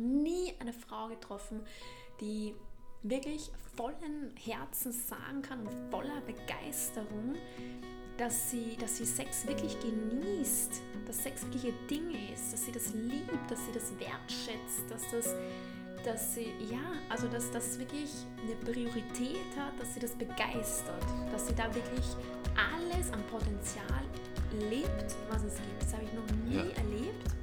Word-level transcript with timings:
nie 0.00 0.54
eine 0.58 0.72
Frau 0.72 1.08
getroffen, 1.08 1.60
die 2.20 2.54
wirklich 3.02 3.50
vollen 3.76 4.34
Herzens 4.36 5.08
sagen 5.08 5.42
kann 5.42 5.66
und 5.66 5.90
voller 5.90 6.20
Begeisterung, 6.22 7.36
dass 8.18 8.50
sie, 8.50 8.76
dass 8.78 8.98
sie 8.98 9.06
Sex 9.06 9.46
wirklich 9.46 9.76
genießt, 9.80 10.82
dass 11.06 11.22
Sex 11.22 11.42
wirklich 11.44 11.64
ihr 11.64 11.86
Ding 11.88 12.10
ist, 12.32 12.52
dass 12.52 12.66
sie 12.66 12.72
das 12.72 12.92
liebt, 12.92 13.50
dass 13.50 13.64
sie 13.64 13.72
das 13.72 13.92
wertschätzt, 13.98 14.90
dass 14.90 15.10
das, 15.10 15.34
dass 16.04 16.34
sie, 16.34 16.52
ja, 16.70 16.92
also 17.08 17.26
dass 17.28 17.50
das 17.50 17.78
wirklich 17.78 18.10
eine 18.42 18.56
Priorität 18.56 19.56
hat, 19.56 19.80
dass 19.80 19.94
sie 19.94 20.00
das 20.00 20.12
begeistert, 20.12 21.04
dass 21.32 21.46
sie 21.46 21.54
da 21.54 21.74
wirklich 21.74 22.04
alles 22.54 23.10
an 23.12 23.22
Potenzial 23.30 24.04
lebt, 24.68 25.16
was 25.30 25.42
es 25.44 25.54
gibt. 25.56 25.82
Das 25.82 25.94
habe 25.94 26.04
ich 26.04 26.12
noch 26.12 26.26
nie 26.46 26.56
ja. 26.56 26.76
erlebt. 26.76 27.39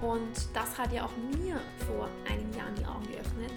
Und 0.00 0.48
das 0.54 0.78
hat 0.78 0.92
ja 0.92 1.04
auch 1.04 1.16
mir 1.36 1.60
vor 1.86 2.08
einigen 2.26 2.52
Jahren 2.56 2.74
die 2.74 2.86
Augen 2.86 3.06
geöffnet. 3.06 3.50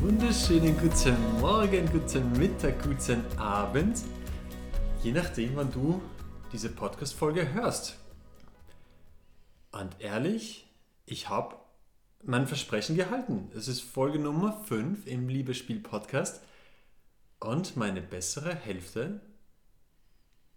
wunderschönen 0.00 0.76
guten 0.78 1.16
Morgen, 1.40 1.88
guten 1.90 2.32
Mittag, 2.32 2.82
guten 2.82 3.22
Abend, 3.38 3.98
je 5.02 5.12
nachdem, 5.12 5.56
wann 5.56 5.70
du 5.70 6.00
diese 6.52 6.70
Podcast-Folge 6.70 7.52
hörst. 7.52 7.98
Und 9.70 10.00
ehrlich, 10.00 10.66
ich 11.04 11.28
habe 11.28 11.56
mein 12.22 12.46
Versprechen 12.46 12.96
gehalten. 12.96 13.50
Es 13.54 13.68
ist 13.68 13.82
Folge 13.82 14.18
Nummer 14.18 14.52
5 14.64 15.06
im 15.06 15.28
Liebesspiel-Podcast 15.28 16.42
und 17.40 17.76
meine 17.76 18.00
bessere 18.00 18.54
Hälfte, 18.54 19.20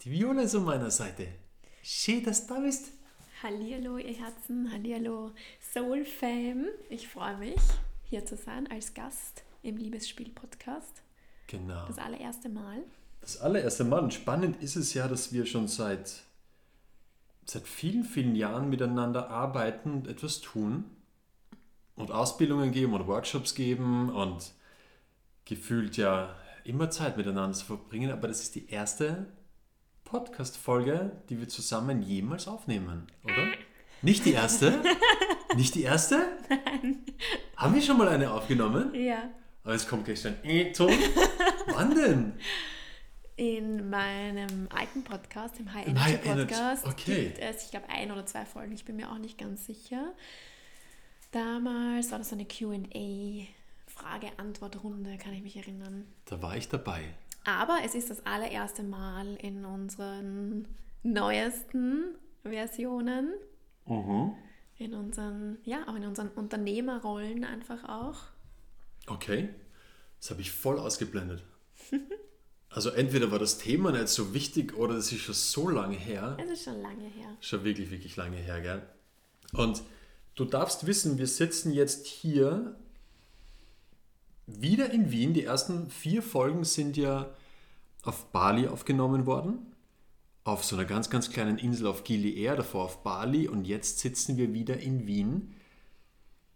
die 0.01 0.11
Viola 0.11 0.43
ist 0.43 0.55
an 0.55 0.63
meiner 0.63 0.91
Seite. 0.91 1.27
Schön, 1.83 2.23
dass 2.23 2.47
du 2.47 2.55
da 2.55 2.59
bist. 2.61 2.93
Hallihallo, 3.43 3.97
ihr 3.97 4.15
Herzen, 4.15 4.71
Hallihallo, 4.71 5.31
Soul 5.73 6.05
Fam. 6.05 6.67
Ich 6.89 7.07
freue 7.07 7.37
mich, 7.37 7.59
hier 8.03 8.25
zu 8.25 8.37
sein 8.37 8.69
als 8.71 8.93
Gast 8.93 9.43
im 9.61 9.77
Liebesspiel-Podcast. 9.77 11.03
Genau. 11.47 11.85
Das 11.87 11.97
allererste 11.97 12.49
Mal. 12.49 12.83
Das 13.21 13.39
allererste 13.39 13.83
Mal. 13.83 13.99
Und 13.99 14.13
spannend 14.13 14.61
ist 14.61 14.75
es 14.75 14.93
ja, 14.93 15.07
dass 15.07 15.31
wir 15.31 15.45
schon 15.45 15.67
seit, 15.67 16.23
seit 17.45 17.67
vielen, 17.67 18.03
vielen 18.03 18.35
Jahren 18.35 18.69
miteinander 18.69 19.29
arbeiten 19.29 19.93
und 19.93 20.07
etwas 20.07 20.41
tun 20.41 20.85
und 21.95 22.11
Ausbildungen 22.11 22.71
geben 22.71 22.93
und 22.93 23.07
Workshops 23.07 23.55
geben 23.55 24.09
und 24.09 24.53
gefühlt 25.45 25.97
ja 25.97 26.35
immer 26.63 26.89
Zeit 26.89 27.17
miteinander 27.17 27.57
zu 27.57 27.65
verbringen. 27.65 28.11
Aber 28.11 28.27
das 28.27 28.41
ist 28.41 28.55
die 28.55 28.69
erste 28.69 29.27
Podcast-Folge, 30.05 31.11
die 31.29 31.39
wir 31.39 31.47
zusammen 31.47 32.01
jemals 32.01 32.47
aufnehmen, 32.47 33.07
oder? 33.23 33.47
Nicht 34.01 34.25
die 34.25 34.33
erste? 34.33 34.81
Nicht 35.55 35.75
die 35.75 35.83
erste? 35.83 36.25
Nein. 36.49 36.99
Haben 37.55 37.75
wir 37.75 37.81
schon 37.81 37.97
mal 37.97 38.07
eine 38.07 38.31
aufgenommen? 38.31 38.93
Ja. 38.95 39.29
Aber 39.63 39.73
es 39.73 39.87
kommt 39.87 40.05
gleich 40.05 40.25
ein 40.25 40.37
E-Ton. 40.43 40.91
Wann 41.67 41.93
denn? 41.93 42.33
In 43.37 43.89
meinem 43.89 44.67
alten 44.69 45.03
Podcast, 45.03 45.59
im 45.59 45.73
High 45.73 45.87
Energy 45.87 46.17
Podcast, 46.17 46.85
okay. 46.85 47.25
gibt 47.25 47.39
es, 47.39 47.65
ich 47.65 47.71
glaube, 47.71 47.89
ein 47.89 48.11
oder 48.11 48.25
zwei 48.25 48.45
Folgen, 48.45 48.73
ich 48.73 48.85
bin 48.85 48.97
mir 48.97 49.11
auch 49.11 49.17
nicht 49.17 49.37
ganz 49.37 49.65
sicher. 49.65 50.13
Damals 51.31 52.11
war 52.11 52.19
das 52.19 52.29
so 52.29 52.35
eine 52.35 52.45
QA, 52.45 53.47
Frage-Antwort-Runde, 53.87 55.17
kann 55.17 55.33
ich 55.33 55.41
mich 55.41 55.55
erinnern. 55.55 56.05
Da 56.25 56.41
war 56.41 56.57
ich 56.57 56.67
dabei. 56.67 57.03
Aber 57.45 57.79
es 57.85 57.95
ist 57.95 58.09
das 58.09 58.25
allererste 58.25 58.83
Mal 58.83 59.35
in 59.35 59.65
unseren 59.65 60.67
neuesten 61.03 62.15
Versionen. 62.43 63.33
Mhm. 63.85 64.35
In 64.77 64.93
unseren, 64.93 65.57
ja, 65.63 65.87
auch 65.87 65.95
in 65.95 66.05
unseren 66.05 66.29
Unternehmerrollen 66.29 67.43
einfach 67.43 67.87
auch. 67.87 68.19
Okay, 69.07 69.49
das 70.19 70.31
habe 70.31 70.41
ich 70.41 70.51
voll 70.51 70.79
ausgeblendet. 70.79 71.43
Also 72.73 72.89
entweder 72.89 73.31
war 73.31 73.39
das 73.39 73.57
Thema 73.57 73.91
nicht 73.91 74.07
so 74.07 74.33
wichtig 74.33 74.77
oder 74.77 74.95
das 74.95 75.11
ist 75.11 75.19
schon 75.19 75.35
so 75.35 75.69
lange 75.69 75.97
her. 75.97 76.37
Es 76.41 76.49
ist 76.49 76.63
schon 76.63 76.81
lange 76.81 77.03
her. 77.03 77.35
Schon 77.41 77.65
wirklich, 77.65 77.91
wirklich 77.91 78.15
lange 78.15 78.37
her, 78.37 78.61
gell? 78.61 78.81
Und 79.51 79.83
du 80.35 80.45
darfst 80.45 80.87
wissen, 80.87 81.17
wir 81.17 81.27
sitzen 81.27 81.73
jetzt 81.73 82.07
hier 82.07 82.79
wieder 84.47 84.89
in 84.91 85.11
Wien. 85.11 85.33
Die 85.33 85.43
ersten 85.43 85.89
vier 85.89 86.23
Folgen 86.23 86.63
sind 86.63 86.95
ja 86.95 87.29
auf 88.03 88.31
Bali 88.31 88.67
aufgenommen 88.67 89.25
worden. 89.25 89.67
Auf 90.45 90.63
so 90.63 90.75
einer 90.75 90.85
ganz, 90.85 91.09
ganz 91.09 91.29
kleinen 91.29 91.57
Insel 91.57 91.87
auf 91.87 92.05
Gili 92.05 92.41
Air, 92.41 92.55
davor 92.55 92.85
auf 92.85 93.03
Bali. 93.03 93.49
Und 93.49 93.65
jetzt 93.65 93.99
sitzen 93.99 94.37
wir 94.37 94.53
wieder 94.53 94.77
in 94.77 95.05
Wien 95.05 95.55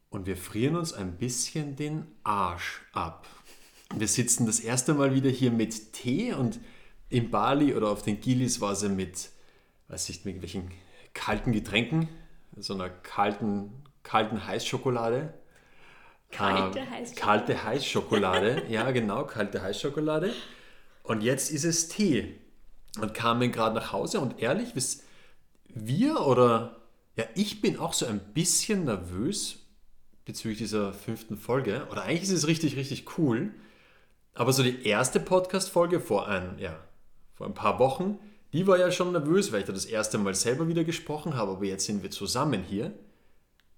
und 0.09 0.27
wir 0.27 0.37
frieren 0.37 0.77
uns 0.77 0.93
ein 0.93 1.17
bisschen 1.17 1.75
den 1.75 2.07
Arsch 2.23 2.81
ab. 2.93 3.27
Wir 3.94 4.07
sitzen 4.07 4.46
das 4.46 4.59
erste 4.59 4.94
Mal 4.94 5.13
wieder 5.13 5.29
hier 5.29 5.51
mit 5.51 5.94
Tee 5.94 6.34
und 6.34 6.59
in 7.09 7.29
Bali 7.29 7.73
oder 7.75 7.90
auf 7.90 8.01
den 8.01 8.19
Gilis 8.19 8.59
war 8.62 8.75
sie 8.75 8.90
mit, 8.90 9.29
weiß 9.90 10.09
ich, 10.09 10.18
mit 10.25 10.35
irgendwelchen 10.35 10.72
kalten 11.13 11.51
Getränken, 11.51 12.09
so 12.57 12.74
einer 12.74 12.90
kalten, 12.90 13.72
kalten 14.03 14.45
Heißschokolade. 14.45 15.34
Kalte 16.31 16.79
äh, 16.79 16.88
Heißschokolade. 16.88 17.16
Kalte 17.16 17.63
Heißschokolade, 17.63 18.63
ja 18.69 18.91
genau, 18.91 19.25
kalte 19.25 19.62
Heißschokolade. 19.62 20.34
Und 21.03 21.22
jetzt 21.22 21.51
ist 21.51 21.63
es 21.63 21.88
Tee. 21.88 22.40
Und 23.00 23.13
kamen 23.13 23.51
gerade 23.51 23.75
nach 23.75 23.91
Hause 23.91 24.22
und 24.22 24.41
ehrlich, 24.41 24.74
wir 25.68 26.22
oder 26.22 26.81
ja, 27.18 27.25
ich 27.35 27.62
bin 27.62 27.78
auch 27.78 27.94
so 27.94 28.06
ein 28.06 28.19
bisschen 28.34 28.85
nervös, 28.85 29.66
bezüglich 30.25 30.57
dieser 30.57 30.94
fünften 30.94 31.38
Folge. 31.38 31.88
Oder 31.91 32.03
eigentlich 32.03 32.24
ist 32.24 32.31
es 32.31 32.47
richtig, 32.47 32.75
richtig 32.75 33.18
cool. 33.18 33.53
Aber 34.35 34.53
so 34.53 34.63
die 34.63 34.85
erste 34.85 35.19
Podcast-Folge 35.19 36.00
vor 36.00 36.28
ein, 36.28 36.59
ja, 36.59 36.78
vor 37.34 37.47
ein 37.47 37.53
paar 37.53 37.79
Wochen, 37.79 38.19
die 38.53 38.68
war 38.68 38.78
ja 38.78 38.91
schon 38.91 39.12
nervös, 39.12 39.51
weil 39.51 39.62
ich 39.62 39.66
da 39.66 39.73
das 39.73 39.85
erste 39.85 40.18
Mal 40.18 40.35
selber 40.35 40.68
wieder 40.68 40.84
gesprochen 40.84 41.35
habe. 41.35 41.53
Aber 41.53 41.66
jetzt 41.66 41.85
sind 41.85 42.03
wir 42.03 42.12
zusammen 42.12 42.63
hier. 42.63 42.94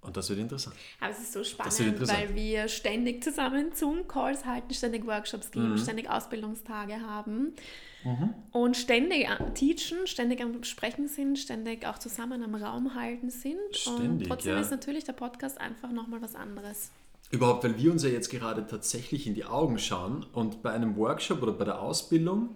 Und 0.02 0.16
das 0.16 0.30
wird 0.30 0.40
interessant. 0.40 0.76
Aber 1.00 1.12
es 1.12 1.20
ist 1.20 1.34
so 1.34 1.44
spannend, 1.44 2.08
weil 2.08 2.34
wir 2.34 2.68
ständig 2.70 3.24
zusammen 3.24 3.72
Zoom-Calls 3.74 4.46
halten, 4.46 4.74
ständig 4.74 5.06
Workshops 5.06 5.52
geben, 5.52 5.72
mhm. 5.72 5.78
ständig 5.78 6.10
Ausbildungstage 6.10 7.02
haben 7.02 7.56
mhm. 8.04 8.34
und 8.52 8.78
ständig 8.78 9.28
teachen, 9.56 10.06
ständig 10.06 10.42
am 10.42 10.64
Sprechen 10.64 11.08
sind, 11.08 11.38
ständig 11.40 11.86
auch 11.86 11.98
zusammen 11.98 12.42
am 12.44 12.56
Raum 12.56 12.96
halten 12.96 13.30
sind. 13.30 13.58
Ständig, 13.72 14.08
und 14.08 14.24
trotzdem 14.28 14.54
ja. 14.54 14.62
ist 14.62 14.72
natürlich 14.72 15.04
der 15.04 15.14
Podcast 15.14 15.60
einfach 15.60 15.92
nochmal 15.92 16.22
was 16.22 16.36
anderes. 16.36 16.92
Überhaupt, 17.30 17.64
weil 17.64 17.78
wir 17.78 17.92
uns 17.92 18.04
ja 18.04 18.10
jetzt 18.10 18.30
gerade 18.30 18.66
tatsächlich 18.68 19.28
in 19.28 19.34
die 19.34 19.46
Augen 19.46 19.80
schauen 19.80 20.26
und 20.32 20.64
bei 20.64 20.72
einem 20.72 20.96
Workshop 20.96 21.42
oder 21.42 21.52
bei 21.52 21.66
der 21.66 21.82
Ausbildung, 21.82 22.56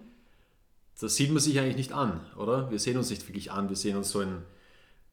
das 0.98 1.16
sieht 1.16 1.30
man 1.30 1.40
sich 1.40 1.58
eigentlich 1.58 1.76
nicht 1.76 1.92
an, 1.92 2.20
oder? 2.36 2.70
Wir 2.70 2.78
sehen 2.78 2.96
uns 2.96 3.10
nicht 3.10 3.26
wirklich 3.28 3.50
an, 3.50 3.68
wir 3.68 3.76
sehen 3.76 3.96
uns 3.96 4.10
so 4.10 4.20
in, 4.20 4.42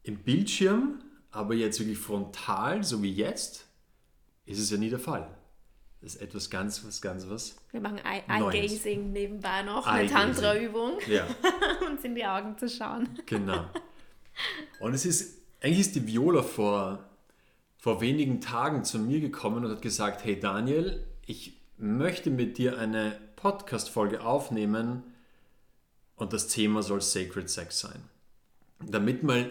im 0.04 0.18
Bildschirm, 0.20 1.02
aber 1.32 1.56
jetzt 1.56 1.80
wirklich 1.80 1.98
frontal, 1.98 2.84
so 2.84 3.04
wie 3.04 3.12
jetzt, 3.12 3.66
ist 4.46 4.60
es 4.60 4.70
ja 4.70 4.78
nie 4.78 4.90
der 4.90 5.00
Fall. 5.00 5.28
Das 6.02 6.16
ist 6.16 6.22
etwas 6.22 6.50
ganz, 6.50 6.86
was 6.86 7.02
ganz 7.02 7.28
was. 7.28 7.58
Wir 7.72 7.82
machen 7.82 8.00
Eye-Gazing 8.00 9.12
nebenbei 9.12 9.64
noch, 9.64 9.86
eine 9.86 10.10
Tantra-Übung, 10.10 11.00
ja. 11.08 11.28
uns 11.86 12.04
in 12.06 12.16
die 12.16 12.26
Augen 12.26 12.58
zu 12.58 12.70
schauen. 12.70 13.10
Genau. 13.26 13.66
Und 14.80 14.94
es 14.94 15.06
ist, 15.06 15.42
eigentlich 15.62 15.82
ist 15.82 15.96
die 15.96 16.08
Viola 16.08 16.42
vor, 16.42 17.09
vor 17.80 18.02
wenigen 18.02 18.42
Tagen 18.42 18.84
zu 18.84 19.00
mir 19.00 19.22
gekommen 19.22 19.64
und 19.64 19.72
hat 19.72 19.82
gesagt, 19.82 20.26
hey 20.26 20.38
Daniel, 20.38 21.08
ich 21.26 21.62
möchte 21.78 22.30
mit 22.30 22.58
dir 22.58 22.78
eine 22.78 23.18
Podcast-Folge 23.38 24.22
aufnehmen 24.22 25.04
und 26.18 26.34
das 26.34 26.50
Thema 26.50 26.84
soll 26.84 27.02
Sacred 27.02 27.50
Sex 27.50 27.80
sein. 27.80 28.04
Damit 28.86 29.24
mal 29.24 29.50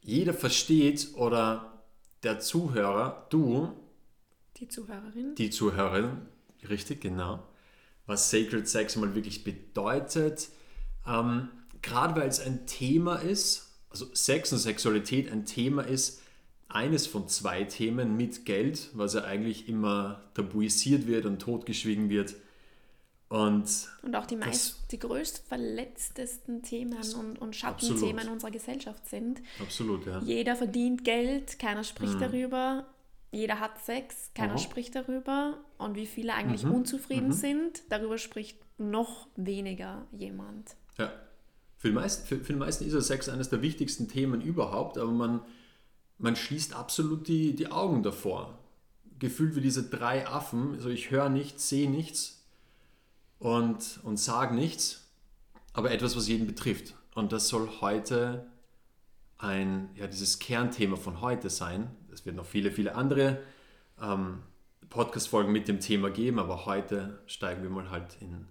jeder 0.00 0.34
versteht 0.34 1.10
oder 1.14 1.84
der 2.24 2.40
Zuhörer, 2.40 3.28
du, 3.30 3.72
die 4.56 4.66
Zuhörerin. 4.66 5.36
Die 5.36 5.50
Zuhörerin, 5.50 6.22
richtig, 6.68 7.00
genau. 7.00 7.46
Was 8.06 8.28
Sacred 8.28 8.66
Sex 8.68 8.96
mal 8.96 9.14
wirklich 9.14 9.44
bedeutet. 9.44 10.48
Ähm, 11.06 11.50
Gerade 11.80 12.20
weil 12.20 12.28
es 12.28 12.40
ein 12.40 12.66
Thema 12.66 13.16
ist, 13.16 13.78
also 13.90 14.12
Sex 14.14 14.52
und 14.52 14.58
Sexualität 14.58 15.30
ein 15.30 15.46
Thema 15.46 15.82
ist, 15.82 16.22
eines 16.68 17.06
von 17.06 17.28
zwei 17.28 17.64
Themen 17.64 18.16
mit 18.16 18.44
Geld, 18.44 18.90
was 18.94 19.14
ja 19.14 19.24
eigentlich 19.24 19.68
immer 19.68 20.22
tabuisiert 20.34 21.06
wird 21.06 21.26
und 21.26 21.40
totgeschwiegen 21.40 22.08
wird. 22.08 22.34
Und, 23.28 23.88
und 24.02 24.14
auch 24.14 24.26
die 24.26 24.36
meist, 24.36 24.92
die 24.92 25.00
größt 25.00 25.48
verletztesten 25.48 26.62
Themen 26.62 26.98
und, 27.18 27.40
und 27.40 27.56
Schattenthemen 27.56 28.18
absolut. 28.18 28.32
unserer 28.32 28.50
Gesellschaft 28.52 29.08
sind. 29.08 29.42
Absolut, 29.60 30.06
ja. 30.06 30.20
Jeder 30.20 30.54
verdient 30.54 31.04
Geld, 31.04 31.58
keiner 31.58 31.82
spricht 31.82 32.14
mhm. 32.14 32.20
darüber. 32.20 32.86
Jeder 33.32 33.58
hat 33.58 33.84
Sex, 33.84 34.30
keiner 34.34 34.52
Aha. 34.52 34.58
spricht 34.58 34.94
darüber. 34.94 35.58
Und 35.76 35.96
wie 35.96 36.06
viele 36.06 36.34
eigentlich 36.34 36.64
mhm. 36.64 36.72
unzufrieden 36.72 37.28
mhm. 37.28 37.32
sind, 37.32 37.82
darüber 37.88 38.16
spricht 38.16 38.58
noch 38.78 39.26
weniger 39.34 40.06
jemand. 40.12 40.76
Ja. 40.96 41.12
Für 41.78 41.88
die, 41.88 41.94
meisten, 41.94 42.26
für, 42.26 42.38
für 42.38 42.52
die 42.52 42.58
meisten 42.58 42.86
ist 42.86 42.94
ja 42.94 43.00
Sex 43.00 43.28
eines 43.28 43.50
der 43.50 43.60
wichtigsten 43.60 44.08
Themen 44.08 44.40
überhaupt, 44.40 44.98
aber 44.98 45.12
man, 45.12 45.42
man 46.18 46.36
schließt 46.36 46.74
absolut 46.74 47.28
die, 47.28 47.54
die 47.54 47.70
Augen 47.70 48.02
davor. 48.02 48.58
Gefühlt 49.18 49.56
wie 49.56 49.60
diese 49.60 49.88
drei 49.88 50.26
Affen, 50.26 50.74
also 50.74 50.88
ich 50.88 51.10
höre 51.10 51.28
nichts, 51.28 51.68
sehe 51.68 51.90
nichts 51.90 52.44
und, 53.38 54.00
und 54.02 54.18
sage 54.18 54.54
nichts, 54.54 55.08
aber 55.72 55.90
etwas, 55.90 56.16
was 56.16 56.28
jeden 56.28 56.46
betrifft. 56.46 56.94
Und 57.14 57.32
das 57.32 57.48
soll 57.48 57.68
heute 57.80 58.46
ein, 59.38 59.90
ja, 59.94 60.06
dieses 60.06 60.38
Kernthema 60.38 60.96
von 60.96 61.20
heute 61.20 61.50
sein. 61.50 61.90
Es 62.12 62.24
wird 62.26 62.36
noch 62.36 62.46
viele, 62.46 62.70
viele 62.70 62.94
andere 62.94 63.42
ähm, 64.00 64.42
Podcast-Folgen 64.88 65.52
mit 65.52 65.68
dem 65.68 65.80
Thema 65.80 66.10
geben, 66.10 66.38
aber 66.38 66.66
heute 66.66 67.20
steigen 67.26 67.62
wir 67.62 67.70
mal 67.70 67.90
halt 67.90 68.16
in, 68.20 68.46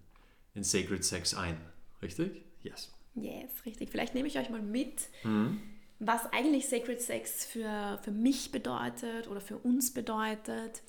in 0.53 0.63
Sacred 0.63 1.03
Sex 1.03 1.33
ein. 1.33 1.57
Richtig? 2.01 2.43
Yes. 2.61 2.91
Yes, 3.15 3.65
richtig. 3.65 3.89
Vielleicht 3.89 4.13
nehme 4.13 4.27
ich 4.27 4.37
euch 4.37 4.49
mal 4.49 4.61
mit, 4.61 5.09
mhm. 5.23 5.61
Was 6.05 6.31
eigentlich 6.31 6.67
Sacred 6.67 7.01
Sex 7.01 7.45
für, 7.45 7.99
für 8.03 8.11
mich 8.11 8.51
bedeutet 8.51 9.27
oder 9.27 9.41
für 9.41 9.57
uns 9.57 9.93
bedeutet. 9.93 10.81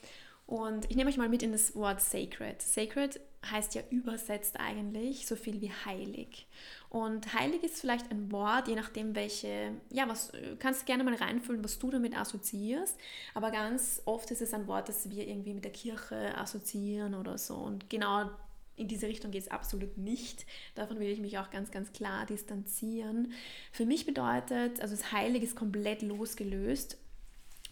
Und 0.47 0.89
ich 0.89 0.97
nehme 0.97 1.11
euch 1.11 1.17
mal 1.17 1.29
mit 1.29 1.43
in 1.43 1.53
das 1.53 1.75
Wort 1.75 2.01
Sacred. 2.01 2.63
Sacred 2.63 3.21
heißt 3.51 3.75
ja 3.75 3.83
übersetzt 3.91 4.59
eigentlich 4.59 5.27
so 5.27 5.37
viel 5.37 5.61
wie 5.61 5.73
heilig. 5.85 6.47
Und 6.89 7.35
heilig 7.35 7.63
ist 7.65 7.81
vielleicht 7.81 8.11
ein 8.11 8.31
Wort, 8.31 8.69
je 8.69 8.77
nachdem 8.77 9.15
welche, 9.15 9.73
ja, 9.91 10.09
was 10.09 10.33
kannst 10.59 10.83
du 10.83 10.87
gerne 10.87 11.05
mal 11.05 11.15
reinfühlen, 11.15 11.65
was 11.65 11.79
du 11.79 11.91
damit 11.91 12.17
assoziierst. 12.17 12.97
Aber 13.35 13.51
ganz 13.51 14.03
oft 14.05 14.31
ist 14.31 14.41
es 14.41 14.55
ein 14.55 14.67
Wort, 14.69 14.89
das 14.89 15.11
wir 15.11 15.27
irgendwie 15.27 15.55
mit 15.55 15.65
der 15.65 15.73
Kirche 15.73 16.37
assoziieren 16.39 17.15
oder 17.15 17.39
so. 17.39 17.57
Und 17.57 17.91
genau 17.91 18.31
in 18.77 18.89
diese 18.89 19.09
Richtung 19.09 19.31
geht 19.31 19.43
es 19.43 19.51
absolut 19.51 19.97
nicht. 19.99 20.47
Davon 20.75 21.01
will 21.01 21.09
ich 21.09 21.21
mich 21.21 21.39
auch 21.39 21.51
ganz, 21.51 21.71
ganz 21.71 21.93
klar 21.93 22.27
distanzieren. 22.27 23.33
Für 23.73 23.87
mich 23.87 24.07
bedeutet, 24.07 24.81
also 24.81 24.95
das 24.95 25.13
Heilig 25.13 25.43
ist 25.43 25.57
komplett 25.57 26.03
losgelöst 26.03 26.99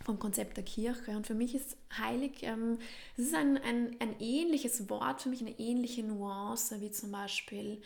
vom 0.05 0.19
Konzept 0.19 0.56
der 0.56 0.65
Kirche. 0.65 1.12
Und 1.12 1.27
für 1.27 1.35
mich 1.35 1.55
ist 1.55 1.77
heilig, 1.99 2.43
ähm, 2.43 2.79
es 3.17 3.27
ist 3.27 3.35
ein, 3.35 3.59
ein, 3.59 3.97
ein 4.01 4.17
ähnliches 4.21 4.89
Wort, 4.91 5.23
für 5.23 5.29
mich 5.29 5.41
eine 5.41 5.59
ähnliche 5.59 6.03
Nuance 6.03 6.81
wie 6.81 6.91
zum 6.91 7.11
Beispiel 7.11 7.81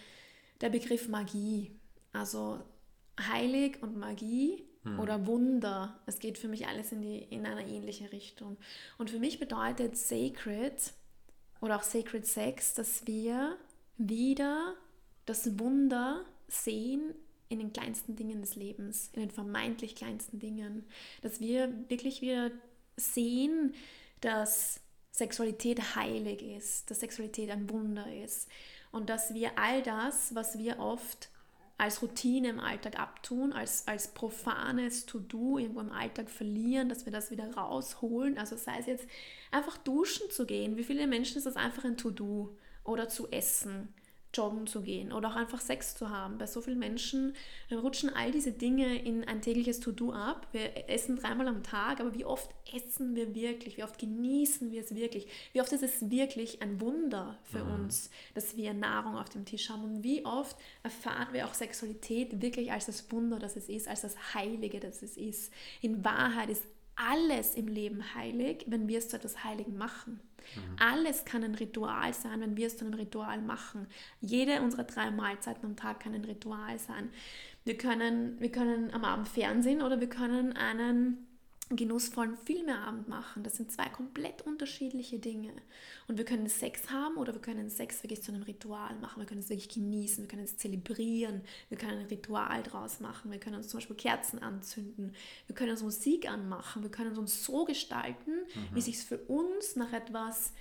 der 0.61 0.71
Begriff 0.71 1.09
Magie. 1.09 1.73
Also 2.13 2.61
heilig 3.21 3.83
und 3.83 3.97
Magie 3.97 4.65
hm. 4.85 5.01
oder 5.01 5.27
Wunder. 5.27 5.99
Es 6.07 6.19
geht 6.19 6.39
für 6.39 6.49
mich 6.49 6.67
alles 6.67 6.93
in, 6.93 7.03
die, 7.03 7.19
in 7.19 7.47
eine 7.47 7.67
ähnliche 7.67 8.13
Richtung. 8.13 8.57
Und 8.97 9.11
für 9.11 9.19
mich 9.19 9.39
bedeutet 9.39 9.97
sacred 9.97 10.93
oder 11.61 11.77
auch 11.77 11.83
Sacred 11.83 12.27
Sex, 12.27 12.75
dass 12.75 13.07
wir 13.07 13.57
wieder 13.97 14.75
das 15.27 15.59
Wunder 15.59 16.25
sehen 16.49 17.15
in 17.49 17.59
den 17.59 17.73
kleinsten 17.73 18.17
Dingen 18.17 18.41
des 18.41 18.57
Lebens, 18.57 19.11
in 19.13 19.21
den 19.21 19.31
vermeintlich 19.31 19.95
kleinsten 19.95 20.39
Dingen. 20.39 20.85
Dass 21.23 21.41
wir 21.41 21.73
wirklich 21.89 22.21
wieder 22.21 22.51
sehen, 22.97 23.75
dass 24.21 24.81
Sexualität 25.13 25.97
heilig 25.97 26.43
ist, 26.43 26.91
dass 26.91 27.01
Sexualität 27.01 27.51
ein 27.51 27.69
Wunder 27.71 28.07
ist 28.25 28.49
und 28.93 29.09
dass 29.11 29.35
wir 29.35 29.59
all 29.59 29.83
das, 29.83 30.35
was 30.35 30.59
wir 30.59 30.79
oft 30.79 31.29
als 31.79 32.03
Routine 32.03 32.51
im 32.51 32.61
Alltag 32.61 32.99
abtun, 32.99 33.53
als, 33.53 33.87
als 33.87 34.09
profanes 34.09 35.07
To-Do 35.07 35.59
irgendwo 35.59 35.81
im 35.81 35.93
Alltag 35.93 36.29
verlieren, 36.29 36.89
dass 36.89 37.07
wir 37.07 37.13
das 37.13 37.31
wieder 37.31 37.55
rausholen. 37.55 38.37
Also 38.37 38.57
sei 38.57 38.79
es 38.81 38.87
jetzt 38.87 39.07
einfach 39.53 39.79
duschen 39.79 40.29
zu 40.31 40.45
gehen. 40.45 40.77
Wie 40.77 40.85
viele 40.85 41.07
Menschen 41.07 41.39
ist 41.39 41.47
das 41.47 41.57
einfach 41.57 41.85
ein 41.85 41.97
To-Do? 41.97 42.57
Oder 42.85 43.09
zu 43.09 43.31
essen 43.31 43.95
joggen 44.39 44.67
zu 44.67 44.81
gehen 44.81 45.13
oder 45.13 45.29
auch 45.29 45.37
einfach 45.37 45.61
Sex 45.61 45.97
zu 45.97 46.11
haben. 46.11 46.39
Bei 46.39 46.47
so 46.47 46.61
vielen 46.61 46.79
Menschen 46.79 47.35
rutschen 47.71 48.15
all 48.15 48.31
diese 48.31 48.53
Dinge 48.53 49.03
in 49.03 49.25
ein 49.25 49.43
tägliches 49.43 49.81
To-Do 49.81 50.13
ab. 50.13 50.47
Wir 50.53 50.89
essen 50.89 51.17
dreimal 51.17 51.49
am 51.49 51.63
Tag, 51.63 52.01
aber 52.01 52.15
wie 52.15 52.25
oft 52.25 52.49
essen 52.75 53.15
wir 53.17 53.35
wirklich? 53.35 53.77
Wie 53.77 53.85
oft 53.85 53.99
genießen 53.99 54.71
wir 54.71 54.81
es 54.81 54.95
wirklich? 54.95 55.27
Wie 55.53 55.61
oft 55.61 55.73
ist 55.73 55.83
es 55.83 56.11
wirklich 56.11 56.63
ein 56.63 56.81
Wunder 56.81 57.39
für 57.43 57.65
mhm. 57.65 57.75
uns, 57.75 58.11
dass 58.35 58.57
wir 58.57 58.73
Nahrung 58.73 59.17
auf 59.17 59.29
dem 59.29 59.45
Tisch 59.45 59.69
haben? 59.69 59.85
Und 59.85 60.05
wie 60.05 60.25
oft 60.25 60.57
erfahren 60.83 61.29
wir 61.33 61.47
auch 61.47 61.55
Sexualität 61.55 62.41
wirklich 62.41 62.73
als 62.73 62.87
das 62.87 63.11
Wunder, 63.11 63.39
das 63.39 63.57
es 63.57 63.69
ist, 63.69 63.89
als 63.89 64.03
das 64.03 64.35
Heilige, 64.35 64.81
das 64.81 65.03
es 65.03 65.17
ist? 65.17 65.53
In 65.83 66.05
Wahrheit 66.05 66.49
ist 66.49 66.63
alles 66.99 67.55
im 67.55 67.69
Leben 67.69 68.15
heilig, 68.15 68.65
wenn 68.67 68.89
wir 68.89 68.99
es 68.99 69.09
zu 69.09 69.17
etwas 69.17 69.45
Heiligen 69.45 69.77
machen. 69.77 70.21
Mhm. 70.55 70.77
Alles 70.79 71.25
kann 71.25 71.45
ein 71.45 71.55
Ritual 71.55 72.13
sein, 72.13 72.41
wenn 72.41 72.57
wir 72.57 72.67
es 72.67 72.77
zu 72.77 72.85
einem 72.85 72.95
Ritual 72.95 73.41
machen. 73.41 73.87
Jede 74.21 74.61
unserer 74.63 74.85
drei 74.85 75.11
Mahlzeiten 75.11 75.65
am 75.65 75.77
Tag 75.77 76.01
kann 76.01 76.15
ein 76.15 76.25
Ritual 76.25 76.79
sein. 76.79 77.11
Wir 77.65 77.77
können, 77.77 78.41
wir 78.41 78.51
können 78.51 78.93
am 78.93 79.05
Abend 79.05 79.29
Fernsehen 79.29 79.83
oder 79.83 80.01
wir 80.01 80.09
können 80.09 80.55
einen 80.55 81.28
genussvollen 81.71 82.37
Filmeabend 82.39 83.09
machen. 83.09 83.43
Das 83.43 83.57
sind 83.57 83.71
zwei 83.71 83.89
komplett 83.89 84.43
unterschiedliche 84.43 85.19
Dinge. 85.19 85.53
Und 86.07 86.17
wir 86.17 86.25
können 86.25 86.49
Sex 86.49 86.91
haben 86.91 87.17
oder 87.17 87.35
wir 87.35 87.43
können 87.43 87.69
Sex 87.69 88.03
wirklich 88.03 88.23
zu 88.23 88.33
einem 88.33 88.43
Ritual 88.43 88.95
machen. 88.97 89.21
Wir 89.21 89.27
können 89.27 89.41
es 89.41 89.51
wirklich 89.51 89.69
genießen, 89.69 90.25
wir 90.25 90.29
können 90.29 90.45
es 90.45 90.57
zelebrieren, 90.57 91.43
wir 91.69 91.77
können 91.77 91.99
ein 91.99 92.07
Ritual 92.07 92.63
draus 92.63 93.01
machen. 93.01 93.31
Wir 93.31 93.39
können 93.39 93.57
uns 93.57 93.69
zum 93.69 93.79
Beispiel 93.79 93.97
Kerzen 93.97 94.39
anzünden, 94.39 95.15
wir 95.47 95.55
können 95.55 95.73
uns 95.73 95.83
Musik 95.83 96.31
anmachen, 96.31 96.83
wir 96.83 96.91
können 96.91 97.17
uns 97.17 97.45
so 97.45 97.65
gestalten, 97.65 98.33
mhm. 98.33 98.75
wie 98.75 98.81
sich 98.81 98.99
für 98.99 99.19
uns 99.19 99.77
nach 99.77 99.93
etwas 99.93 100.53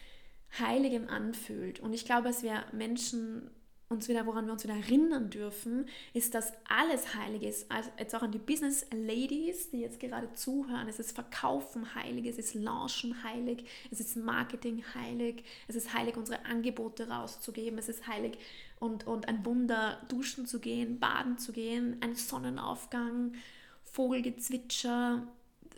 Heiligem 0.59 1.07
anfühlt. 1.07 1.79
Und 1.79 1.93
ich 1.93 2.05
glaube, 2.05 2.27
dass 2.27 2.43
wir 2.43 2.65
Menschen 2.71 3.49
uns 3.89 4.09
wieder, 4.09 4.25
woran 4.25 4.45
wir 4.45 4.53
uns 4.53 4.63
wieder 4.65 4.75
erinnern 4.75 5.29
dürfen, 5.29 5.87
ist, 6.13 6.33
dass 6.33 6.51
alles 6.67 7.15
heilig 7.15 7.43
ist. 7.43 7.71
Also 7.71 7.89
jetzt 7.97 8.13
auch 8.15 8.21
an 8.21 8.33
die 8.33 8.37
Business 8.37 8.85
Ladies, 8.91 9.69
die 9.69 9.79
jetzt 9.79 9.99
gerade 9.99 10.33
zuhören. 10.33 10.89
Es 10.89 10.99
ist 10.99 11.13
Verkaufen 11.13 11.95
heilig, 11.95 12.25
es 12.25 12.37
ist 12.37 12.53
Launchen 12.53 13.23
heilig, 13.23 13.65
es 13.89 14.01
ist 14.01 14.17
Marketing 14.17 14.83
heilig, 14.93 15.43
es 15.69 15.75
ist 15.75 15.93
heilig, 15.93 16.17
unsere 16.17 16.45
Angebote 16.45 17.07
rauszugeben, 17.07 17.79
es 17.79 17.87
ist 17.87 18.07
heilig 18.07 18.37
und, 18.79 19.07
und 19.07 19.29
ein 19.29 19.45
Wunder, 19.45 20.01
duschen 20.09 20.45
zu 20.45 20.59
gehen, 20.59 20.99
baden 20.99 21.37
zu 21.37 21.53
gehen, 21.53 21.97
ein 22.01 22.15
Sonnenaufgang, 22.15 23.35
Vogelgezwitscher, 23.83 25.25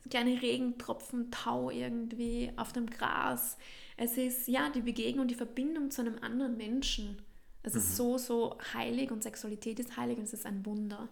kleine 0.09 0.41
Regentropfen, 0.41 1.29
Tau 1.29 1.69
irgendwie 1.69 2.51
auf 2.55 2.73
dem 2.73 2.89
Gras. 2.89 3.57
Es 3.97 4.17
ist 4.17 4.47
ja 4.47 4.69
die 4.71 4.81
Begegnung, 4.81 5.27
die 5.27 5.35
Verbindung 5.35 5.91
zu 5.91 6.01
einem 6.01 6.17
anderen 6.21 6.57
Menschen. 6.57 7.21
Es 7.69 7.75
mhm. 7.75 7.79
ist 7.79 7.95
so, 7.95 8.17
so 8.17 8.57
heilig 8.73 9.11
und 9.11 9.23
Sexualität 9.23 9.79
ist 9.79 9.97
heilig 9.97 10.17
und 10.17 10.25
es 10.25 10.33
ist 10.33 10.45
ein 10.45 10.65
Wunder. 10.65 11.07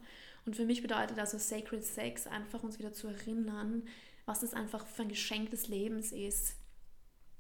Und 0.46 0.56
für 0.56 0.66
mich 0.66 0.82
bedeutet 0.82 1.20
also 1.20 1.38
Sacred 1.38 1.84
Sex 1.84 2.28
einfach 2.28 2.64
uns 2.64 2.80
wieder 2.80 2.94
zu 2.94 3.08
erinnern, 3.08 3.84
was 4.26 4.42
das 4.42 4.54
einfach 4.54 4.86
für 4.86 5.04
ein 5.04 5.10
Geschenk 5.10 5.52
des 5.52 5.68
Lebens 5.68 6.12
ist 6.12 6.56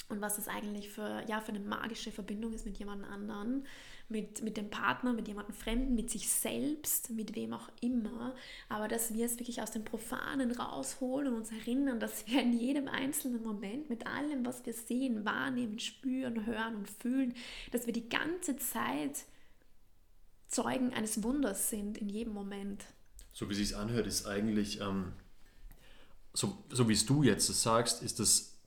und 0.09 0.21
was 0.21 0.35
das 0.35 0.47
eigentlich 0.47 0.89
für, 0.89 1.23
ja, 1.27 1.41
für 1.41 1.49
eine 1.49 1.59
magische 1.59 2.11
Verbindung 2.11 2.53
ist 2.53 2.65
mit 2.65 2.77
jemand 2.77 3.05
anderen 3.05 3.65
mit, 4.09 4.41
mit 4.41 4.55
dem 4.55 4.69
Partner, 4.69 5.11
mit 5.11 5.27
jemandem 5.27 5.53
Fremden, 5.53 5.95
mit 5.95 6.09
sich 6.09 6.29
selbst, 6.29 7.09
mit 7.09 7.35
wem 7.35 7.53
auch 7.53 7.69
immer, 7.81 8.33
aber 8.69 8.87
dass 8.87 9.13
wir 9.13 9.25
es 9.25 9.37
wirklich 9.37 9.61
aus 9.61 9.71
dem 9.71 9.83
Profanen 9.83 10.51
rausholen 10.51 11.27
und 11.27 11.39
uns 11.39 11.51
erinnern, 11.51 11.99
dass 11.99 12.25
wir 12.27 12.41
in 12.41 12.57
jedem 12.57 12.87
einzelnen 12.87 13.43
Moment 13.43 13.89
mit 13.89 14.07
allem, 14.07 14.45
was 14.45 14.65
wir 14.65 14.73
sehen, 14.73 15.25
wahrnehmen, 15.25 15.79
spüren, 15.79 16.45
hören 16.45 16.75
und 16.77 16.89
fühlen, 16.89 17.33
dass 17.71 17.85
wir 17.85 17.93
die 17.93 18.07
ganze 18.07 18.55
Zeit 18.57 19.25
Zeugen 20.47 20.93
eines 20.93 21.21
Wunders 21.23 21.69
sind 21.69 21.97
in 21.97 22.07
jedem 22.07 22.33
Moment. 22.33 22.85
So 23.33 23.49
wie 23.49 23.53
es 23.53 23.59
sich 23.59 23.75
anhört, 23.75 24.07
ist 24.07 24.25
eigentlich, 24.25 24.79
ähm, 24.79 25.11
so, 26.33 26.63
so 26.69 26.87
wie 26.87 26.93
es 26.93 27.05
du 27.05 27.23
jetzt 27.23 27.47
sagst, 27.47 28.01
ist 28.01 28.19
das 28.21 28.57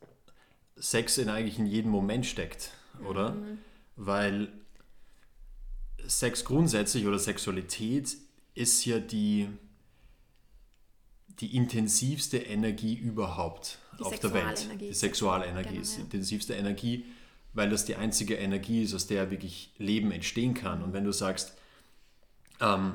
Sex 0.77 1.17
in 1.17 1.31
eigentlich 1.31 1.59
in 1.59 1.67
jedem 1.67 1.91
Moment 1.91 2.27
steckt, 2.27 2.73
oder? 3.09 3.33
Mhm. 3.33 3.59
Weil 3.97 4.53
Sex 6.07 6.45
grundsätzlich 6.45 7.07
oder 7.07 7.19
Sexualität 7.19 8.17
ist 8.55 8.85
ja 8.85 8.99
die, 8.99 9.49
die 11.41 11.57
intensivste 11.57 12.39
Energie 12.39 12.95
überhaupt 12.95 13.79
die 13.99 14.05
auf 14.05 14.19
der 14.19 14.33
Welt. 14.35 14.69
Die 14.81 14.93
Sexualenergie 14.93 15.71
genau, 15.71 15.83
ist 15.83 15.97
die 15.97 16.01
intensivste 16.03 16.55
Energie, 16.55 17.05
weil 17.53 17.71
das 17.71 17.85
die 17.85 17.97
einzige 17.97 18.35
Energie 18.35 18.83
ist, 18.83 18.95
aus 18.95 19.07
der 19.07 19.31
wirklich 19.31 19.73
Leben 19.79 20.13
entstehen 20.13 20.55
kann. 20.55 20.83
Und 20.83 20.93
wenn 20.93 21.05
du 21.05 21.13
sagst, 21.13 21.55
ähm, 22.61 22.95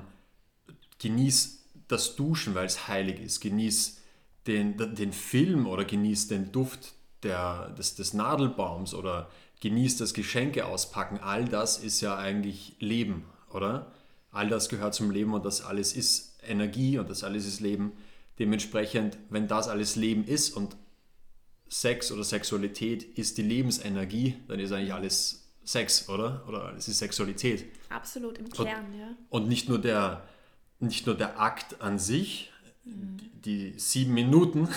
genieß 0.99 1.63
das 1.87 2.15
Duschen, 2.15 2.55
weil 2.55 2.65
es 2.65 2.87
heilig 2.87 3.19
ist, 3.19 3.41
genieß 3.41 4.01
den, 4.47 4.77
den 4.95 5.11
Film 5.11 5.67
oder 5.67 5.85
genieß 5.85 6.27
den 6.27 6.51
Duft 6.51 6.93
der, 7.23 7.69
des, 7.69 7.95
des 7.95 8.13
Nadelbaums 8.13 8.93
oder 8.93 9.29
genießt 9.61 10.01
das 10.01 10.13
Geschenke 10.13 10.65
auspacken, 10.65 11.19
all 11.21 11.45
das 11.45 11.77
ist 11.77 12.01
ja 12.01 12.17
eigentlich 12.17 12.75
Leben, 12.79 13.25
oder? 13.51 13.91
All 14.31 14.49
das 14.49 14.69
gehört 14.69 14.93
zum 14.93 15.11
Leben 15.11 15.33
und 15.33 15.45
das 15.45 15.63
alles 15.63 15.93
ist 15.93 16.37
Energie 16.45 16.97
und 16.99 17.09
das 17.09 17.23
alles 17.23 17.45
ist 17.45 17.61
Leben. 17.61 17.93
Dementsprechend, 18.37 19.17
wenn 19.29 19.47
das 19.47 19.67
alles 19.67 19.95
Leben 19.95 20.25
ist 20.25 20.55
und 20.55 20.75
Sex 21.69 22.11
oder 22.11 22.23
Sexualität 22.23 23.03
ist 23.17 23.37
die 23.37 23.41
Lebensenergie, 23.43 24.35
dann 24.47 24.59
ist 24.59 24.71
eigentlich 24.71 24.93
alles 24.93 25.45
Sex, 25.63 26.09
oder? 26.09 26.43
Oder 26.47 26.73
es 26.77 26.87
ist 26.87 26.99
Sexualität. 26.99 27.65
Absolut 27.89 28.37
im 28.37 28.49
Kern, 28.49 28.85
und, 28.85 28.99
ja. 28.99 29.07
Und 29.29 29.47
nicht 29.47 29.67
nur 29.67 29.79
der, 29.79 30.27
nicht 30.79 31.05
nur 31.07 31.15
der 31.15 31.39
Akt 31.39 31.81
an 31.81 31.97
sich, 31.97 32.51
mhm. 32.83 33.17
die 33.43 33.73
sieben 33.77 34.13
Minuten. 34.13 34.67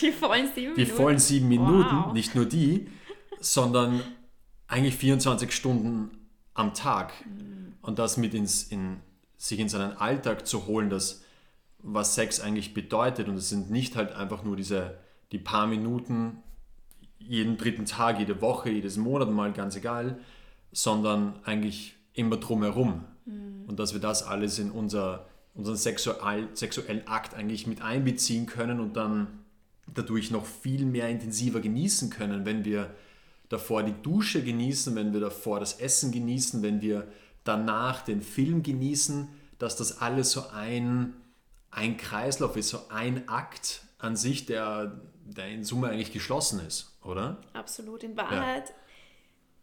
die 0.00 0.12
vollen 0.12 0.48
sieben 0.54 0.74
die 0.74 0.82
Minuten. 0.82 0.96
vollen 0.96 1.18
sieben 1.18 1.48
Minuten, 1.48 1.96
Wow. 2.04 2.12
nicht 2.12 2.34
nur 2.34 2.44
die, 2.44 2.86
sondern 3.42 4.00
eigentlich 4.68 4.96
24 4.96 5.52
Stunden 5.52 6.10
am 6.54 6.74
Tag. 6.74 7.12
Und 7.82 7.98
das 7.98 8.16
mit 8.16 8.34
ins, 8.34 8.62
in, 8.62 9.00
sich 9.36 9.58
in 9.58 9.68
seinen 9.68 9.96
Alltag 9.96 10.46
zu 10.46 10.66
holen, 10.66 10.88
das, 10.88 11.22
was 11.78 12.14
Sex 12.14 12.40
eigentlich 12.40 12.72
bedeutet. 12.72 13.28
Und 13.28 13.36
es 13.36 13.48
sind 13.48 13.70
nicht 13.70 13.96
halt 13.96 14.12
einfach 14.12 14.44
nur 14.44 14.56
diese, 14.56 14.98
die 15.32 15.38
paar 15.38 15.66
Minuten 15.66 16.38
jeden 17.18 17.56
dritten 17.56 17.84
Tag, 17.86 18.18
jede 18.18 18.40
Woche, 18.40 18.70
jedes 18.70 18.96
Monat 18.96 19.30
mal, 19.30 19.52
ganz 19.52 19.76
egal, 19.76 20.18
sondern 20.72 21.34
eigentlich 21.44 21.94
immer 22.14 22.36
drumherum. 22.36 23.04
Und 23.66 23.78
dass 23.78 23.92
wir 23.92 24.00
das 24.00 24.24
alles 24.24 24.58
in 24.58 24.70
unser, 24.70 25.26
unseren 25.54 25.76
sexual, 25.76 26.48
sexuellen 26.54 27.06
Akt 27.06 27.34
eigentlich 27.34 27.66
mit 27.66 27.82
einbeziehen 27.82 28.46
können 28.46 28.80
und 28.80 28.96
dann 28.96 29.28
dadurch 29.94 30.30
noch 30.30 30.44
viel 30.44 30.84
mehr 30.84 31.08
intensiver 31.08 31.60
genießen 31.60 32.10
können, 32.10 32.44
wenn 32.44 32.64
wir 32.64 32.90
davor 33.52 33.82
die 33.82 34.00
Dusche 34.02 34.42
genießen, 34.42 34.94
wenn 34.94 35.12
wir 35.12 35.20
davor 35.20 35.60
das 35.60 35.78
Essen 35.78 36.10
genießen, 36.10 36.62
wenn 36.62 36.80
wir 36.80 37.06
danach 37.44 38.02
den 38.02 38.22
Film 38.22 38.62
genießen, 38.62 39.28
dass 39.58 39.76
das 39.76 40.00
alles 40.00 40.32
so 40.32 40.48
ein, 40.48 41.14
ein 41.70 41.98
Kreislauf 41.98 42.56
ist, 42.56 42.70
so 42.70 42.88
ein 42.88 43.28
Akt 43.28 43.82
an 43.98 44.16
sich, 44.16 44.46
der, 44.46 45.00
der 45.24 45.48
in 45.48 45.64
Summe 45.64 45.90
eigentlich 45.90 46.12
geschlossen 46.12 46.60
ist, 46.66 46.96
oder? 47.04 47.42
Absolut. 47.52 48.02
In 48.02 48.16
Wahrheit 48.16 48.72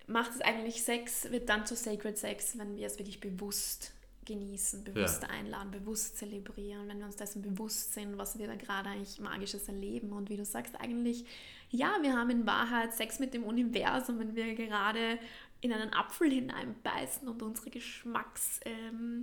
macht 0.06 0.32
es 0.36 0.42
eigentlich 0.42 0.84
Sex, 0.84 1.32
wird 1.32 1.50
dann 1.50 1.66
zu 1.66 1.76
Sacred 1.76 2.18
Sex, 2.18 2.58
wenn 2.60 2.76
wir 2.76 2.86
es 2.86 3.00
wirklich 3.00 3.20
bewusst 3.20 3.94
genießen, 4.30 4.84
bewusst 4.84 5.24
Ja. 5.24 5.30
einladen, 5.30 5.72
bewusst 5.72 6.18
zelebrieren, 6.18 6.88
wenn 6.88 7.00
wir 7.00 7.06
uns 7.06 7.18
dessen 7.18 7.42
bewusst 7.42 7.94
sind, 7.94 8.18
was 8.18 8.38
wir 8.40 8.48
da 8.48 8.56
gerade 8.56 8.90
eigentlich 8.90 9.20
Magisches 9.20 9.68
erleben. 9.68 10.12
Und 10.14 10.30
wie 10.30 10.38
du 10.38 10.46
sagst, 10.46 10.76
eigentlich, 10.80 11.26
ja, 11.70 11.98
wir 12.02 12.14
haben 12.18 12.30
in 12.30 12.46
Wahrheit 12.46 12.94
Sex 12.94 13.20
mit 13.20 13.34
dem 13.34 13.44
Universum, 13.44 14.20
wenn 14.20 14.36
wir 14.36 14.56
gerade 14.56 15.20
in 15.62 15.74
einen 15.74 15.94
Apfel 15.94 16.32
hineinbeißen 16.32 17.28
und 17.28 17.42
unsere 17.44 17.70
Geschmacksnerven 17.70 19.14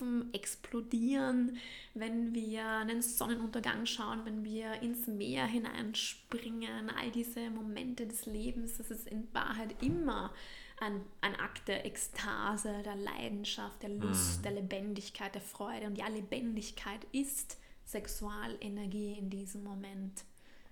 ähm, 0.00 0.28
explodieren, 0.32 1.56
wenn 1.94 2.34
wir 2.34 2.64
einen 2.64 3.02
Sonnenuntergang 3.02 3.84
schauen, 3.86 4.20
wenn 4.24 4.44
wir 4.44 4.80
ins 4.82 5.08
Meer 5.08 5.44
hineinspringen, 5.46 6.90
all 6.90 7.10
diese 7.10 7.50
Momente 7.50 8.06
des 8.06 8.26
Lebens, 8.26 8.78
das 8.78 8.92
ist 8.92 9.08
in 9.08 9.26
Wahrheit 9.34 9.82
immer 9.82 10.32
ein, 10.78 11.00
ein 11.20 11.34
Akt 11.36 11.68
der 11.68 11.86
Ekstase, 11.86 12.82
der 12.84 12.96
Leidenschaft, 12.96 13.82
der 13.82 13.90
Lust, 13.90 14.44
der 14.44 14.52
Lebendigkeit, 14.52 15.34
der 15.34 15.42
Freude. 15.42 15.86
Und 15.86 15.96
ja, 15.96 16.06
Lebendigkeit 16.08 17.00
ist 17.12 17.56
Sexualenergie 17.84 19.14
in 19.18 19.30
diesem 19.30 19.62
Moment. 19.62 20.24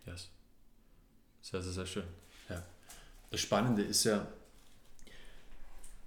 Yes. 0.07 0.31
Sehr, 1.41 1.63
sehr, 1.63 1.73
sehr 1.73 1.87
schön. 1.87 2.07
Ja. 2.49 2.63
Das 3.31 3.41
Spannende 3.41 3.83
ist 3.83 4.05
ja, 4.05 4.27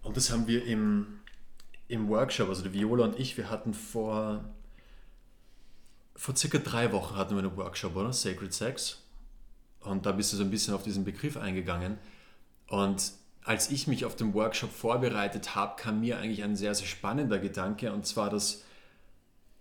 und 0.03 0.15
das 0.15 0.31
haben 0.31 0.47
wir 0.47 0.65
im, 0.65 1.19
im 1.87 2.07
Workshop, 2.07 2.49
also 2.49 2.63
die 2.63 2.73
Viola 2.73 3.05
und 3.05 3.19
ich, 3.19 3.35
wir 3.35 3.49
hatten 3.49 3.73
vor, 3.73 4.45
vor 6.15 6.35
circa 6.35 6.59
drei 6.59 6.91
Wochen 6.91 7.15
hatten 7.15 7.35
wir 7.35 7.43
einen 7.43 7.57
Workshop, 7.57 7.95
oder? 7.95 8.13
Sacred 8.13 8.53
Sex. 8.53 9.03
Und 9.81 10.05
da 10.05 10.11
bist 10.11 10.33
du 10.33 10.37
so 10.37 10.43
ein 10.43 10.49
bisschen 10.49 10.73
auf 10.73 10.83
diesen 10.83 11.03
Begriff 11.03 11.37
eingegangen. 11.37 11.97
Und 12.67 13.13
als 13.47 13.71
ich 13.71 13.87
mich 13.87 14.03
auf 14.03 14.15
den 14.15 14.33
Workshop 14.33 14.71
vorbereitet 14.71 15.55
habe, 15.55 15.81
kam 15.81 16.01
mir 16.01 16.19
eigentlich 16.19 16.43
ein 16.43 16.55
sehr, 16.55 16.75
sehr 16.75 16.85
spannender 16.85 17.39
Gedanke, 17.39 17.93
und 17.93 18.05
zwar, 18.05 18.29
dass, 18.29 18.63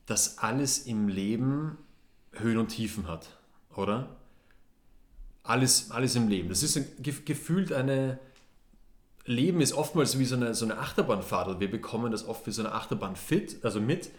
dass 0.07 0.38
alles 0.38 0.78
im 0.87 1.09
Leben 1.09 1.78
Höhen 2.33 2.59
und 2.59 2.69
Tiefen 2.69 3.07
hat, 3.07 3.28
oder? 3.75 4.16
Alles, 5.45 5.93
alles 5.93 6.16
im 6.16 6.28
Leben. 6.28 6.49
Das 6.49 6.64
ist 6.64 6.76
ein, 6.76 6.85
gef- 7.00 7.25
gefühlt 7.25 7.73
eine. 7.73 8.19
Leben 9.25 9.61
ist 9.61 9.73
oftmals 9.73 10.19
wie 10.19 10.25
so 10.25 10.35
eine, 10.37 10.55
so 10.55 10.64
eine 10.64 10.78
Achterbahnfahrt. 10.78 11.47
Also 11.47 11.61
Wir 11.61 11.71
bekommen 11.71 12.11
das 12.11 12.26
oft 12.26 12.47
wie 12.47 12.50
so 12.50 12.62
eine 12.62 12.73
Achterbahn 12.73 13.14
fit, 13.14 13.59
also 13.62 13.81
mit. 13.81 14.11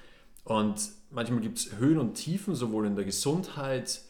Und 0.45 0.79
manchmal 1.11 1.41
gibt 1.41 1.57
es 1.57 1.75
Höhen 1.77 1.97
und 1.97 2.13
Tiefen, 2.13 2.55
sowohl 2.55 2.87
in 2.87 2.95
der 2.95 3.03
Gesundheit, 3.03 4.01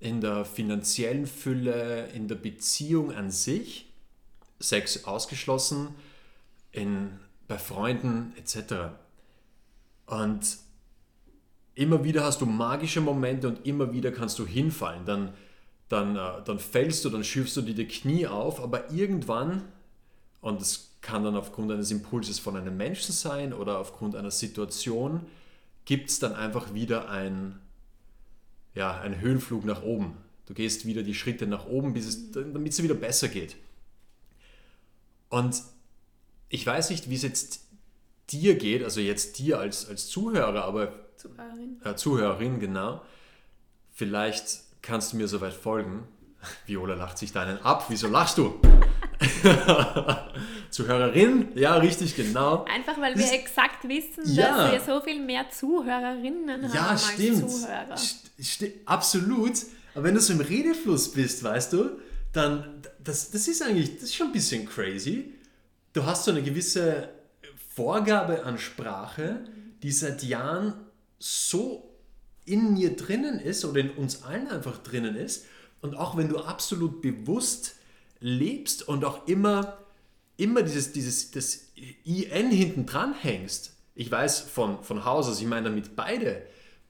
in 0.00 0.20
der 0.20 0.44
finanziellen 0.44 1.26
Fülle, 1.26 2.08
in 2.08 2.26
der 2.26 2.34
Beziehung 2.36 3.12
an 3.12 3.30
sich, 3.30 3.87
Sex 4.60 5.04
ausgeschlossen, 5.04 5.94
in, 6.72 7.18
bei 7.46 7.58
Freunden 7.58 8.32
etc. 8.36 8.92
Und 10.06 10.58
immer 11.74 12.04
wieder 12.04 12.24
hast 12.24 12.40
du 12.40 12.46
magische 12.46 13.00
Momente 13.00 13.48
und 13.48 13.66
immer 13.66 13.92
wieder 13.92 14.10
kannst 14.10 14.38
du 14.38 14.46
hinfallen. 14.46 15.04
Dann, 15.04 15.32
dann, 15.88 16.16
äh, 16.16 16.42
dann 16.44 16.58
fällst 16.58 17.04
du, 17.04 17.10
dann 17.10 17.24
schürfst 17.24 17.56
du 17.56 17.62
dir 17.62 17.74
die 17.74 17.88
Knie 17.88 18.26
auf, 18.26 18.60
aber 18.60 18.90
irgendwann, 18.90 19.62
und 20.40 20.60
es 20.60 20.90
kann 21.00 21.24
dann 21.24 21.36
aufgrund 21.36 21.70
eines 21.70 21.90
Impulses 21.90 22.38
von 22.38 22.56
einem 22.56 22.76
Menschen 22.76 23.12
sein 23.12 23.52
oder 23.52 23.78
aufgrund 23.78 24.16
einer 24.16 24.30
Situation, 24.30 25.20
gibt 25.84 26.10
es 26.10 26.18
dann 26.18 26.34
einfach 26.34 26.74
wieder 26.74 27.08
ein, 27.08 27.58
ja, 28.74 29.00
einen 29.00 29.20
Höhenflug 29.20 29.64
nach 29.64 29.82
oben. 29.82 30.16
Du 30.46 30.54
gehst 30.54 30.84
wieder 30.84 31.02
die 31.02 31.14
Schritte 31.14 31.46
nach 31.46 31.66
oben, 31.66 31.92
bis 31.92 32.06
es, 32.06 32.32
damit 32.32 32.72
es 32.72 32.82
wieder 32.82 32.94
besser 32.94 33.28
geht. 33.28 33.56
Und 35.28 35.62
ich 36.48 36.66
weiß 36.66 36.90
nicht, 36.90 37.10
wie 37.10 37.14
es 37.14 37.22
jetzt 37.22 37.60
dir 38.30 38.56
geht, 38.56 38.82
also 38.84 39.00
jetzt 39.00 39.38
dir 39.38 39.58
als, 39.58 39.88
als 39.88 40.08
Zuhörer, 40.08 40.64
aber 40.64 40.92
Zuhörerin. 41.16 41.80
äh, 41.84 41.94
Zuhörerin, 41.94 42.60
genau. 42.60 43.02
Vielleicht 43.92 44.60
kannst 44.82 45.12
du 45.12 45.16
mir 45.16 45.28
soweit 45.28 45.54
folgen. 45.54 46.06
Viola 46.66 46.94
lacht 46.94 47.18
sich 47.18 47.32
deinen 47.32 47.58
ab. 47.62 47.86
Wieso 47.88 48.06
lachst 48.06 48.38
du? 48.38 48.60
Zuhörerin? 50.70 51.48
Ja, 51.54 51.76
richtig, 51.76 52.14
genau. 52.16 52.64
Einfach 52.64 53.00
weil 53.00 53.16
wir 53.16 53.32
exakt 53.32 53.88
wissen, 53.88 54.22
Ja. 54.26 54.70
dass 54.70 54.86
wir 54.86 54.94
so 54.94 55.00
viel 55.00 55.20
mehr 55.20 55.48
Zuhörerinnen 55.50 56.62
haben 56.62 56.74
Ja, 56.74 56.88
als 56.88 57.08
stimmt. 57.12 57.50
Zuhörer. 57.50 57.96
St 57.96 58.30
sti- 58.40 58.72
absolut. 58.86 59.52
Aber 59.94 60.04
wenn 60.04 60.14
du 60.14 60.20
so 60.20 60.32
im 60.32 60.40
Redefluss 60.40 61.12
bist, 61.12 61.42
weißt 61.42 61.72
du, 61.72 61.90
dann, 62.32 62.82
das, 63.02 63.30
das 63.30 63.48
ist 63.48 63.62
eigentlich, 63.62 63.94
das 63.94 64.04
ist 64.04 64.14
schon 64.14 64.28
ein 64.28 64.32
bisschen 64.32 64.66
crazy. 64.66 65.34
Du 65.92 66.04
hast 66.04 66.24
so 66.24 66.30
eine 66.30 66.42
gewisse 66.42 67.08
Vorgabe 67.74 68.44
an 68.44 68.58
Sprache, 68.58 69.44
die 69.82 69.92
seit 69.92 70.22
Jahren 70.22 70.74
so 71.18 71.88
in 72.44 72.74
mir 72.74 72.96
drinnen 72.96 73.40
ist 73.40 73.64
oder 73.64 73.80
in 73.80 73.90
uns 73.90 74.22
allen 74.22 74.48
einfach 74.48 74.78
drinnen 74.78 75.16
ist. 75.16 75.46
Und 75.80 75.96
auch 75.96 76.16
wenn 76.16 76.28
du 76.28 76.38
absolut 76.38 77.02
bewusst 77.02 77.76
lebst 78.20 78.88
und 78.88 79.04
auch 79.04 79.26
immer, 79.28 79.78
immer 80.36 80.62
dieses, 80.62 80.92
dieses 80.92 81.30
das 81.30 81.68
IN 82.04 82.50
hinten 82.50 82.86
dran 82.86 83.14
hängst. 83.14 83.74
Ich 83.94 84.10
weiß 84.10 84.40
von, 84.40 84.82
von 84.82 85.04
Haus 85.04 85.28
aus, 85.28 85.40
ich 85.40 85.46
meine 85.46 85.68
damit 85.68 85.94
beide, 85.96 86.42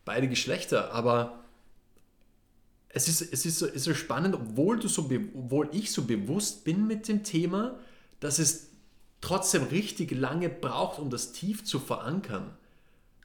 beide 0.05 0.29
Geschlechter, 0.29 0.93
aber 0.93 1.45
es 2.99 3.09
ist, 3.09 3.33
es 3.33 3.47
ist, 3.47 3.59
so, 3.59 3.67
es 3.67 3.75
ist 3.77 3.85
so 3.85 3.95
spannend, 3.95 4.35
obwohl, 4.35 4.79
du 4.79 4.89
so, 4.89 5.03
obwohl 5.35 5.69
ich 5.73 5.93
so 5.93 6.05
bewusst 6.05 6.65
bin 6.65 6.87
mit 6.87 7.07
dem 7.09 7.23
Thema, 7.23 7.79
dass 8.21 8.39
es 8.39 8.71
trotzdem 9.21 9.65
richtig 9.65 10.11
lange 10.13 10.49
braucht, 10.49 10.99
um 10.99 11.09
das 11.11 11.33
tief 11.33 11.65
zu 11.65 11.79
verankern. 11.81 12.57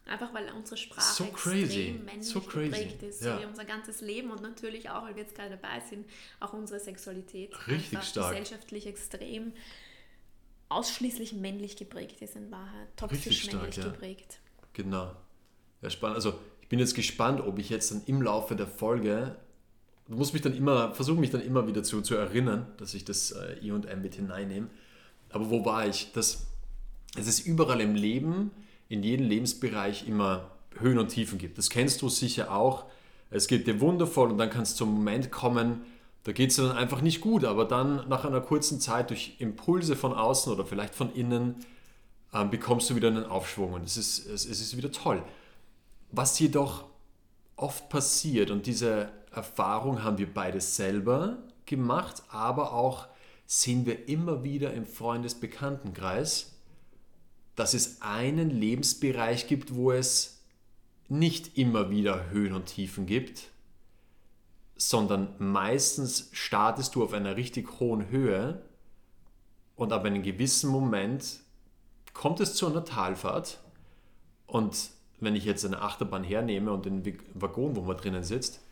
Einfach 0.06 0.34
weil 0.34 0.52
unsere 0.52 0.76
Sprache 0.76 1.14
So 1.14 1.26
crazy. 1.32 1.62
extrem 1.64 2.06
männlich 2.06 2.28
So 2.28 2.42
geprägt 2.42 3.04
ist, 3.04 3.24
Ja. 3.24 3.36
so 3.38 3.42
wie 3.42 3.46
unser 3.46 3.64
ganzes 3.66 4.02
Leben 4.02 4.32
und 4.32 4.42
natürlich 4.42 4.90
auch, 4.90 5.04
weil 5.04 5.16
wir 5.16 5.24
jetzt 5.24 5.34
gerade 5.36 5.52
dabei 5.52 5.82
sind, 5.90 6.06
auch 6.42 6.52
unsere 6.54 6.80
Sexualität 6.80 7.52
Richtig 7.68 8.04
stark. 8.04 8.32
gesellschaftlich 8.32 8.86
extrem 8.86 9.54
ausschließlich 10.70 11.34
männlich 11.34 11.78
geprägt 11.78 12.22
ist 12.22 12.36
in 12.36 12.52
Wahrheit, 12.52 12.88
toxisch 12.98 13.28
Richtig 13.28 13.44
stark, 13.44 13.62
männlich 13.62 13.78
ja. 13.78 13.84
geprägt. 13.86 14.40
Genau. 14.74 15.16
Ja, 15.82 15.90
spannend. 15.90 16.16
Also 16.18 16.40
ich 16.62 16.68
bin 16.70 16.80
jetzt 16.80 16.96
gespannt, 16.96 17.42
ob 17.42 17.60
ich 17.60 17.70
jetzt 17.70 17.92
dann 17.92 18.02
im 18.08 18.22
Laufe 18.22 18.56
der 18.56 18.68
Folge, 18.68 19.36
du 20.08 20.16
musst 20.16 20.34
mich 20.34 20.42
dann 20.42 20.54
immer, 20.54 20.94
versuche 20.94 21.20
mich 21.20 21.30
dann 21.30 21.42
immer 21.42 21.68
wieder 21.68 21.84
zu, 21.84 22.02
zu 22.02 22.16
erinnern, 22.16 22.68
dass 22.78 22.94
ich 22.94 23.06
das 23.06 23.32
äh, 23.32 23.58
I 23.62 23.72
und 23.72 23.86
M 23.86 24.02
mit 24.02 24.16
hineinnehme. 24.16 24.68
Aber 25.30 25.50
wo 25.50 25.66
war 25.66 25.88
ich? 25.88 26.12
Das, 26.14 26.48
es 27.18 27.28
ist 27.28 27.46
überall 27.46 27.82
im 27.82 27.96
Leben, 27.96 28.52
in 28.90 29.04
jedem 29.04 29.28
Lebensbereich 29.28 30.08
immer 30.08 30.52
Höhen 30.78 31.00
und 31.00 31.10
Tiefen 31.10 31.38
gibt. 31.38 31.58
Das 31.58 31.70
kennst 31.70 32.02
du 32.02 32.10
sicher 32.10 32.52
auch. 32.52 32.86
Es 33.30 33.48
geht 33.48 33.66
dir 33.66 33.82
wundervoll 33.82 34.32
und 34.32 34.38
dann 34.38 34.50
kann 34.50 34.64
es 34.64 34.76
zum 34.76 34.94
Moment 34.94 35.32
kommen, 35.32 35.82
Da 36.24 36.32
geht 36.32 36.52
es 36.52 36.56
dann 36.56 36.72
einfach 36.72 37.02
nicht 37.02 37.20
gut, 37.20 37.44
aber 37.44 37.66
dann 37.66 38.08
nach 38.08 38.24
einer 38.24 38.40
kurzen 38.40 38.80
Zeit 38.80 39.10
durch 39.10 39.36
Impulse 39.40 39.96
von 39.96 40.14
außen 40.14 40.54
oder 40.54 40.66
vielleicht 40.66 40.96
von 40.96 41.14
innen 41.14 41.56
ähm, 42.34 42.50
bekommst 42.50 42.90
du 42.90 42.96
wieder 42.96 43.10
einen 43.10 43.26
Aufschwung 43.26 43.74
und 43.74 43.84
es 43.84 43.98
ist, 43.98 44.26
es, 44.28 44.46
es 44.46 44.62
ist 44.62 44.78
wieder 44.78 44.92
toll. 44.92 45.22
Was 46.12 46.40
jedoch 46.40 46.86
oft 47.56 47.90
passiert 47.90 48.52
und 48.52 48.66
diese 48.66 49.10
Erfahrung 49.34 50.04
haben 50.04 50.18
wir 50.18 50.32
beide 50.32 50.62
selber 50.62 51.38
gemacht, 51.66 52.24
aber 52.30 52.74
auch 52.74 53.08
sehen 53.46 53.86
wir 53.86 54.08
immer 54.08 54.44
wieder 54.44 54.74
im 54.74 54.86
Freundesbekanntenkreis, 54.86 56.54
dass 57.56 57.74
es 57.74 58.02
einen 58.02 58.50
Lebensbereich 58.50 59.48
gibt, 59.48 59.76
wo 59.76 59.92
es 59.92 60.42
nicht 61.10 61.58
immer 61.58 61.90
wieder 61.90 62.30
Höhen 62.30 62.54
und 62.54 62.66
Tiefen 62.66 63.06
gibt, 63.06 63.50
sondern 64.76 65.36
meistens 65.38 66.30
startest 66.32 66.96
du 66.96 67.04
auf 67.04 67.14
einer 67.14 67.36
richtig 67.36 67.80
hohen 67.80 68.10
Höhe 68.10 68.62
und 69.76 69.94
ab 69.94 70.06
einem 70.06 70.24
gewissen 70.24 70.70
Moment 70.70 71.42
kommt 72.14 72.40
es 72.40 72.56
zu 72.56 72.68
einer 72.68 72.86
Talfahrt 72.86 73.60
und 74.48 74.90
wenn 75.20 75.36
ich 75.36 75.46
jetzt 75.46 75.66
eine 75.66 75.82
Achterbahn 75.82 76.24
hernehme 76.24 76.72
und 76.72 76.86
den 76.86 77.04
Waggon, 77.34 77.76
wo 77.76 77.82
man 77.82 77.98
drinnen 77.98 78.24
sitzt, 78.24 78.63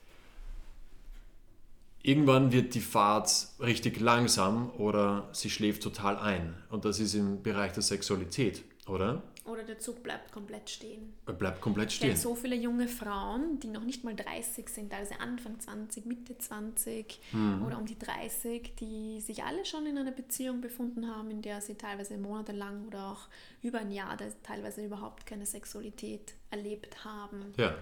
irgendwann 2.03 2.51
wird 2.51 2.73
die 2.73 2.81
Fahrt 2.81 3.47
richtig 3.59 3.99
langsam 3.99 4.71
oder 4.77 5.29
sie 5.33 5.49
schläft 5.49 5.83
total 5.83 6.17
ein. 6.17 6.55
Und 6.69 6.85
das 6.85 6.99
ist 6.99 7.13
im 7.13 7.41
Bereich 7.43 7.73
der 7.73 7.83
Sexualität, 7.83 8.63
oder? 8.87 9.23
Oder 9.43 9.63
der 9.63 9.79
Zug 9.79 10.03
bleibt 10.03 10.31
komplett 10.31 10.69
stehen. 10.69 11.13
Er 11.25 11.33
bleibt 11.33 11.61
komplett 11.61 11.91
stehen. 11.91 12.15
so 12.15 12.35
viele 12.35 12.55
junge 12.55 12.87
Frauen, 12.87 13.59
die 13.59 13.67
noch 13.69 13.83
nicht 13.83 14.03
mal 14.03 14.15
30 14.15 14.69
sind, 14.69 14.93
also 14.93 15.15
Anfang 15.19 15.59
20, 15.59 16.05
Mitte 16.05 16.37
20 16.37 17.19
Hm. 17.31 17.65
oder 17.65 17.79
um 17.79 17.85
die 17.87 17.97
30, 17.97 18.75
die 18.75 19.19
sich 19.19 19.43
alle 19.43 19.65
schon 19.65 19.87
in 19.87 19.97
einer 19.97 20.11
Beziehung 20.11 20.61
befunden 20.61 21.07
haben, 21.07 21.31
in 21.31 21.41
der 21.41 21.59
sie 21.59 21.73
teilweise 21.73 22.17
monatelang 22.19 22.85
oder 22.85 23.07
auch 23.13 23.27
über 23.63 23.79
ein 23.79 23.91
Jahr 23.91 24.15
teilweise 24.43 24.85
überhaupt 24.85 25.25
keine 25.25 25.45
Sexualität 25.47 26.35
erlebt 26.51 27.03
haben. 27.03 27.53
Ja, 27.57 27.73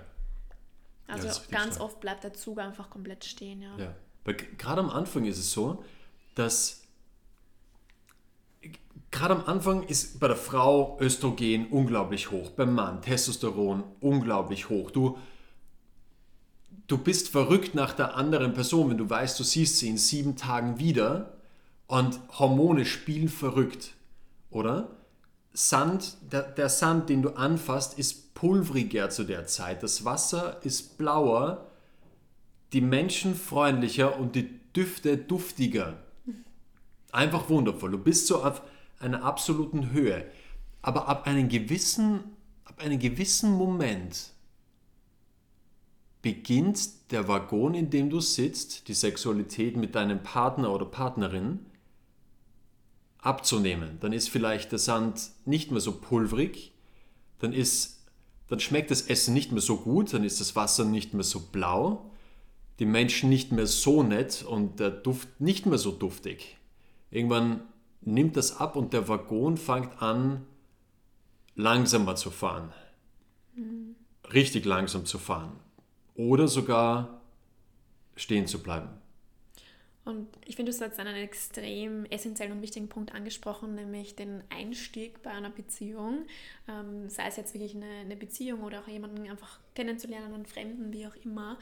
Also 1.08 1.28
richtig 1.28 1.50
ganz 1.52 1.80
oft 1.80 2.00
bleibt 2.00 2.24
der 2.24 2.34
Zug 2.34 2.60
einfach 2.60 2.90
komplett 2.90 3.26
stehen, 3.26 3.62
ja. 3.62 3.78
ja. 3.78 3.96
Weil 4.26 4.36
gerade 4.36 4.82
am 4.82 4.90
Anfang 4.90 5.26
ist 5.26 5.38
es 5.38 5.52
so, 5.52 5.84
dass 6.36 6.84
gerade 9.12 9.36
am 9.36 9.46
Anfang 9.46 9.84
ist 9.84 10.20
bei 10.20 10.28
der 10.28 10.38
Frau 10.38 10.98
Östrogen 11.02 11.68
unglaublich 11.68 12.32
hoch, 12.32 12.52
beim 12.52 12.74
Mann 12.74 13.02
Testosteron 13.02 13.84
unglaublich 14.00 14.70
hoch. 14.70 14.92
Du, 14.92 15.18
du 16.88 16.98
bist 16.98 17.30
verrückt 17.30 17.76
nach 17.76 17.94
der 17.94 18.16
anderen 18.16 18.54
Person, 18.54 18.90
wenn 18.90 18.98
du 18.98 19.10
weißt, 19.10 19.40
du 19.40 19.44
siehst 19.44 19.78
sie 19.78 19.90
in 19.90 19.98
sieben 19.98 20.36
Tagen 20.36 20.80
wieder 20.80 21.34
und 21.88 22.20
Hormone 22.38 22.86
spielen 22.86 23.30
verrückt, 23.30 23.94
oder? 24.52 24.90
Sand, 25.54 26.18
der, 26.32 26.44
der 26.44 26.70
Sand, 26.70 27.10
den 27.10 27.24
du 27.24 27.30
anfasst, 27.32 27.98
ist 27.98 28.36
pulveriger 28.36 29.10
zu 29.10 29.24
der 29.24 29.48
Zeit. 29.48 29.82
Das 29.84 30.06
Wasser 30.06 30.64
ist 30.64 30.98
blauer, 30.98 31.69
die 32.74 32.82
Menschen 32.82 33.36
freundlicher 33.36 34.20
und 34.20 34.36
die 34.36 34.60
Düfte 34.76 35.18
duftiger. 35.18 35.98
Einfach 37.12 37.50
wundervoll. 37.50 37.92
Du 37.92 37.98
bist 37.98 38.28
so 38.28 38.44
auf 38.44 38.62
einer 39.00 39.24
absoluten 39.24 39.92
Höhe. 39.92 40.26
Aber 40.82 41.08
ab 41.08 41.28
einem 41.28 41.50
gewissen, 41.50 42.24
ab 42.66 42.82
einem 42.82 43.00
gewissen 43.00 43.52
Moment 43.52 44.32
beginnt 46.22 47.12
der 47.12 47.28
Waggon, 47.28 47.74
in 47.74 47.90
dem 47.90 48.10
du 48.10 48.20
sitzt, 48.20 48.88
die 48.88 48.94
Sexualität 48.94 49.78
mit 49.78 49.96
deinem 49.96 50.22
Partner 50.22 50.72
oder 50.74 50.86
Partnerin 50.86 51.66
abzunehmen. 53.20 53.98
Dann 54.02 54.14
ist 54.14 54.30
vielleicht 54.30 54.72
der 54.72 54.80
Sand 54.80 55.32
nicht 55.46 55.72
mehr 55.72 55.82
so 55.82 55.94
pulverig, 55.94 56.74
dann, 57.40 57.54
ist, 57.54 58.06
dann 58.48 58.60
schmeckt 58.60 58.92
das 58.92 59.04
Essen 59.04 59.34
nicht 59.34 59.52
mehr 59.52 59.62
so 59.62 59.78
gut, 59.78 60.14
dann 60.14 60.24
ist 60.24 60.40
das 60.40 60.56
Wasser 60.56 60.86
nicht 60.86 61.14
mehr 61.14 61.24
so 61.24 61.40
blau, 61.40 62.12
die 62.80 62.86
Menschen 62.86 63.30
nicht 63.30 63.52
mehr 63.52 63.68
so 63.68 64.04
nett 64.04 64.44
und 64.44 64.80
der 64.80 64.90
Duft 64.90 65.40
nicht 65.40 65.66
mehr 65.66 65.78
so 65.78 65.92
duftig. 65.92 66.58
Irgendwann 67.12 67.62
nimmt 68.02 68.38
das 68.38 68.58
ab 68.58 68.76
und 68.76 68.94
der 68.94 69.08
Waggon 69.08 69.58
fängt 69.58 70.02
an, 70.02 70.46
langsamer 71.56 72.16
zu 72.16 72.32
fahren. 72.32 72.72
Richtig 74.34 74.66
langsam 74.66 75.06
zu 75.06 75.18
fahren. 75.18 75.52
Oder 76.16 76.48
sogar 76.48 77.22
stehen 78.16 78.48
zu 78.48 78.60
bleiben. 78.60 78.90
Und 80.10 80.28
ich 80.46 80.56
finde, 80.56 80.72
du 80.72 80.76
hast 80.76 80.82
jetzt 80.82 81.00
einen 81.00 81.16
extrem 81.16 82.06
essentiellen 82.06 82.52
und 82.54 82.62
wichtigen 82.64 82.90
Punkt 82.90 83.14
angesprochen, 83.14 83.76
nämlich 83.76 84.16
den 84.16 84.42
Einstieg 84.50 85.22
bei 85.22 85.30
einer 85.30 85.52
Beziehung. 85.52 86.26
Ähm, 86.68 87.08
sei 87.10 87.28
es 87.28 87.38
jetzt 87.38 87.54
wirklich 87.54 87.76
eine, 87.76 87.86
eine 88.02 88.16
Beziehung 88.16 88.64
oder 88.64 88.80
auch 88.80 88.88
jemanden 88.88 89.30
einfach 89.30 89.60
kennenzulernen, 89.76 90.34
einen 90.34 90.46
Fremden, 90.48 90.92
wie 90.92 91.06
auch 91.06 91.16
immer. 91.24 91.60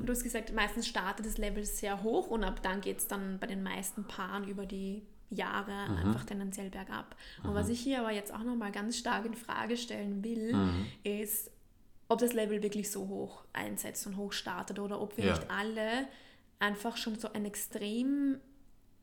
Und 0.00 0.06
du 0.06 0.12
hast 0.12 0.22
gesagt, 0.24 0.52
meistens 0.54 0.86
startet 0.86 1.26
das 1.26 1.36
Level 1.36 1.64
sehr 1.66 2.02
hoch 2.02 2.28
und 2.28 2.42
ab 2.42 2.62
dann 2.62 2.80
geht 2.80 2.98
es 2.98 3.06
dann 3.06 3.38
bei 3.38 3.46
den 3.46 3.62
meisten 3.62 4.04
Paaren 4.04 4.48
über 4.48 4.64
die 4.64 5.02
Jahre 5.28 5.72
einfach 6.00 6.24
tendenziell 6.24 6.70
bergab. 6.70 7.14
Und 7.44 7.54
was 7.54 7.68
ich 7.68 7.80
hier 7.80 8.00
aber 8.00 8.12
jetzt 8.12 8.32
auch 8.34 8.42
nochmal 8.42 8.72
ganz 8.72 8.96
stark 8.96 9.26
in 9.26 9.34
Frage 9.34 9.76
stellen 9.76 10.24
will, 10.24 10.56
ist, 11.04 11.50
ob 12.08 12.18
das 12.18 12.32
Level 12.32 12.62
wirklich 12.62 12.90
so 12.90 13.06
hoch 13.08 13.44
einsetzt 13.52 14.06
und 14.06 14.16
hoch 14.16 14.32
startet 14.32 14.78
oder 14.80 15.00
ob 15.00 15.16
wir 15.16 15.26
Ja. 15.26 15.36
nicht 15.36 15.50
alle 15.50 16.08
einfach 16.60 16.96
schon 16.96 17.18
so 17.18 17.32
ein 17.32 17.44
extrem 17.44 18.38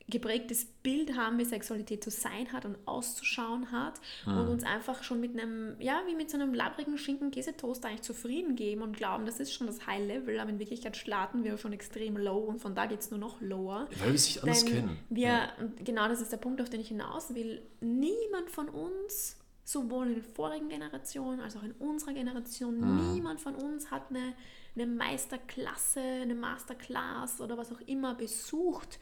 geprägtes 0.09 0.65
Bild 0.83 1.17
haben, 1.17 1.37
wie 1.37 1.43
Sexualität 1.43 2.01
zu 2.01 2.09
sein 2.11 2.53
hat 2.53 2.63
und 2.63 2.77
auszuschauen 2.85 3.71
hat 3.71 3.99
und 4.25 4.47
uns 4.47 4.63
einfach 4.63 5.03
schon 5.03 5.19
mit 5.19 5.37
einem, 5.37 5.75
ja, 5.79 6.01
wie 6.07 6.15
mit 6.15 6.29
so 6.29 6.37
einem 6.37 6.53
labbrigen 6.53 6.97
Schinken-Käsetoast 6.97 7.85
eigentlich 7.85 8.03
zufrieden 8.03 8.55
geben 8.55 8.83
und 8.83 8.95
glauben, 8.95 9.25
das 9.25 9.41
ist 9.41 9.51
schon 9.53 9.67
das 9.67 9.85
High 9.85 10.07
Level, 10.07 10.39
aber 10.39 10.49
in 10.49 10.59
Wirklichkeit 10.59 10.95
starten 10.95 11.43
wir 11.43 11.57
schon 11.57 11.73
extrem 11.73 12.15
low 12.15 12.39
und 12.39 12.61
von 12.61 12.73
da 12.73 12.85
geht 12.85 13.01
es 13.01 13.11
nur 13.11 13.19
noch 13.19 13.41
lower. 13.41 13.89
Weil 13.99 14.07
wir 14.07 14.15
es 14.15 14.27
nicht 14.27 14.43
anders 14.43 14.65
kennen. 14.65 14.97
Wir, 15.09 15.49
und 15.59 15.83
genau 15.83 16.07
das 16.07 16.21
ist 16.21 16.31
der 16.31 16.37
Punkt, 16.37 16.61
auf 16.61 16.69
den 16.69 16.79
ich 16.79 16.87
hinaus 16.87 17.35
will. 17.35 17.61
Niemand 17.81 18.49
von 18.49 18.69
uns, 18.69 19.35
sowohl 19.67 20.07
in 20.07 20.13
den 20.13 20.23
vorigen 20.23 20.69
Generationen 20.69 21.41
als 21.41 21.57
auch 21.57 21.63
in 21.63 21.73
unserer 21.73 22.13
Generation, 22.13 22.79
niemand 23.13 23.41
von 23.41 23.53
uns 23.53 23.91
hat 23.91 24.09
eine, 24.09 24.33
eine 24.75 24.87
Meisterklasse, 24.87 25.99
eine 25.99 26.35
Masterclass 26.35 27.41
oder 27.41 27.57
was 27.57 27.73
auch 27.73 27.81
immer 27.81 28.15
besucht 28.15 28.97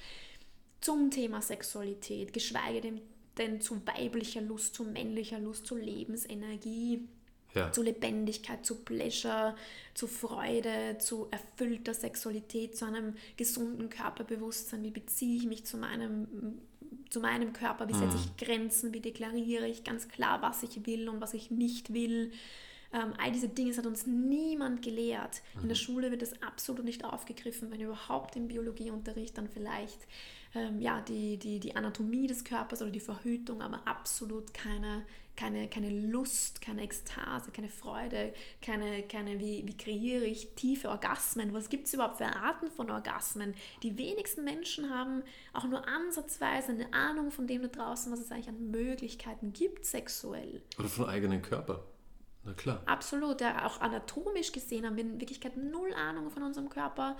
zum 0.81 1.11
Thema 1.11 1.43
Sexualität, 1.43 2.33
geschweige 2.33 2.81
denn, 2.81 3.01
denn 3.37 3.61
zu 3.61 3.79
weiblicher 3.85 4.41
Lust, 4.41 4.73
zu 4.73 4.83
männlicher 4.85 5.39
Lust, 5.39 5.67
zu 5.67 5.75
Lebensenergie 5.75 7.07
Ja. 7.53 7.71
zu 7.71 7.83
Lebendigkeit, 7.83 8.65
zu 8.65 8.83
Pleasure, 8.83 9.55
zu 9.93 10.07
Freude, 10.07 10.97
zu 10.99 11.27
erfüllter 11.31 11.93
Sexualität, 11.93 12.75
zu 12.75 12.85
einem 12.85 13.13
gesunden 13.37 13.89
Körperbewusstsein. 13.89 14.83
Wie 14.83 14.89
beziehe 14.91 15.37
ich 15.37 15.45
mich 15.45 15.63
zu 15.65 15.77
meinem, 15.77 16.59
zu 17.09 17.19
meinem 17.19 17.53
Körper? 17.53 17.87
Wie 17.87 17.93
setze 17.93 18.17
ich 18.17 18.37
Grenzen? 18.37 18.93
Wie 18.93 18.99
deklariere 18.99 19.67
ich 19.67 19.83
ganz 19.83 20.07
klar, 20.07 20.41
was 20.41 20.63
ich 20.63 20.85
will 20.85 21.09
und 21.09 21.21
was 21.21 21.33
ich 21.33 21.51
nicht 21.51 21.93
will? 21.93 22.31
Ähm, 22.93 23.13
all 23.17 23.31
diese 23.31 23.49
Dinge 23.49 23.69
das 23.69 23.79
hat 23.79 23.87
uns 23.87 24.05
niemand 24.05 24.81
gelehrt. 24.81 25.41
In 25.61 25.67
der 25.67 25.75
Schule 25.75 26.11
wird 26.11 26.21
das 26.21 26.41
absolut 26.41 26.85
nicht 26.85 27.03
aufgegriffen, 27.03 27.71
wenn 27.71 27.81
überhaupt 27.81 28.35
im 28.35 28.47
Biologieunterricht 28.47 29.37
dann 29.37 29.49
vielleicht 29.49 29.99
ähm, 30.53 30.79
ja, 30.79 31.01
die, 31.01 31.37
die, 31.37 31.59
die 31.59 31.75
Anatomie 31.75 32.27
des 32.27 32.43
Körpers 32.43 32.81
oder 32.81 32.91
die 32.91 33.01
Verhütung, 33.01 33.61
aber 33.61 33.81
absolut 33.85 34.53
keine, 34.53 35.05
keine, 35.35 35.67
keine 35.67 35.89
Lust, 35.89 36.61
keine 36.61 36.81
Ekstase, 36.81 37.51
keine 37.51 37.69
Freude, 37.69 38.33
keine, 38.61 39.03
keine 39.03 39.39
wie, 39.39 39.63
wie 39.65 39.77
kreiere 39.77 40.25
ich 40.25 40.55
tiefe 40.55 40.89
Orgasmen, 40.89 41.53
was 41.53 41.69
gibt 41.69 41.87
es 41.87 41.93
überhaupt 41.93 42.17
für 42.17 42.25
Arten 42.25 42.69
von 42.71 42.89
Orgasmen. 42.89 43.53
Die 43.83 43.97
wenigsten 43.97 44.43
Menschen 44.43 44.89
haben 44.89 45.23
auch 45.53 45.65
nur 45.65 45.87
ansatzweise 45.87 46.71
eine 46.71 46.93
Ahnung 46.93 47.31
von 47.31 47.47
dem 47.47 47.61
da 47.61 47.67
draußen, 47.67 48.11
was 48.11 48.19
es 48.19 48.31
eigentlich 48.31 48.49
an 48.49 48.71
Möglichkeiten 48.71 49.53
gibt 49.53 49.85
sexuell. 49.85 50.61
Oder 50.77 50.89
von 50.89 51.09
eigenen 51.09 51.41
Körper. 51.41 51.83
Na 52.45 52.53
klar. 52.53 52.81
Absolut, 52.85 53.41
ja, 53.41 53.65
auch 53.65 53.81
anatomisch 53.81 54.51
gesehen 54.51 54.85
haben 54.85 54.95
wir 54.95 55.03
in 55.03 55.19
Wirklichkeit 55.19 55.57
null 55.57 55.93
Ahnung 55.93 56.29
von 56.29 56.43
unserem 56.43 56.69
Körper. 56.69 57.17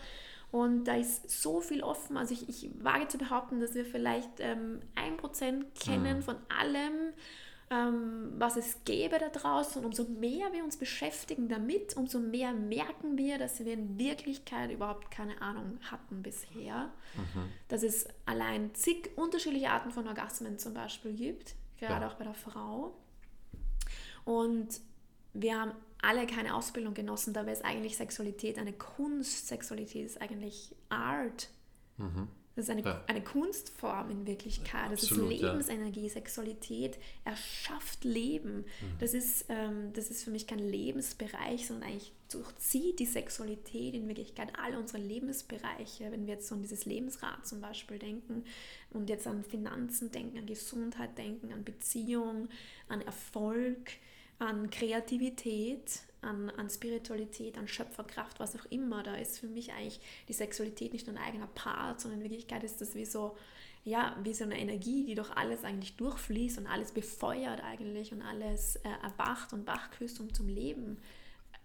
Und 0.51 0.85
da 0.85 0.95
ist 0.95 1.29
so 1.29 1.59
viel 1.59 1.83
offen. 1.83 2.15
Also 2.15 2.33
ich, 2.33 2.47
ich 2.47 2.71
wage 2.83 3.07
zu 3.07 3.17
behaupten, 3.17 3.59
dass 3.59 3.73
wir 3.73 3.85
vielleicht 3.85 4.29
ähm, 4.39 4.79
ein 4.95 5.17
Prozent 5.17 5.73
kennen 5.75 6.21
von 6.21 6.37
allem, 6.47 6.93
ähm, 6.93 7.13
was 7.69 8.57
es 8.57 8.83
gäbe 8.85 9.17
da 9.17 9.29
draußen. 9.29 9.79
Und 9.79 9.85
umso 9.85 10.03
mehr 10.05 10.53
wir 10.53 10.63
uns 10.63 10.77
beschäftigen 10.77 11.49
damit, 11.49 11.97
umso 11.97 12.19
mehr 12.19 12.53
merken 12.53 13.17
wir, 13.17 13.37
dass 13.37 13.59
wir 13.63 13.73
in 13.73 13.97
Wirklichkeit 13.97 14.71
überhaupt 14.71 15.09
keine 15.09 15.41
Ahnung 15.41 15.79
hatten 15.89 16.21
bisher. 16.21 16.91
Dass 17.67 17.83
es 17.83 18.07
allein 18.25 18.73
zig 18.75 19.09
unterschiedliche 19.15 19.69
Arten 19.71 19.91
von 19.91 20.07
Orgasmen 20.07 20.59
zum 20.59 20.73
Beispiel 20.73 21.13
gibt, 21.13 21.55
gerade 21.79 22.05
Ja. 22.05 22.11
auch 22.11 22.15
bei 22.15 22.23
der 22.23 22.33
Frau. 22.35 22.95
Und 24.25 24.79
wir 25.33 25.59
haben 25.59 25.71
alle 26.01 26.27
keine 26.27 26.55
Ausbildung 26.55 26.93
genossen, 26.93 27.33
dabei 27.33 27.51
ist 27.51 27.65
eigentlich 27.65 27.97
Sexualität 27.97 28.59
eine 28.59 28.73
Kunst. 28.73 29.47
Sexualität 29.47 30.05
ist 30.05 30.21
eigentlich 30.21 30.75
Art. 30.89 31.49
Das 32.55 32.65
ist 32.65 32.69
eine, 32.71 32.83
Ja. 32.83 33.03
eine 33.07 33.21
Kunstform 33.21 34.09
in 34.11 34.25
Wirklichkeit. 34.27 34.91
Das 34.91 35.03
Absolut, 35.03 35.33
ist 35.33 35.41
ja. 35.41 35.51
Lebensenergie. 35.51 36.07
Sexualität 36.09 36.97
erschafft 37.25 38.03
Leben. 38.05 38.63
Das, 38.99 39.13
ist, 39.13 39.45
ähm, 39.49 39.91
das 39.93 40.09
ist 40.09 40.23
für 40.23 40.31
mich 40.31 40.47
kein 40.47 40.59
Lebensbereich, 40.59 41.67
sondern 41.67 41.89
eigentlich 41.89 42.13
durchzieht 42.31 42.99
die 42.99 43.05
Sexualität 43.05 43.93
in 43.93 44.07
Wirklichkeit 44.07 44.53
alle 44.57 44.79
unsere 44.79 44.99
Lebensbereiche. 45.01 46.11
Wenn 46.11 46.25
wir 46.27 46.35
jetzt 46.35 46.47
so 46.47 46.55
an 46.55 46.61
dieses 46.61 46.85
Lebensrad 46.85 47.45
zum 47.45 47.59
Beispiel 47.61 47.99
denken 47.99 48.43
und 48.91 49.09
jetzt 49.09 49.27
an 49.27 49.43
Finanzen 49.43 50.11
denken, 50.11 50.37
an 50.37 50.45
Gesundheit 50.45 51.17
denken, 51.17 51.51
an 51.51 51.63
Beziehung, 51.65 52.47
an 52.87 53.01
Erfolg, 53.01 53.91
an 54.39 54.69
Kreativität, 54.69 55.99
an, 56.25 56.49
an 56.51 56.69
Spiritualität, 56.69 57.57
an 57.57 57.67
Schöpferkraft, 57.67 58.39
was 58.39 58.55
auch 58.55 58.65
immer. 58.69 59.03
Da 59.03 59.15
ist 59.15 59.39
für 59.39 59.47
mich 59.47 59.71
eigentlich 59.73 59.99
die 60.27 60.33
Sexualität 60.33 60.93
nicht 60.93 61.07
nur 61.07 61.15
ein 61.15 61.23
eigener 61.23 61.47
Part, 61.47 62.01
sondern 62.01 62.21
in 62.21 62.25
Wirklichkeit 62.29 62.63
ist 62.63 62.81
das 62.81 62.95
wie 62.95 63.05
so, 63.05 63.37
ja, 63.83 64.17
wie 64.23 64.33
so 64.33 64.43
eine 64.43 64.59
Energie, 64.59 65.05
die 65.05 65.15
durch 65.15 65.31
alles 65.31 65.63
eigentlich 65.63 65.95
durchfließt 65.95 66.57
und 66.57 66.67
alles 66.67 66.91
befeuert 66.91 67.63
eigentlich 67.63 68.11
und 68.11 68.21
alles 68.21 68.77
äh, 68.77 68.89
erwacht 69.03 69.53
und 69.53 69.67
wachküsst 69.67 70.19
und 70.19 70.35
zum 70.35 70.47
Leben 70.47 70.97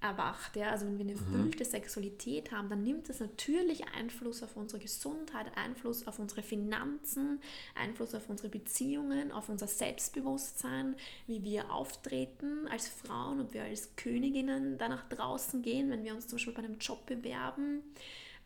erwacht. 0.01 0.57
Ja? 0.57 0.71
Also 0.71 0.87
wenn 0.87 0.99
wir 0.99 1.05
eine 1.05 1.13
erfüllte 1.13 1.65
Sexualität 1.65 2.53
haben, 2.53 2.69
dann 2.69 2.83
nimmt 2.83 3.09
das 3.09 3.21
natürlich 3.21 3.85
Einfluss 3.89 4.43
auf 4.43 4.57
unsere 4.57 4.81
Gesundheit, 4.81 5.47
Einfluss 5.57 6.07
auf 6.07 6.19
unsere 6.19 6.43
Finanzen, 6.43 7.41
Einfluss 7.75 8.15
auf 8.15 8.29
unsere 8.29 8.49
Beziehungen, 8.49 9.33
auf 9.33 9.49
unser 9.49 9.67
Selbstbewusstsein, 9.67 10.97
wie 11.27 11.43
wir 11.45 11.71
auftreten 11.71 12.67
als 12.69 12.89
Frauen, 12.89 13.41
ob 13.41 13.53
wir 13.53 13.65
als 13.65 13.95
Königinnen 13.97 14.79
da 14.79 14.89
nach 14.89 15.09
draußen 15.09 15.63
gehen, 15.63 15.91
wenn 15.91 16.05
wir 16.05 16.15
uns 16.15 16.27
zum 16.27 16.37
Beispiel 16.37 16.55
bei 16.55 16.63
einem 16.63 16.79
Job 16.79 17.07
bewerben 17.07 17.83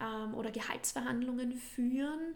ähm, 0.01 0.35
oder 0.35 0.51
Gehaltsverhandlungen 0.51 1.53
führen 1.53 2.35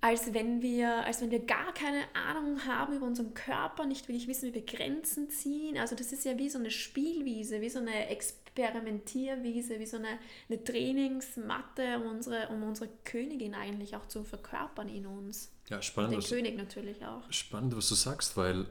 als 0.00 0.32
wenn 0.32 0.62
wir, 0.62 1.04
als 1.04 1.20
wenn 1.22 1.30
wir 1.30 1.44
gar 1.44 1.74
keine 1.74 2.02
Ahnung 2.14 2.64
haben 2.64 2.94
über 2.94 3.06
unseren 3.06 3.34
Körper, 3.34 3.84
nicht 3.84 4.06
wirklich 4.06 4.28
wissen, 4.28 4.48
wie 4.48 4.54
wir 4.54 4.64
Grenzen 4.64 5.28
ziehen. 5.28 5.76
Also 5.76 5.96
das 5.96 6.12
ist 6.12 6.24
ja 6.24 6.38
wie 6.38 6.48
so 6.48 6.58
eine 6.58 6.70
Spielwiese, 6.70 7.60
wie 7.60 7.68
so 7.68 7.80
eine 7.80 8.06
Experimentierwiese, 8.08 9.80
wie 9.80 9.86
so 9.86 9.96
eine, 9.96 10.18
eine 10.48 10.62
Trainingsmatte, 10.62 11.98
um 11.98 12.12
unsere, 12.12 12.48
um 12.48 12.62
unsere 12.62 12.88
Königin 13.04 13.54
eigentlich 13.54 13.96
auch 13.96 14.06
zu 14.06 14.22
verkörpern 14.22 14.88
in 14.88 15.06
uns. 15.06 15.50
Ja, 15.68 15.82
spannend, 15.82 16.12
Den 16.12 16.18
was, 16.18 16.28
König 16.28 16.56
natürlich 16.56 17.04
auch. 17.04 17.22
spannend, 17.32 17.76
was 17.76 17.88
du 17.88 17.96
sagst, 17.96 18.36
weil, 18.36 18.66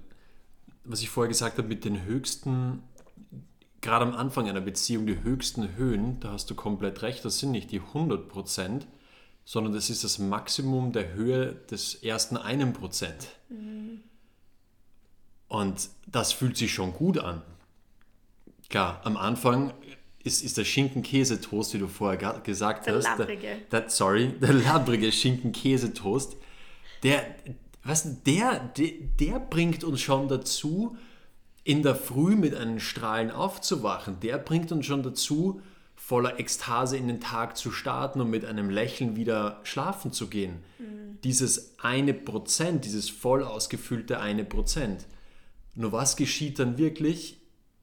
was 0.85 1.01
ich 1.01 1.09
vorher 1.09 1.27
gesagt 1.27 1.57
habe, 1.57 1.67
mit 1.67 1.83
den 1.83 2.05
höchsten, 2.05 2.83
gerade 3.81 4.05
am 4.05 4.13
Anfang 4.13 4.47
einer 4.47 4.61
Beziehung, 4.61 5.05
die 5.05 5.21
höchsten 5.23 5.75
Höhen, 5.75 6.21
da 6.21 6.31
hast 6.31 6.49
du 6.49 6.55
komplett 6.55 7.01
recht, 7.01 7.25
das 7.25 7.39
sind 7.39 7.51
nicht 7.51 7.71
die 7.71 7.81
100 7.81 8.29
Prozent, 8.29 8.87
sondern 9.47 9.71
das 9.71 9.89
ist 9.89 10.03
das 10.03 10.19
Maximum 10.19 10.91
der 10.91 11.13
Höhe 11.13 11.53
des 11.71 11.95
ersten 11.95 12.35
einen 12.35 12.73
Prozent. 12.73 13.29
Und 15.47 15.89
das 16.05 16.33
fühlt 16.33 16.57
sich 16.57 16.73
schon 16.73 16.91
gut 16.91 17.17
an. 17.17 17.41
Klar, 18.67 18.99
am 19.05 19.15
Anfang 19.15 19.73
ist, 20.21 20.43
ist 20.43 20.57
der 20.57 20.65
Schinken-Käsetoast, 20.65 21.73
wie 21.73 21.77
du 21.77 21.87
vorher 21.87 22.41
gesagt 22.41 22.87
Der 22.87 22.95
hast. 22.95 23.05
labbrige. 23.05 23.61
Der, 23.71 23.81
der, 23.83 23.89
sorry, 23.89 24.33
der 24.37 24.51
labbrige 24.51 25.09
Schinken-Käsetoast. 25.13 26.35
Der, 27.03 27.23
was, 27.85 28.23
der, 28.23 28.59
der, 28.59 28.91
der 29.17 29.39
bringt 29.39 29.85
uns 29.85 30.01
schon 30.01 30.27
dazu, 30.27 30.97
in 31.63 31.83
der 31.83 31.95
Früh 31.95 32.35
mit 32.35 32.53
einem 32.53 32.81
Strahlen 32.81 33.31
aufzuwachen. 33.31 34.19
Der 34.19 34.39
bringt 34.39 34.73
uns 34.73 34.85
schon 34.85 35.03
dazu, 35.03 35.61
voller 36.07 36.39
Ekstase 36.39 36.95
in 36.95 37.09
den 37.09 37.19
Tag 37.19 37.57
zu 37.57 37.69
starten 37.69 38.21
und 38.21 38.29
mit 38.29 38.45
einem 38.45 38.69
Lächeln 38.69 39.17
wieder 39.17 39.59
schlafen 39.63 40.13
zu 40.13 40.29
gehen. 40.29 40.63
Dieses 41.25 41.75
eine 41.79 42.13
Prozent, 42.13 42.85
dieses 42.85 43.09
voll 43.09 43.43
ausgefüllte 43.43 44.21
eine 44.21 44.45
Prozent. 44.45 45.05
Nur 45.75 45.91
was 45.91 46.15
geschieht 46.15 46.59
dann 46.59 46.77
wirklich 46.77 47.41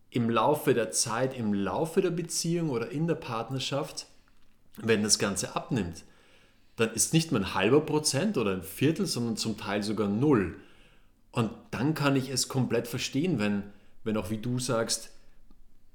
im 0.09 0.31
Laufe 0.31 0.73
der 0.73 0.91
Zeit, 0.91 1.37
im 1.37 1.53
Laufe 1.53 2.01
der 2.01 2.13
Beziehung 2.13 2.71
oder 2.71 2.91
in 2.91 3.07
der 3.07 3.15
Partnerschaft, 3.15 4.07
wenn 4.79 5.03
das 5.03 5.19
Ganze 5.19 5.55
abnimmt? 5.55 6.05
Dann 6.77 6.95
ist 6.95 7.13
nicht 7.13 7.31
mehr 7.31 7.43
ein 7.43 7.53
halber 7.53 7.83
Prozent 7.83 8.39
oder 8.39 8.53
ein 8.53 8.63
Viertel, 8.63 9.05
sondern 9.05 9.37
zum 9.37 9.59
Teil 9.59 9.83
sogar 9.83 10.09
null. 10.09 10.57
Und 11.31 11.51
dann 11.73 11.93
kann 11.93 12.17
ich 12.17 12.31
es 12.31 12.49
komplett 12.49 12.89
verstehen, 12.89 13.39
wenn, 13.39 13.65
wenn 14.03 14.17
auch 14.17 14.31
wie 14.31 14.39
du 14.39 14.59
sagst, 14.59 15.11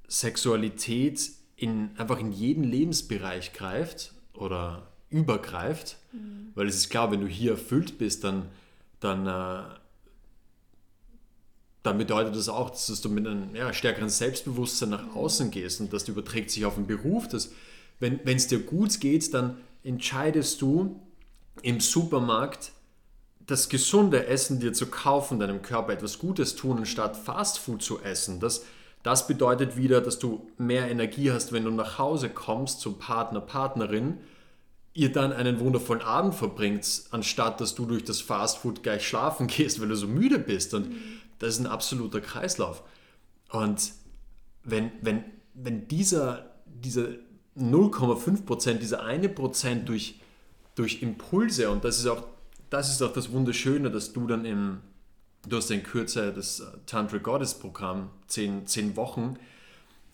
Sexualität 0.07 1.38
in, 1.59 1.91
einfach 1.97 2.19
in 2.19 2.31
jeden 2.31 2.63
Lebensbereich 2.63 3.53
greift 3.53 4.13
oder 4.33 4.87
übergreift. 5.09 5.97
Weil 6.55 6.67
es 6.67 6.75
ist 6.75 6.89
klar, 6.89 7.11
wenn 7.11 7.21
du 7.21 7.27
hier 7.27 7.51
erfüllt 7.51 7.97
bist, 7.97 8.23
dann, 8.23 8.45
dann, 8.99 9.27
äh, 9.27 9.63
dann 11.83 11.97
bedeutet 11.97 12.35
das 12.35 12.49
auch, 12.49 12.69
dass 12.69 13.01
du 13.01 13.09
mit 13.09 13.27
einem 13.27 13.55
ja, 13.55 13.73
stärkeren 13.73 14.09
Selbstbewusstsein 14.09 14.89
nach 14.89 15.15
außen 15.15 15.51
gehst 15.51 15.81
und 15.81 15.91
das 15.91 16.07
überträgt 16.07 16.51
sich 16.51 16.65
auf 16.65 16.75
den 16.75 16.87
Beruf. 16.87 17.27
Dass, 17.27 17.51
wenn 17.99 18.21
es 18.25 18.47
dir 18.47 18.59
gut 18.59 18.99
geht, 18.99 19.33
dann 19.33 19.57
entscheidest 19.83 20.61
du 20.61 21.01
im 21.61 21.79
Supermarkt 21.79 22.71
das 23.45 23.67
gesunde 23.67 24.27
Essen 24.27 24.59
dir 24.59 24.73
zu 24.73 24.87
kaufen, 24.87 25.39
deinem 25.39 25.61
Körper 25.61 25.91
etwas 25.91 26.19
Gutes 26.19 26.55
tun, 26.55 26.77
anstatt 26.77 27.17
Fastfood 27.17 27.81
zu 27.81 27.99
essen. 27.99 28.39
Das, 28.39 28.63
das 29.09 29.25
bedeutet 29.25 29.75
wieder, 29.75 30.01
dass 30.01 30.19
du 30.19 30.47
mehr 30.59 30.87
Energie 30.87 31.31
hast, 31.31 31.51
wenn 31.51 31.63
du 31.63 31.71
nach 31.71 31.97
Hause 31.97 32.29
kommst 32.29 32.79
zum 32.79 32.99
Partner, 32.99 33.41
Partnerin, 33.41 34.19
ihr 34.93 35.11
dann 35.11 35.33
einen 35.33 35.59
wundervollen 35.59 36.03
Abend 36.03 36.35
verbringt, 36.35 36.85
anstatt 37.09 37.59
dass 37.59 37.73
du 37.73 37.87
durch 37.87 38.03
das 38.03 38.21
Fastfood 38.21 38.83
gleich 38.83 39.07
schlafen 39.07 39.47
gehst, 39.55 39.81
weil 39.81 39.87
du 39.87 39.95
so 39.95 40.07
müde 40.07 40.37
bist. 40.37 40.75
Und 40.75 40.91
das 41.39 41.55
ist 41.55 41.59
ein 41.59 41.65
absoluter 41.65 42.21
Kreislauf. 42.21 42.83
Und 43.51 43.93
wenn, 44.63 44.91
wenn, 45.01 45.23
wenn 45.55 45.87
dieser, 45.87 46.51
dieser 46.67 47.07
0,5%, 47.57 48.73
dieser 48.73 49.03
eine 49.03 49.27
Prozent 49.27 49.89
durch, 49.89 50.19
durch 50.75 51.01
Impulse, 51.01 51.71
und 51.71 51.83
das 51.83 51.97
ist 51.97 52.05
auch 52.05 52.27
das 52.69 52.91
ist 52.91 53.01
auch 53.01 53.13
das 53.13 53.31
Wunderschöne, 53.31 53.89
dass 53.89 54.13
du 54.13 54.27
dann 54.27 54.45
im, 54.45 54.81
du 55.47 55.57
hast 55.57 55.71
in 55.71 55.83
Kürze 55.83 56.33
das 56.33 56.59
äh, 56.59 56.65
Tantric 56.85 57.23
Goddess 57.23 57.57
Programm, 57.57 58.09
zehn, 58.27 58.67
zehn 58.67 58.95
Wochen, 58.95 59.37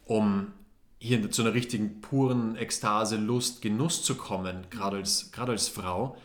um 0.05 0.53
hier 0.99 1.29
zu 1.29 1.41
einer 1.41 1.53
richtigen 1.53 2.01
puren 2.01 2.55
Ekstase, 2.55 3.17
Lust, 3.17 3.61
Genuss 3.61 4.03
zu 4.03 4.15
kommen, 4.15 4.65
gerade 4.69 4.97
als, 4.97 5.31
gerade 5.31 5.51
als 5.51 5.67
Frau. 5.67 6.17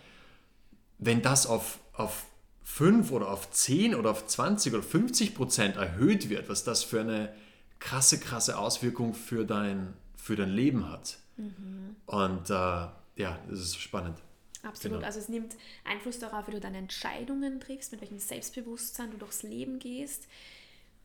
Wenn 0.98 1.22
das 1.22 1.46
auf, 1.46 1.78
auf 1.92 2.26
5 2.62 3.10
oder 3.10 3.30
auf 3.30 3.50
10 3.50 3.94
oder 3.94 4.10
auf 4.10 4.26
20 4.26 4.74
oder 4.74 4.82
50 4.82 5.34
Prozent 5.34 5.76
erhöht 5.76 6.30
wird, 6.30 6.48
was 6.48 6.64
das 6.64 6.84
für 6.84 7.00
eine 7.00 7.34
krasse, 7.78 8.20
krasse 8.20 8.58
Auswirkung 8.58 9.14
für 9.14 9.44
dein, 9.44 9.94
für 10.16 10.36
dein 10.36 10.50
Leben 10.50 10.88
hat. 10.88 11.18
Und 12.06 12.50
äh, 12.50 12.52
ja, 12.52 13.38
das 13.48 13.58
ist 13.60 13.80
spannend. 13.80 14.18
Absolut. 14.62 14.98
Genau. 14.98 15.06
Also 15.06 15.18
es 15.20 15.28
nimmt 15.28 15.56
Einfluss 15.84 16.18
darauf, 16.18 16.46
wie 16.46 16.52
du 16.52 16.60
deine 16.60 16.78
Entscheidungen 16.78 17.60
triffst, 17.60 17.92
mit 17.92 18.00
welchem 18.00 18.18
Selbstbewusstsein 18.18 19.10
du 19.10 19.16
durchs 19.16 19.42
Leben 19.42 19.78
gehst. 19.78 20.26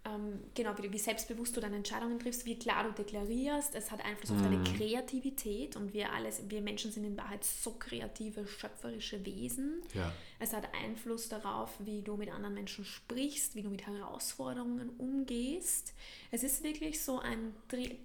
Ähm, 0.08 0.40
genau, 0.54 0.78
wie, 0.80 0.92
wie 0.92 1.00
selbstbewusst 1.00 1.58
du 1.58 1.62
deine 1.62 1.78
Entscheidungen 1.78 2.20
triffst, 2.20 2.46
wie 2.46 2.60
klar 2.60 2.84
du 2.84 2.92
deklarierst. 2.92 3.74
Es 3.74 3.90
hat 3.90 4.06
Einfluss 4.06 4.30
auf 4.30 4.38
Mhm. 4.38 4.44
deine 4.44 4.64
Kreativität 4.78 5.76
und 5.76 5.94
wir 5.94 6.14
alles, 6.14 6.44
wir 6.48 6.62
Menschen 6.62 6.92
sind 6.92 7.06
in 7.06 7.18
Wahrheit 7.18 7.44
so 7.44 7.72
kreative, 7.72 8.46
schöpferische 8.46 9.26
Wesen. 9.26 9.82
Ja. 9.96 10.14
Es 10.40 10.54
hat 10.54 10.68
Einfluss 10.84 11.30
darauf, 11.30 11.72
wie 11.80 12.02
du 12.02 12.18
mit 12.18 12.30
anderen 12.30 12.56
Menschen 12.56 12.84
sprichst, 12.84 13.56
wie 13.56 13.62
du 13.62 13.70
mit 13.70 13.88
Herausforderungen 13.88 14.90
umgehst. 14.98 15.94
Es 16.32 16.44
ist 16.44 16.64
wirklich 16.64 17.02
so 17.02 17.20
ein 17.20 17.54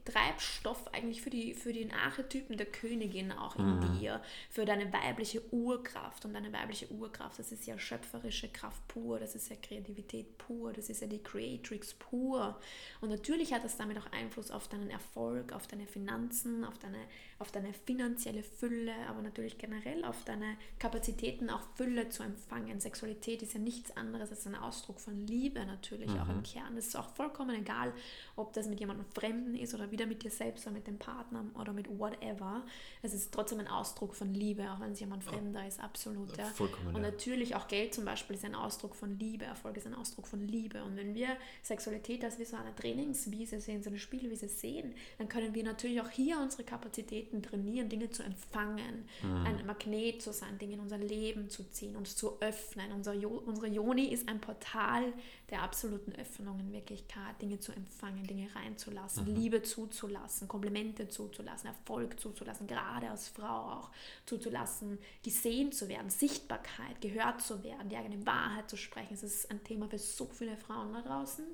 Treibstoff 0.05 0.87
eigentlich 0.93 1.23
für, 1.23 1.31
die, 1.31 1.55
für 1.55 1.73
den 1.73 1.93
Archetypen 1.93 2.57
der 2.57 2.67
Königin 2.67 3.33
auch 3.33 3.57
in 3.57 3.99
dir, 3.99 4.23
für 4.49 4.65
deine 4.65 4.93
weibliche 4.93 5.43
Urkraft. 5.53 6.25
Und 6.25 6.35
deine 6.35 6.53
weibliche 6.53 6.91
Urkraft, 6.93 7.39
das 7.41 7.51
ist 7.51 7.67
ja 7.67 7.79
schöpferische 7.79 8.49
Kraft 8.49 8.87
pur, 8.87 9.19
das 9.19 9.35
ist 9.35 9.51
ja 9.51 9.57
Kreativität 9.57 10.39
pur, 10.39 10.73
das 10.73 10.89
ist 10.89 11.01
ja 11.01 11.09
die 11.09 11.23
Creatrix 11.23 11.95
pur. 11.95 12.61
Und 13.01 13.11
natürlich 13.11 13.53
hat 13.53 13.65
das 13.65 13.77
damit 13.77 13.99
auch 13.99 14.13
Einfluss 14.13 14.51
auf 14.51 14.69
deinen 14.69 14.91
Erfolg, 14.91 15.53
auf 15.53 15.67
deine 15.67 15.87
Finanzen, 15.87 16.65
auf 16.65 16.79
deine, 16.79 16.99
auf 17.39 17.51
deine 17.51 17.73
finanzielle 17.73 18.45
Fülle, 18.45 18.95
aber 19.09 19.23
natürlich 19.23 19.59
generell 19.59 20.05
auf 20.05 20.25
deine 20.25 20.57
Kapazitäten, 20.79 21.51
auch 21.51 21.63
Fülle 21.75 22.09
zu 22.09 22.20
empfangen. 22.21 22.81
Sexualität 22.81 23.43
ist 23.43 23.55
ja 23.55 23.61
nichts 23.61 23.97
anderes 23.97 24.31
als 24.31 24.47
ein 24.47 24.55
Ausdruck 24.55 25.01
von 25.01 25.17
Liebe 25.27 25.65
natürlich, 25.65 26.11
auch 26.11 26.29
im 26.29 26.43
Kern. 26.43 26.77
Es 26.77 26.89
ist 26.89 26.97
auch 26.97 27.09
vollkommen 27.15 27.55
egal, 27.57 27.93
ob 28.37 28.53
das 28.53 28.69
mit 28.69 28.81
jemandem 28.81 29.07
Fremden 29.07 29.55
ist 29.55 29.75
oder 29.75 29.91
wieder 29.91 30.07
mit 30.07 30.23
dir 30.23 30.31
selbst 30.31 30.67
oder 30.67 30.75
mit 30.75 30.87
dem 30.87 30.99
Partner 30.99 31.45
oder 31.59 31.73
mit 31.73 31.89
whatever. 31.99 32.63
Es 33.03 33.15
ist 33.15 33.33
trotzdem 33.33 33.61
ein 33.61 33.69
Ausdruck 33.69 34.15
von 34.15 34.33
Liebe, 34.35 34.71
auch 34.71 34.81
wenn 34.81 34.93
es 34.93 35.01
jemand 35.01 35.25
Fremder 35.25 35.67
ist, 35.67 35.81
absolut. 35.81 36.37
Ja. 36.37 36.47
Vollkommen, 36.47 36.95
Und 36.95 37.03
natürlich 37.03 37.55
auch 37.55 37.69
Geld 37.69 37.95
zum 37.95 38.05
Beispiel 38.05 38.37
ist 38.37 38.45
ein 38.45 38.55
Ausdruck 38.55 38.95
von 38.95 39.19
Liebe, 39.19 39.45
Erfolg 39.45 39.77
ist 39.77 39.87
ein 39.87 39.95
Ausdruck 39.95 40.27
von 40.27 40.47
Liebe. 40.47 40.83
Und 40.85 40.97
wenn 40.97 41.15
wir 41.15 41.29
Sexualität 41.63 42.25
als 42.25 42.39
wie 42.39 42.45
so 42.45 42.57
eine 42.57 42.75
Trainingswiese 42.75 43.61
sehen, 43.61 43.83
so 43.83 43.91
eine 43.91 43.99
Spielwiese 43.99 44.49
sehen, 44.49 44.95
dann 45.19 45.29
können 45.29 45.55
wir 45.55 45.65
natürlich 45.65 46.01
auch 46.01 46.11
hier 46.11 46.39
unsere 46.41 46.65
Kapazitäten 46.65 47.43
trainieren, 47.43 47.89
Dinge 47.89 48.11
zu 48.11 48.23
empfangen, 48.23 49.05
mhm. 49.23 49.47
ein 49.47 49.67
Magnet 49.67 50.23
zu 50.23 50.33
sein, 50.33 50.59
Dinge 50.59 50.75
in 50.75 50.81
unser 50.81 50.99
Leben 50.99 51.49
zu 51.51 51.65
ziehen, 51.71 51.97
uns 52.11 52.17
zu 52.17 52.41
öffnen. 52.41 52.93
Unser 52.93 53.15
jo 53.15 53.29
unsere 53.31 53.69
Yoni 53.69 54.07
ist 54.07 54.29
ein 54.29 54.41
Portal 54.41 55.13
der 55.51 55.63
absoluten 55.63 56.13
Öffnung 56.13 56.59
in 56.61 56.73
Wirklichkeit, 56.73 57.41
Dinge 57.41 57.59
zu 57.61 57.73
empfangen, 57.73 58.25
Dinge 58.25 58.49
reinzulassen, 58.55 59.27
mhm. 59.27 59.37
Liebe 59.37 59.63
zuzulassen, 59.63 60.49
Komplimente 60.49 61.09
zuzulassen, 61.09 61.69
Erfolg 61.69 62.19
zuzulassen, 62.21 62.67
gerade 62.67 63.11
als 63.11 63.29
Frau 63.29 63.73
auch 63.73 63.91
zuzulassen, 64.27 64.99
gesehen 65.23 65.73
zu 65.73 65.89
werden, 65.89 66.11
Sichtbarkeit, 66.11 67.01
gehört 67.01 67.41
zu 67.41 67.63
werden, 67.65 67.89
die 67.89 67.97
eigene 67.97 68.25
Wahrheit 68.27 68.69
zu 68.69 68.77
sprechen. 68.77 69.15
Es 69.15 69.23
ist 69.23 69.51
ein 69.51 69.63
Thema 69.65 69.89
für 69.89 69.99
so 69.99 70.27
viele 70.27 70.57
Frauen 70.57 70.93
da 70.93 71.03
draußen. 71.03 71.45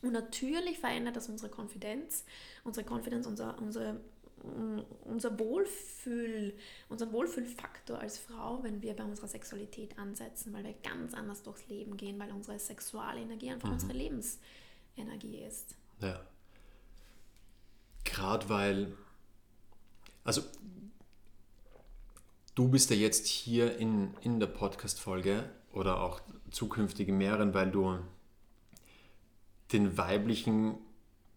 Und 0.00 0.12
natürlich 0.12 0.78
verändert 0.78 1.16
das 1.16 1.28
unsere 1.28 1.50
Konfidenz, 1.50 2.24
unsere 2.62 2.86
Konfidenz, 2.86 3.26
unser, 3.26 3.58
unsere, 3.58 4.00
unser 5.04 5.38
Wohlfühl, 5.38 6.54
unseren 6.88 7.12
Wohlfühlfaktor 7.12 7.98
als 7.98 8.18
Frau, 8.18 8.62
wenn 8.62 8.82
wir 8.82 8.94
bei 8.94 9.04
unserer 9.04 9.28
Sexualität 9.28 9.98
ansetzen, 9.98 10.52
weil 10.52 10.64
wir 10.64 10.74
ganz 10.82 11.14
anders 11.14 11.42
durchs 11.42 11.66
Leben 11.68 11.96
gehen, 11.96 12.18
weil 12.18 12.30
unsere 12.32 12.58
Sexualenergie 12.58 13.50
einfach 13.50 13.68
mhm. 13.68 13.74
unsere 13.74 13.92
Lebensenergie 13.92 15.38
ist. 15.46 15.74
Ja. 16.00 16.20
Gerade 18.04 18.48
weil, 18.48 18.96
also 20.24 20.42
du 22.54 22.68
bist 22.68 22.90
ja 22.90 22.96
jetzt 22.96 23.26
hier 23.26 23.76
in, 23.76 24.14
in 24.20 24.40
der 24.40 24.46
Podcast-Folge 24.46 25.48
oder 25.72 26.00
auch 26.00 26.20
zukünftige 26.50 27.12
mehreren, 27.12 27.54
weil 27.54 27.70
du 27.70 27.98
den 29.72 29.98
weiblichen 29.98 30.78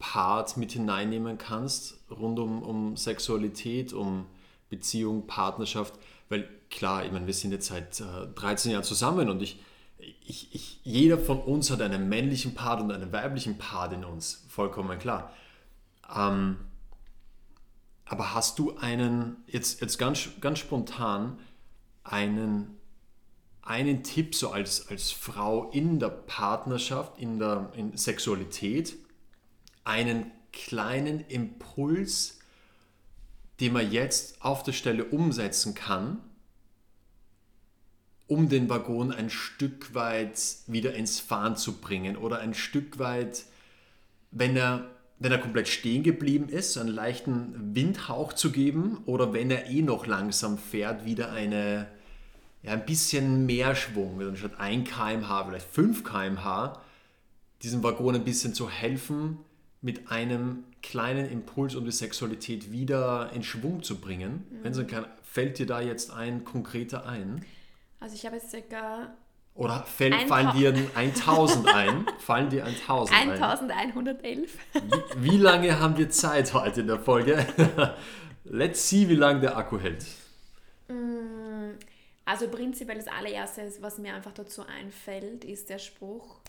Part 0.02 0.58
mit 0.58 0.72
hineinnehmen 0.72 1.38
kannst, 1.38 2.00
rund 2.10 2.40
um, 2.40 2.64
um 2.64 2.98
Sexualität, 2.98 3.94
um 3.94 4.26
Beziehung, 4.68 5.28
Partnerschaft. 5.28 5.94
Weil 6.28 6.50
klar, 6.72 7.06
ich 7.06 7.12
meine, 7.12 7.28
wir 7.28 7.34
sind 7.36 7.52
jetzt 7.52 7.68
seit 7.68 8.02
äh, 8.02 8.28
13 8.34 8.72
Jahren 8.72 8.84
zusammen 8.84 9.30
und 9.30 9.44
ich, 9.44 9.62
ich, 10.00 10.54
ich, 10.56 10.80
jeder 10.84 11.20
von 11.20 11.40
uns 11.40 11.70
hat 11.70 11.82
einen 11.82 12.10
männlichen 12.10 12.56
Part 12.56 12.82
und 12.82 12.92
einen 12.92 13.14
weiblichen 13.14 13.60
Part 13.60 13.94
in 13.94 14.04
uns, 14.04 14.44
vollkommen 14.50 14.98
klar. 14.98 15.32
Ähm, 16.14 16.58
aber 18.06 18.34
hast 18.34 18.58
du 18.58 18.76
einen, 18.78 19.38
jetzt, 19.46 19.82
jetzt 19.82 20.00
ganz, 20.00 20.30
ganz 20.42 20.58
spontan, 20.58 21.38
einen 22.04 22.82
einen 23.62 24.02
Tipp 24.04 24.34
so 24.34 24.50
als, 24.50 24.90
als 24.90 25.12
Frau 25.12 25.70
in 25.70 26.00
der 26.00 26.10
Partnerschaft, 26.10 27.20
in 27.20 27.38
der 27.38 27.72
in 27.76 27.96
Sexualität, 27.96 28.98
einen 29.84 30.32
kleinen 30.52 31.22
Impuls, 31.28 32.39
den 33.60 33.74
man 33.74 33.91
jetzt 33.91 34.41
auf 34.41 34.63
der 34.63 34.74
Stelle 34.74 35.06
umsetzen 35.06 35.76
kann, 35.76 36.20
um 38.28 38.50
den 38.50 38.70
Waggon 38.70 39.12
ein 39.12 39.30
Stück 39.30 39.94
weit 39.94 40.39
wieder 40.67 40.94
ins 40.94 41.20
Fahren 41.20 41.58
zu 41.58 41.80
bringen 41.82 42.15
oder 42.15 42.39
ein 42.39 42.54
Stück 42.54 42.98
weit, 42.98 43.44
wenn 44.32 44.56
er, 44.56 44.89
wenn 45.20 45.32
er 45.32 45.38
komplett 45.38 45.67
stehen 45.67 46.02
geblieben 46.02 46.48
ist, 46.48 46.78
einen 46.78 46.89
leichten 46.89 47.76
Windhauch 47.76 48.34
zu 48.34 48.52
geben 48.52 49.00
oder 49.06 49.34
wenn 49.34 49.52
er 49.52 49.70
eh 49.70 49.82
noch 49.82 50.08
langsam 50.08 50.58
fährt, 50.58 51.06
wieder 51.06 51.32
eine, 51.32 51.88
ja, 52.63 52.72
ein 52.72 52.86
bisschen 52.86 53.46
mehr 53.46 53.76
Schwung, 53.76 54.22
also 54.22 54.36
statt 54.38 54.60
1 54.60 54.89
km/h, 54.89 55.46
vielleicht 55.46 55.67
5 55.67 56.04
km/h, 56.04 56.82
diesem 57.62 57.84
Waggon 57.84 58.15
ein 58.15 58.24
bisschen 58.24 58.54
zu 58.54 58.70
helfen, 58.70 59.39
mit 59.82 60.12
einem 60.12 60.63
kleinen 60.82 61.30
Impuls, 61.30 61.76
um 61.76 61.86
die 61.86 61.91
Sexualität 61.91 62.72
wieder 62.72 63.32
in 63.34 63.44
Schwung 63.44 63.84
zu 63.84 64.00
bringen. 64.00 64.46
Mhm. 64.50 64.63
Wenn 64.63 64.74
so 64.74 64.86
kann, 64.86 65.06
fällt 65.24 65.60
dir 65.60 65.65
da 65.65 65.82
jetzt 65.82 66.12
ein 66.12 66.44
konkreter 66.44 67.06
ein? 67.06 67.44
Also 68.00 68.15
ich 68.15 68.26
habe 68.26 68.38
jetzt 68.38 68.52
circa 68.52 69.13
oder 69.54 69.84
fällt, 69.84 70.15
fallen 70.28 70.52
dir 70.56 70.74
1000 70.96 71.67
ein? 71.67 72.06
Fallen 72.20 72.50
dir 72.50 72.65
1000 72.65 73.17
ein? 73.17 73.32
1111. 73.32 74.58
Wie, 74.74 75.32
wie 75.32 75.38
lange 75.38 75.80
haben 75.80 75.98
wir 75.98 76.10
Zeit 76.10 76.54
heute 76.54 76.82
in 76.82 76.88
der 76.88 77.00
Folge? 77.00 77.46
Let's 78.44 78.88
see, 78.88 79.08
wie 79.10 79.15
lange 79.15 79.41
der 79.41 79.58
Akku 79.58 79.80
hält. 79.80 80.06
Mm, 80.88 81.72
also 82.26 82.48
prinzipiell 82.48 82.98
das 82.98 83.08
allererste, 83.08 83.72
was 83.82 83.98
mir 83.98 84.13
einfach 84.13 84.34
dazu 84.34 84.63
einfällt, 84.65 85.44
ist 85.44 85.70
der 85.70 85.80
Spruch, 85.80 86.39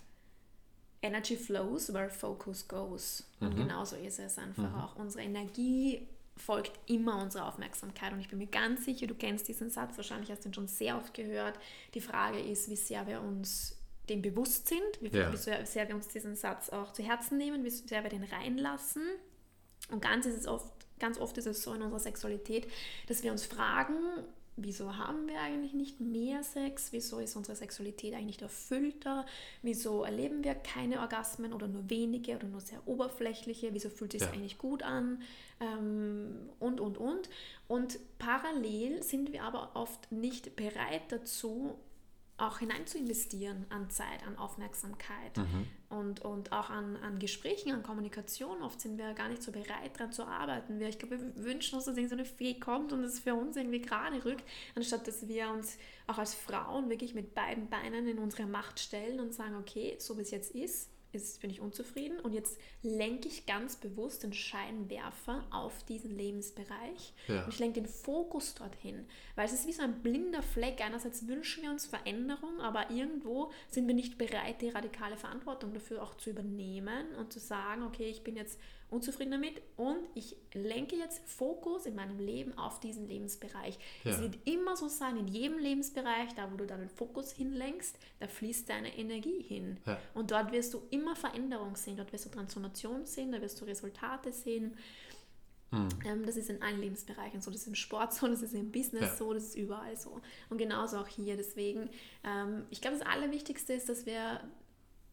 Energy 1.02 1.36
flows 1.36 1.92
where 1.92 2.08
focus 2.08 2.66
goes. 2.66 3.24
Und 3.40 3.54
mhm. 3.54 3.62
genauso 3.62 3.96
ist 3.96 4.18
es 4.18 4.38
einfach 4.38 4.62
mhm. 4.62 4.74
auch. 4.74 4.96
Unsere 4.96 5.24
Energie 5.24 6.06
folgt 6.36 6.72
immer 6.86 7.20
unserer 7.22 7.48
Aufmerksamkeit. 7.48 8.12
Und 8.12 8.20
ich 8.20 8.28
bin 8.28 8.38
mir 8.38 8.46
ganz 8.46 8.84
sicher, 8.84 9.06
du 9.06 9.14
kennst 9.14 9.48
diesen 9.48 9.68
Satz, 9.70 9.96
wahrscheinlich 9.96 10.30
hast 10.30 10.44
du 10.44 10.48
ihn 10.48 10.54
schon 10.54 10.68
sehr 10.68 10.96
oft 10.96 11.12
gehört. 11.14 11.58
Die 11.94 12.00
Frage 12.00 12.38
ist, 12.38 12.70
wie 12.70 12.76
sehr 12.76 13.06
wir 13.06 13.20
uns 13.20 13.76
dem 14.08 14.22
bewusst 14.22 14.68
sind, 14.68 14.80
wie, 15.00 15.16
ja. 15.16 15.32
wie 15.32 15.36
sehr 15.36 15.88
wir 15.88 15.94
uns 15.94 16.08
diesen 16.08 16.34
Satz 16.34 16.70
auch 16.70 16.92
zu 16.92 17.02
Herzen 17.02 17.38
nehmen, 17.38 17.64
wie 17.64 17.70
sehr 17.70 18.02
wir 18.02 18.10
den 18.10 18.24
reinlassen. 18.24 19.02
Und 19.90 20.02
ganz, 20.02 20.26
ist 20.26 20.36
es 20.36 20.46
oft, 20.46 20.72
ganz 20.98 21.18
oft 21.18 21.36
ist 21.38 21.46
es 21.46 21.62
so 21.62 21.72
in 21.74 21.82
unserer 21.82 22.00
Sexualität, 22.00 22.68
dass 23.08 23.22
wir 23.22 23.30
uns 23.30 23.44
fragen, 23.44 23.94
wieso 24.56 24.96
haben 24.96 25.26
wir 25.28 25.40
eigentlich 25.40 25.72
nicht 25.72 26.00
mehr 26.00 26.42
Sex? 26.42 26.92
Wieso 26.92 27.18
ist 27.18 27.36
unsere 27.36 27.56
Sexualität 27.56 28.12
eigentlich 28.12 28.26
nicht 28.26 28.42
erfüllter? 28.42 29.26
Wieso 29.62 30.04
erleben 30.04 30.44
wir 30.44 30.54
keine 30.54 31.00
Orgasmen 31.00 31.52
oder 31.52 31.68
nur 31.68 31.88
wenige 31.88 32.36
oder 32.36 32.46
nur 32.46 32.60
sehr 32.60 32.86
oberflächliche? 32.86 33.72
Wieso 33.72 33.88
fühlt 33.88 34.14
es 34.14 34.20
sich 34.20 34.30
ja. 34.30 34.34
eigentlich 34.34 34.58
gut 34.58 34.82
an? 34.82 35.22
Ähm, 35.60 36.50
und, 36.58 36.80
und, 36.80 36.98
und. 36.98 37.28
Und 37.68 37.98
parallel 38.18 39.02
sind 39.02 39.32
wir 39.32 39.44
aber 39.44 39.70
oft 39.74 40.12
nicht 40.12 40.56
bereit 40.56 41.10
dazu, 41.10 41.78
auch 42.38 42.58
hinein 42.58 42.86
zu 42.86 42.98
investieren 42.98 43.66
an 43.68 43.90
Zeit, 43.90 44.26
an 44.26 44.36
Aufmerksamkeit 44.36 45.36
mhm. 45.36 45.66
und, 45.90 46.20
und 46.20 46.50
auch 46.52 46.70
an, 46.70 46.96
an 46.96 47.18
Gesprächen, 47.18 47.72
an 47.72 47.82
Kommunikation. 47.82 48.62
Oft 48.62 48.80
sind 48.80 48.98
wir 48.98 49.14
gar 49.14 49.28
nicht 49.28 49.42
so 49.42 49.52
bereit, 49.52 49.92
daran 49.94 50.12
zu 50.12 50.24
arbeiten. 50.24 50.80
Wir, 50.80 50.88
ich 50.88 50.98
glaube, 50.98 51.20
wir 51.20 51.44
wünschen 51.44 51.76
uns, 51.76 51.84
dass 51.84 51.94
so 51.94 52.00
eine 52.00 52.24
Fee 52.24 52.58
kommt 52.58 52.92
und 52.92 53.04
es 53.04 53.20
für 53.20 53.34
uns 53.34 53.56
irgendwie 53.56 53.80
gerade 53.80 54.24
rückt, 54.24 54.44
anstatt 54.74 55.06
dass 55.06 55.28
wir 55.28 55.50
uns 55.50 55.78
auch 56.06 56.18
als 56.18 56.34
Frauen 56.34 56.90
wirklich 56.90 57.14
mit 57.14 57.34
beiden 57.34 57.68
Beinen 57.68 58.08
in 58.08 58.18
unsere 58.18 58.46
Macht 58.46 58.80
stellen 58.80 59.20
und 59.20 59.34
sagen, 59.34 59.56
okay, 59.56 59.96
so 59.98 60.16
wie 60.18 60.22
es 60.22 60.30
jetzt 60.30 60.54
ist, 60.54 60.91
ist, 61.12 61.40
bin 61.40 61.50
ich 61.50 61.60
unzufrieden 61.60 62.20
und 62.20 62.32
jetzt 62.32 62.58
lenke 62.82 63.28
ich 63.28 63.46
ganz 63.46 63.76
bewusst 63.76 64.22
den 64.22 64.32
Scheinwerfer 64.32 65.44
auf 65.50 65.84
diesen 65.84 66.16
Lebensbereich 66.16 67.12
ja. 67.28 67.44
und 67.44 67.52
ich 67.52 67.58
lenke 67.58 67.80
den 67.80 67.88
Fokus 67.88 68.54
dorthin, 68.54 69.06
weil 69.34 69.46
es 69.46 69.52
ist 69.52 69.66
wie 69.66 69.72
so 69.72 69.82
ein 69.82 70.02
blinder 70.02 70.42
Fleck. 70.42 70.80
Einerseits 70.80 71.26
wünschen 71.26 71.62
wir 71.62 71.70
uns 71.70 71.86
Veränderung, 71.86 72.60
aber 72.60 72.90
irgendwo 72.90 73.50
sind 73.68 73.86
wir 73.86 73.94
nicht 73.94 74.18
bereit, 74.18 74.60
die 74.60 74.70
radikale 74.70 75.16
Verantwortung 75.16 75.72
dafür 75.72 76.02
auch 76.02 76.14
zu 76.16 76.30
übernehmen 76.30 77.14
und 77.18 77.32
zu 77.32 77.40
sagen, 77.40 77.82
okay, 77.82 78.08
ich 78.08 78.22
bin 78.22 78.36
jetzt 78.36 78.58
unzufrieden 78.92 79.32
damit 79.32 79.62
und 79.76 79.98
ich 80.14 80.36
lenke 80.52 80.96
jetzt 80.96 81.22
Fokus 81.28 81.86
in 81.86 81.94
meinem 81.94 82.18
Leben 82.18 82.56
auf 82.58 82.80
diesen 82.80 83.08
Lebensbereich. 83.08 83.78
Ja. 84.04 84.12
Es 84.12 84.20
wird 84.20 84.36
immer 84.44 84.76
so 84.76 84.88
sein, 84.88 85.16
in 85.16 85.28
jedem 85.28 85.58
Lebensbereich, 85.58 86.34
da 86.34 86.50
wo 86.52 86.56
du 86.56 86.66
deinen 86.66 86.88
Fokus 86.88 87.32
hinlenkst, 87.32 87.96
da 88.20 88.28
fließt 88.28 88.68
deine 88.68 88.96
Energie 88.96 89.42
hin. 89.42 89.78
Ja. 89.86 89.98
Und 90.14 90.30
dort 90.30 90.52
wirst 90.52 90.74
du 90.74 90.82
immer 90.90 91.16
Veränderung 91.16 91.76
sehen, 91.76 91.96
dort 91.96 92.12
wirst 92.12 92.26
du 92.26 92.30
Transformation 92.30 93.06
sehen, 93.06 93.32
da 93.32 93.40
wirst 93.40 93.60
du 93.60 93.64
Resultate 93.64 94.32
sehen. 94.32 94.76
Mhm. 95.70 96.26
das 96.26 96.36
ist 96.36 96.50
in 96.50 96.60
allen 96.60 96.80
Lebensbereichen 96.80 97.40
so, 97.40 97.50
das 97.50 97.62
ist 97.62 97.66
im 97.66 97.74
Sport 97.74 98.12
so, 98.12 98.26
das 98.28 98.42
ist 98.42 98.52
im 98.52 98.70
Business 98.70 99.04
ja. 99.04 99.16
so, 99.16 99.32
das 99.32 99.44
ist 99.44 99.56
überall 99.56 99.96
so. 99.96 100.20
Und 100.50 100.58
genauso 100.58 100.98
auch 100.98 101.08
hier. 101.08 101.38
Deswegen, 101.38 101.88
ähm, 102.24 102.66
ich 102.68 102.82
glaube, 102.82 102.98
das 102.98 103.06
Allerwichtigste 103.06 103.72
ist, 103.72 103.88
dass 103.88 104.04
wir 104.04 104.42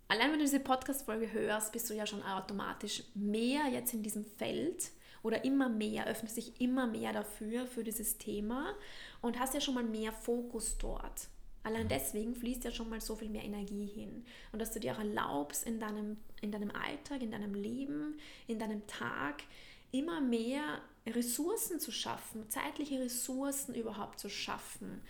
allein 0.10 0.32
wenn 0.32 0.40
du 0.40 0.46
diese 0.46 0.60
Podcast-Folge 0.60 1.32
hörst, 1.32 1.72
bist 1.72 1.90
du 1.90 1.94
ja 1.94 2.06
schon 2.06 2.24
automatisch 2.24 3.04
mehr 3.16 3.68
jetzt 3.72 3.94
in 3.94 4.04
diesem 4.04 4.26
Feld 4.26 4.92
oder 5.24 5.46
immer 5.46 5.70
mehr, 5.70 6.08
öffnest 6.08 6.38
dich 6.38 6.60
immer 6.60 6.88
mehr 6.88 7.14
dafür, 7.14 7.66
für 7.66 7.84
dieses 7.84 8.18
Thema 8.18 8.74
und 9.22 9.40
hast 9.40 9.54
ja 9.54 9.62
schon 9.62 9.76
mal 9.76 9.84
mehr 9.84 10.12
Fokus 10.12 10.78
dort. 10.78 11.30
Allein 11.64 11.84
mhm. 11.84 11.90
deswegen 11.90 12.36
fließt 12.36 12.64
ja 12.64 12.72
schon 12.72 12.90
mal 12.90 13.02
so 13.02 13.16
viel 13.16 13.30
mehr 13.30 13.44
Energie 13.44 13.86
hin. 13.86 14.26
Und 14.52 14.60
dass 14.60 14.72
du 14.72 14.80
dir 14.80 14.94
auch 14.94 15.00
erlaubst, 15.00 15.66
in 15.66 15.80
deinem, 15.80 16.18
in 16.42 16.52
deinem 16.52 16.72
Alltag, 16.72 17.22
in 17.22 17.32
deinem 17.32 17.54
Leben, 17.54 18.18
in 18.48 18.60
deinem 18.60 18.86
Tag 18.88 19.44
immer 19.92 20.22
mehr 20.22 20.82
Ressourcen 21.06 21.80
zu 21.80 21.92
schaffen, 21.92 22.50
zeitliche 22.50 23.00
Ressourcen 23.00 23.76
überhaupt 23.76 24.20
zu 24.20 24.30
schaffen, 24.30 25.02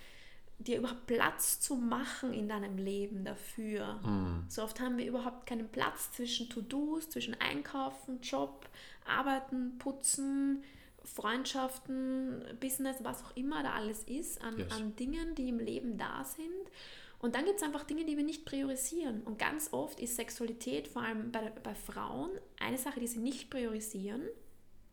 dir 0.59 0.77
überhaupt 0.77 1.07
Platz 1.07 1.59
zu 1.61 1.75
machen 1.75 2.33
in 2.33 2.49
deinem 2.49 2.77
Leben 2.77 3.23
dafür. 3.23 3.99
Mhm. 4.03 4.45
So 4.49 4.61
oft 4.63 4.79
haben 4.79 4.97
wir 4.97 5.05
überhaupt 5.05 5.45
keinen 5.47 5.69
Platz 5.69 6.11
zwischen 6.11 6.49
To-Dos, 6.49 7.09
zwischen 7.09 7.35
Einkaufen, 7.39 8.19
Job, 8.21 8.67
Arbeiten, 9.05 9.77
Putzen, 9.79 10.63
Freundschaften, 11.03 12.43
Business, 12.59 12.97
was 13.01 13.23
auch 13.23 13.35
immer 13.35 13.63
da 13.63 13.71
alles 13.71 14.03
ist, 14.03 14.41
an, 14.41 14.59
ja. 14.59 14.67
an 14.75 14.95
Dingen, 14.97 15.33
die 15.35 15.49
im 15.49 15.59
Leben 15.59 15.97
da 15.97 16.23
sind. 16.25 16.47
Und 17.19 17.35
dann 17.35 17.45
gibt 17.45 17.57
es 17.57 17.63
einfach 17.63 17.83
Dinge, 17.83 18.05
die 18.05 18.17
wir 18.17 18.23
nicht 18.23 18.45
priorisieren. 18.45 19.21
Und 19.23 19.39
ganz 19.39 19.69
oft 19.71 19.99
ist 19.99 20.15
Sexualität, 20.15 20.87
vor 20.87 21.01
allem 21.01 21.31
bei, 21.31 21.51
bei 21.63 21.75
Frauen, 21.75 22.29
eine 22.59 22.77
Sache, 22.77 22.99
die 22.99 23.07
sie 23.07 23.19
nicht 23.19 23.49
priorisieren. 23.49 24.21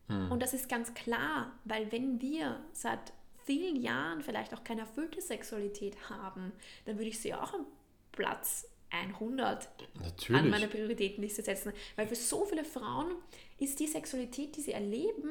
Hm. 0.09 0.31
Und 0.31 0.42
das 0.42 0.55
ist 0.55 0.68
ganz 0.68 0.94
klar, 0.94 1.52
weil 1.64 1.90
wenn 1.92 2.20
wir 2.20 2.61
seit 2.72 3.12
vielen 3.46 3.76
Jahren 3.76 4.22
vielleicht 4.22 4.52
auch 4.52 4.64
keine 4.64 4.82
erfüllte 4.82 5.22
Sexualität 5.22 6.11
haben, 6.11 6.52
dann 6.85 6.98
würde 6.98 7.09
ich 7.09 7.20
sie 7.20 7.32
auch 7.32 7.54
am 7.54 7.66
Platz 8.12 8.68
100 8.90 9.68
Natürlich. 10.02 10.42
an 10.42 10.50
meine 10.50 10.68
Prioritätenliste 10.68 11.42
setzen. 11.42 11.72
Weil 11.96 12.06
für 12.06 12.16
so 12.16 12.44
viele 12.44 12.64
Frauen 12.64 13.14
ist 13.59 13.80
die 13.80 13.87
Sexualität, 13.87 14.56
die 14.56 14.61
sie 14.61 14.72
erleben, 14.72 15.30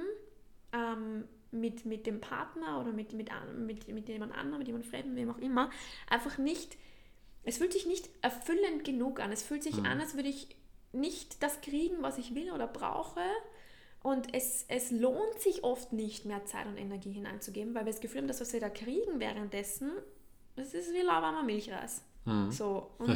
ähm, 0.73 1.25
mit, 1.51 1.85
mit 1.85 2.05
dem 2.05 2.19
Partner 2.19 2.81
oder 2.81 2.91
mit, 2.91 3.13
mit, 3.13 3.29
mit, 3.57 3.87
mit 3.87 4.09
jemand 4.09 4.33
anderem, 4.33 4.59
mit 4.59 4.67
jemand 4.67 4.85
Fremden, 4.85 5.15
wem 5.15 5.31
auch 5.31 5.37
immer, 5.37 5.69
einfach 6.09 6.37
nicht, 6.37 6.77
es 7.43 7.57
fühlt 7.57 7.73
sich 7.73 7.85
nicht 7.85 8.09
erfüllend 8.21 8.83
genug 8.83 9.19
an. 9.19 9.31
Es 9.31 9.43
fühlt 9.43 9.63
sich 9.63 9.77
mhm. 9.77 9.85
an, 9.85 10.01
als 10.01 10.15
würde 10.15 10.29
ich 10.29 10.55
nicht 10.91 11.43
das 11.43 11.61
kriegen, 11.61 12.01
was 12.01 12.17
ich 12.17 12.35
will 12.35 12.51
oder 12.51 12.67
brauche. 12.67 13.21
Und 14.05 14.35
es, 14.35 14.65
es 14.67 14.91
lohnt 14.91 15.39
sich 15.39 15.63
oft 15.63 15.91
nicht 15.91 16.25
mehr 16.25 16.45
Zeit 16.45 16.67
und 16.67 16.77
Energie 16.77 17.11
hineinzugeben, 17.11 17.73
weil 17.73 17.87
wir 17.87 17.91
das 17.91 18.01
Gefühl 18.01 18.21
haben, 18.21 18.27
dass 18.27 18.39
was 18.39 18.53
wir 18.53 18.59
da 18.59 18.69
kriegen 18.69 19.19
währenddessen, 19.19 19.89
das 20.55 20.75
ist 20.75 20.93
wie 20.93 21.01
lauwarmer 21.01 21.41
Milchreis. 21.41 22.03
Mhm. 22.25 22.51
So. 22.51 22.91
Und 22.99 23.09
ja. 23.09 23.15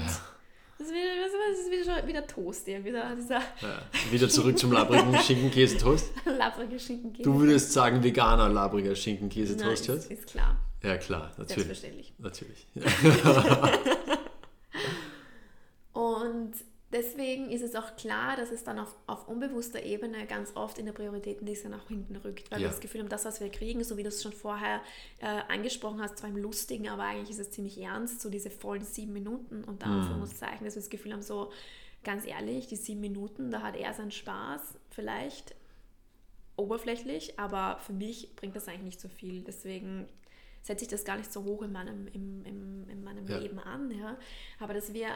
Das 0.80 0.88
ist 0.88 0.93
wieder, 0.93 1.12
das 1.21 1.60
ist 1.60 1.71
wieder, 1.71 2.08
wieder 2.08 2.25
Toast, 2.25 2.67
ja. 2.67 2.84
Wieder, 2.84 3.15
dieser 3.15 3.36
ja, 3.36 3.84
wieder 4.10 4.30
zurück 4.30 4.58
zum 4.58 4.71
labrigen 4.71 5.15
Schinkenkäse-Toast. 5.19 6.12
Labriger 6.25 6.80
Schinkenkäse. 6.80 7.30
Du 7.30 7.39
würdest 7.39 7.71
sagen 7.71 8.04
veganer 8.04 8.49
labriger 8.49 8.95
Schinkenkäse-Toast 8.95 9.89
jetzt? 9.89 10.10
Ist, 10.10 10.21
ist 10.21 10.28
klar. 10.28 10.58
Ja, 10.82 10.97
klar, 10.97 11.32
natürlich. 11.38 11.65
Selbstverständlich. 11.67 12.13
Natürlich. 12.17 12.65
Deswegen 16.91 17.52
ist 17.52 17.62
es 17.62 17.75
auch 17.75 17.95
klar, 17.95 18.36
dass 18.36 18.49
es 18.49 18.63
dann 18.63 18.80
auf, 18.80 18.95
auf 19.06 19.28
unbewusster 19.28 19.84
Ebene 19.84 20.25
ganz 20.25 20.56
oft 20.56 20.80
in 20.80 20.86
der 20.86 20.93
Prioritätenliste 20.93 21.69
nach 21.69 21.88
hinten 21.88 22.15
rückt, 22.15 22.49
weil 22.49 22.60
ja. 22.60 22.65
wir 22.65 22.71
das 22.71 22.80
Gefühl 22.80 23.02
haben, 23.02 23.10
das, 23.10 23.25
was 23.25 23.39
wir 23.39 23.49
kriegen, 23.49 23.84
so 23.84 23.95
wie 23.95 24.04
du 24.04 24.10
es 24.10 24.23
schon 24.23 24.34
vorher 24.34 24.82
äh, 25.19 25.25
angesprochen 25.47 26.02
hast, 26.02 26.17
zwar 26.17 26.30
im 26.30 26.38
Lustigen, 26.38 26.89
aber 26.89 27.04
eigentlich 27.04 27.30
ist 27.30 27.39
es 27.39 27.52
ziemlich 27.52 27.80
ernst, 27.80 28.21
so 28.21 28.32
diese 28.32 28.49
vollen 28.49 28.84
sieben 28.84 29.13
Minuten 29.13 29.63
und 29.63 29.84
da 29.84 29.88
mhm. 29.88 30.19
muss 30.19 30.36
zeigen, 30.36 30.65
dass 30.65 30.75
wir 30.75 30.82
das 30.82 30.89
Gefühl 30.89 31.13
haben, 31.13 31.21
so 31.21 31.52
ganz 32.04 32.25
ehrlich, 32.25 32.65
die 32.65 32.75
sieben 32.75 33.02
Minuten, 33.02 33.52
da 33.52 33.62
hat 33.62 33.75
er 33.75 33.93
seinen 33.93 34.12
Spaß 34.12 34.62
vielleicht 34.89 35.54
oberflächlich, 36.56 37.39
aber 37.39 37.80
für 37.86 37.93
mich 37.93 38.36
bringt 38.36 38.56
das 38.56 38.67
eigentlich 38.67 38.84
nicht 38.84 39.02
so 39.02 39.10
viel. 39.10 39.43
Deswegen 39.43 40.08
setze 40.62 40.86
ich 40.86 40.89
das 40.89 41.06
gar 41.06 41.17
nicht 41.17 41.32
so 41.32 41.43
hoch 41.43 41.62
in 41.62 41.71
meinem, 41.71 42.08
im, 42.08 42.43
im, 42.45 42.89
in 42.89 43.04
meinem 43.04 43.28
ja. 43.28 43.38
Leben 43.38 43.60
an. 43.60 43.91
Ja? 43.91 44.17
Aber 44.60 44.73
dass 44.73 44.93
wir 44.93 45.08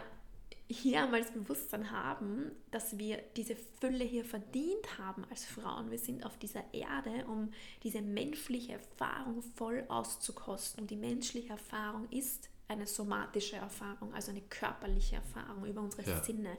hier 0.69 1.04
einmal 1.04 1.21
das 1.21 1.32
Bewusstsein 1.32 1.91
haben, 1.91 2.52
dass 2.71 2.97
wir 2.97 3.17
diese 3.36 3.56
Fülle 3.80 4.04
hier 4.04 4.26
verdient 4.26 4.97
haben 4.97 5.26
als 5.30 5.45
Frauen. 5.45 5.91
Wir 5.91 5.99
sind 5.99 6.26
auf 6.26 6.38
dieser 6.38 6.63
Erde, 6.73 7.26
um 7.28 7.52
diese 7.84 8.02
menschliche 8.02 8.73
Erfahrung 8.73 9.41
voll 9.41 9.84
auszukosten. 9.89 10.84
Und 10.84 10.91
die 10.91 10.95
menschliche 10.95 11.49
Erfahrung 11.49 12.08
ist 12.10 12.49
eine 12.67 12.88
somatische 12.88 13.58
Erfahrung, 13.58 14.13
also 14.13 14.32
eine 14.32 14.41
körperliche 14.41 15.17
Erfahrung 15.17 15.65
über 15.65 15.82
unsere 15.82 16.10
ja. 16.10 16.23
Sinne. 16.23 16.58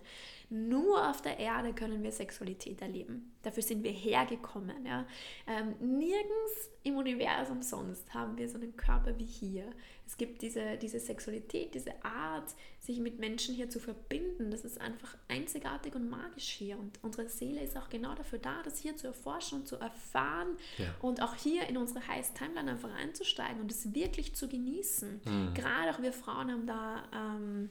Nur 0.54 1.10
auf 1.10 1.20
der 1.20 1.40
Erde 1.40 1.72
können 1.72 2.04
wir 2.04 2.12
Sexualität 2.12 2.80
erleben. 2.80 3.34
Dafür 3.42 3.64
sind 3.64 3.82
wir 3.82 3.90
hergekommen. 3.90 4.86
Ja? 4.86 5.04
Ähm, 5.48 5.74
nirgends 5.80 6.70
im 6.84 6.96
Universum 6.96 7.60
sonst 7.60 8.14
haben 8.14 8.38
wir 8.38 8.48
so 8.48 8.58
einen 8.58 8.76
Körper 8.76 9.18
wie 9.18 9.24
hier. 9.24 9.64
Es 10.06 10.16
gibt 10.16 10.42
diese, 10.42 10.76
diese 10.76 11.00
Sexualität, 11.00 11.74
diese 11.74 12.04
Art, 12.04 12.54
sich 12.78 13.00
mit 13.00 13.18
Menschen 13.18 13.52
hier 13.52 13.68
zu 13.68 13.80
verbinden. 13.80 14.52
Das 14.52 14.64
ist 14.64 14.80
einfach 14.80 15.16
einzigartig 15.26 15.96
und 15.96 16.08
magisch 16.08 16.50
hier. 16.50 16.78
Und 16.78 17.02
unsere 17.02 17.28
Seele 17.28 17.60
ist 17.60 17.76
auch 17.76 17.88
genau 17.88 18.14
dafür 18.14 18.38
da, 18.38 18.62
das 18.62 18.78
hier 18.78 18.96
zu 18.96 19.08
erforschen 19.08 19.62
und 19.62 19.66
zu 19.66 19.74
erfahren 19.74 20.56
ja. 20.78 20.94
und 21.00 21.20
auch 21.20 21.34
hier 21.34 21.68
in 21.68 21.76
unsere 21.76 22.06
Highest 22.06 22.36
Timeline 22.36 22.70
einfach 22.70 22.94
einzusteigen 22.94 23.60
und 23.60 23.72
es 23.72 23.92
wirklich 23.92 24.36
zu 24.36 24.48
genießen. 24.48 25.20
Mhm. 25.24 25.54
Gerade 25.54 25.90
auch 25.90 26.00
wir 26.00 26.12
Frauen 26.12 26.52
haben 26.52 26.66
da. 26.68 27.02
Ähm, 27.12 27.70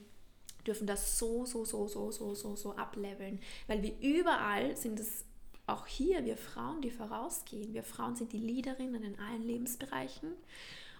dürfen 0.66 0.86
das 0.86 1.18
so, 1.18 1.44
so, 1.44 1.64
so, 1.64 1.86
so, 1.86 2.10
so, 2.10 2.34
so, 2.34 2.56
so 2.56 2.76
ableveln. 2.76 3.40
Weil 3.66 3.82
wir 3.82 3.94
überall 4.00 4.76
sind 4.76 4.98
es 5.00 5.24
auch 5.66 5.86
hier, 5.86 6.24
wir 6.24 6.36
Frauen, 6.36 6.82
die 6.82 6.90
vorausgehen. 6.90 7.72
Wir 7.72 7.82
Frauen 7.82 8.16
sind 8.16 8.32
die 8.32 8.38
Leaderinnen 8.38 9.02
in 9.02 9.18
allen 9.18 9.42
Lebensbereichen. 9.42 10.32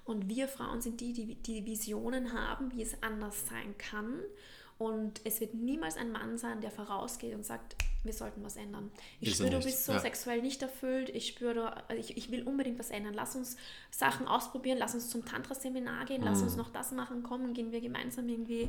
Und 0.04 0.28
wir 0.28 0.48
Frauen 0.48 0.80
sind 0.80 1.00
die, 1.00 1.12
die 1.12 1.34
die 1.34 1.64
Visionen 1.64 2.32
haben, 2.32 2.72
wie 2.74 2.82
es 2.82 3.02
anders 3.02 3.46
sein 3.46 3.76
kann. 3.78 4.20
Und 4.76 5.20
es 5.24 5.40
wird 5.40 5.54
niemals 5.54 5.96
ein 5.96 6.10
Mann 6.10 6.36
sein, 6.36 6.60
der 6.60 6.70
vorausgeht 6.70 7.34
und 7.34 7.44
sagt, 7.44 7.76
wir 8.02 8.12
sollten 8.12 8.42
was 8.42 8.56
ändern. 8.56 8.90
Ich 9.20 9.34
spüre, 9.34 9.50
du 9.50 9.60
bist 9.60 9.84
so 9.84 9.92
ja. 9.92 10.00
sexuell 10.00 10.42
nicht 10.42 10.60
erfüllt. 10.62 11.08
Ich 11.10 11.28
spüre, 11.28 11.84
ich, 11.96 12.16
ich 12.16 12.30
will 12.30 12.42
unbedingt 12.42 12.78
was 12.78 12.90
ändern. 12.90 13.14
Lass 13.14 13.36
uns 13.36 13.56
Sachen 13.90 14.26
ausprobieren. 14.26 14.76
Lass 14.78 14.94
uns 14.94 15.08
zum 15.08 15.24
Tantra-Seminar 15.24 16.06
gehen. 16.06 16.22
Lass 16.22 16.40
mm. 16.40 16.44
uns 16.44 16.56
noch 16.56 16.70
das 16.70 16.90
machen. 16.92 17.22
Kommen, 17.22 17.54
gehen 17.54 17.72
wir 17.72 17.80
gemeinsam 17.80 18.28
irgendwie 18.28 18.68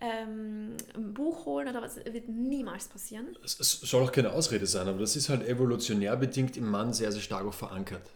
ähm, 0.00 0.76
ein 0.94 1.14
Buch 1.14 1.46
holen 1.46 1.68
oder 1.68 1.82
was. 1.82 1.96
wird 1.96 2.28
niemals 2.28 2.88
passieren. 2.88 3.36
Es, 3.44 3.58
es 3.60 3.80
soll 3.80 4.02
auch 4.02 4.12
keine 4.12 4.32
Ausrede 4.32 4.66
sein, 4.66 4.88
aber 4.88 4.98
das 4.98 5.16
ist 5.16 5.28
halt 5.28 5.46
evolutionär 5.46 6.16
bedingt 6.16 6.56
im 6.56 6.68
Mann 6.68 6.92
sehr, 6.92 7.12
sehr 7.12 7.22
stark 7.22 7.46
auch 7.46 7.54
verankert. 7.54 8.10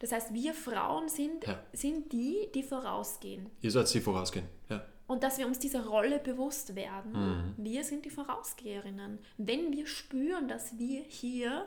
Das 0.00 0.12
heißt, 0.12 0.32
wir 0.32 0.54
Frauen 0.54 1.08
sind, 1.08 1.46
ja. 1.46 1.60
sind 1.72 2.12
die, 2.12 2.48
die 2.54 2.62
vorausgehen. 2.62 3.50
Ihr 3.60 3.70
seid 3.70 3.92
die 3.92 4.00
vorausgehen, 4.00 4.46
ja. 4.68 4.84
Und 5.08 5.22
dass 5.22 5.38
wir 5.38 5.46
uns 5.46 5.58
dieser 5.58 5.86
Rolle 5.86 6.18
bewusst 6.18 6.76
werden. 6.76 7.12
Mhm. 7.12 7.54
Wir 7.56 7.82
sind 7.82 8.04
die 8.04 8.10
Vorausgeherinnen. 8.10 9.18
Wenn 9.38 9.72
wir 9.72 9.86
spüren, 9.86 10.48
dass 10.48 10.78
wir 10.78 11.02
hier 11.02 11.66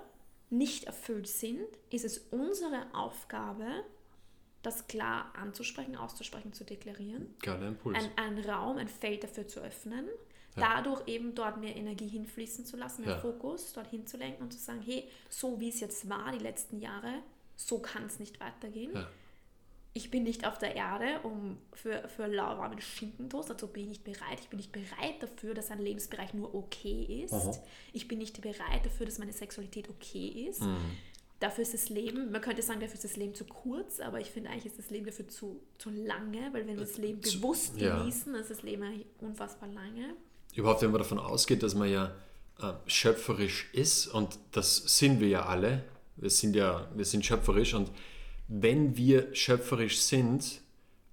nicht 0.52 0.84
erfüllt 0.84 1.28
sind, 1.28 1.66
ist 1.90 2.06
es 2.06 2.20
unsere 2.30 2.86
Aufgabe, 2.94 3.66
das 4.62 4.88
klar 4.88 5.32
anzusprechen, 5.36 5.96
auszusprechen, 5.96 6.54
zu 6.54 6.64
deklarieren. 6.64 7.34
Geiler 7.42 7.68
Impuls. 7.70 7.98
Ein, 7.98 8.12
ein 8.18 8.46
Raum, 8.46 8.78
ein 8.78 8.88
Feld 8.88 9.24
dafür 9.24 9.48
zu 9.48 9.60
öffnen. 9.60 10.08
Ja. 10.56 10.76
Dadurch 10.76 11.08
eben 11.08 11.34
dort 11.34 11.58
mehr 11.58 11.76
Energie 11.76 12.08
hinfließen 12.08 12.66
zu 12.66 12.76
lassen, 12.76 13.06
mehr 13.06 13.16
ja. 13.16 13.20
Fokus 13.20 13.72
dort 13.74 13.88
hinzulenken 13.88 14.44
und 14.44 14.52
zu 14.52 14.60
sagen, 14.60 14.82
hey, 14.86 15.08
so 15.30 15.60
wie 15.60 15.70
es 15.70 15.80
jetzt 15.80 16.10
war, 16.10 16.32
die 16.32 16.44
letzten 16.44 16.80
Jahre, 16.80 17.14
so 17.56 17.80
kann 17.80 18.06
es 18.06 18.20
nicht 18.20 18.40
weitergehen. 18.40 18.92
Ja. 18.94 19.08
Ich 19.94 20.10
bin 20.10 20.24
nicht 20.24 20.48
auf 20.48 20.58
der 20.58 20.76
Erde 20.76 21.20
um 21.24 21.58
für, 21.74 22.08
für 22.08 22.28
lauwarmen 22.28 22.80
Schinkentoast, 22.80 23.50
dazu 23.50 23.68
bin 23.68 23.84
ich 23.84 23.90
nicht 23.90 24.04
bereit. 24.06 24.40
Ich 24.40 24.48
bin 24.48 24.58
nicht 24.58 24.72
bereit 24.72 25.22
dafür, 25.22 25.54
dass 25.54 25.70
ein 25.70 25.80
Lebensbereich 25.80 26.34
nur 26.34 26.56
okay 26.56 27.24
ist. 27.26 27.34
Aha. 27.34 27.52
Ich 27.92 28.08
bin 28.08 28.20
nicht 28.20 28.42
bereit 28.42 28.86
dafür, 28.86 29.06
dass 29.06 29.20
meine 29.20 29.34
Sexualität 29.34 29.90
okay 29.90 30.48
ist. 30.50 30.62
Mhm. 30.62 30.98
Dafür 31.42 31.64
ist 31.64 31.74
das 31.74 31.90
Leben, 31.90 32.32
man 32.32 32.40
könnte 32.40 32.62
sagen, 32.62 32.80
dafür 32.82 32.94
ist 32.94 33.04
das 33.04 33.16
Leben 33.16 33.34
zu 33.34 33.46
kurz, 33.46 34.00
aber 34.00 34.22
ich 34.22 34.30
finde 34.30 34.52
eigentlich 34.52 34.68
ist 34.68 34.78
das 34.78 34.92
Leben 34.92 35.08
dafür 35.08 35.28
zu, 35.28 35.60
zu 35.80 35.90
lange, 35.90 36.54
weil 36.54 36.68
wenn 36.68 36.78
wir 36.78 36.86
das 36.86 37.00
Leben 37.00 37.20
bewusst 37.20 37.82
ja. 37.82 37.98
genießen, 37.98 38.36
ist 38.36 38.52
das 38.52 38.62
Leben 38.62 38.84
eigentlich 38.84 39.08
unfassbar 39.20 39.68
lange. 39.68 40.14
Überhaupt, 40.54 40.84
wenn 40.84 40.92
man 40.92 41.00
davon 41.00 41.18
ausgeht, 41.18 41.64
dass 41.64 41.74
man 41.74 41.90
ja 41.90 42.14
äh, 42.60 42.74
schöpferisch 42.86 43.74
ist 43.74 44.06
und 44.06 44.38
das 44.52 45.00
sind 45.00 45.20
wir 45.20 45.30
ja 45.30 45.48
alle, 45.48 45.84
wir 46.16 46.30
sind 46.30 46.56
ja, 46.56 46.88
wir 46.94 47.06
sind 47.06 47.26
schöpferisch 47.26 47.74
und 47.74 47.90
wenn 48.48 48.96
wir 48.96 49.34
schöpferisch 49.34 50.00
sind 50.00 50.62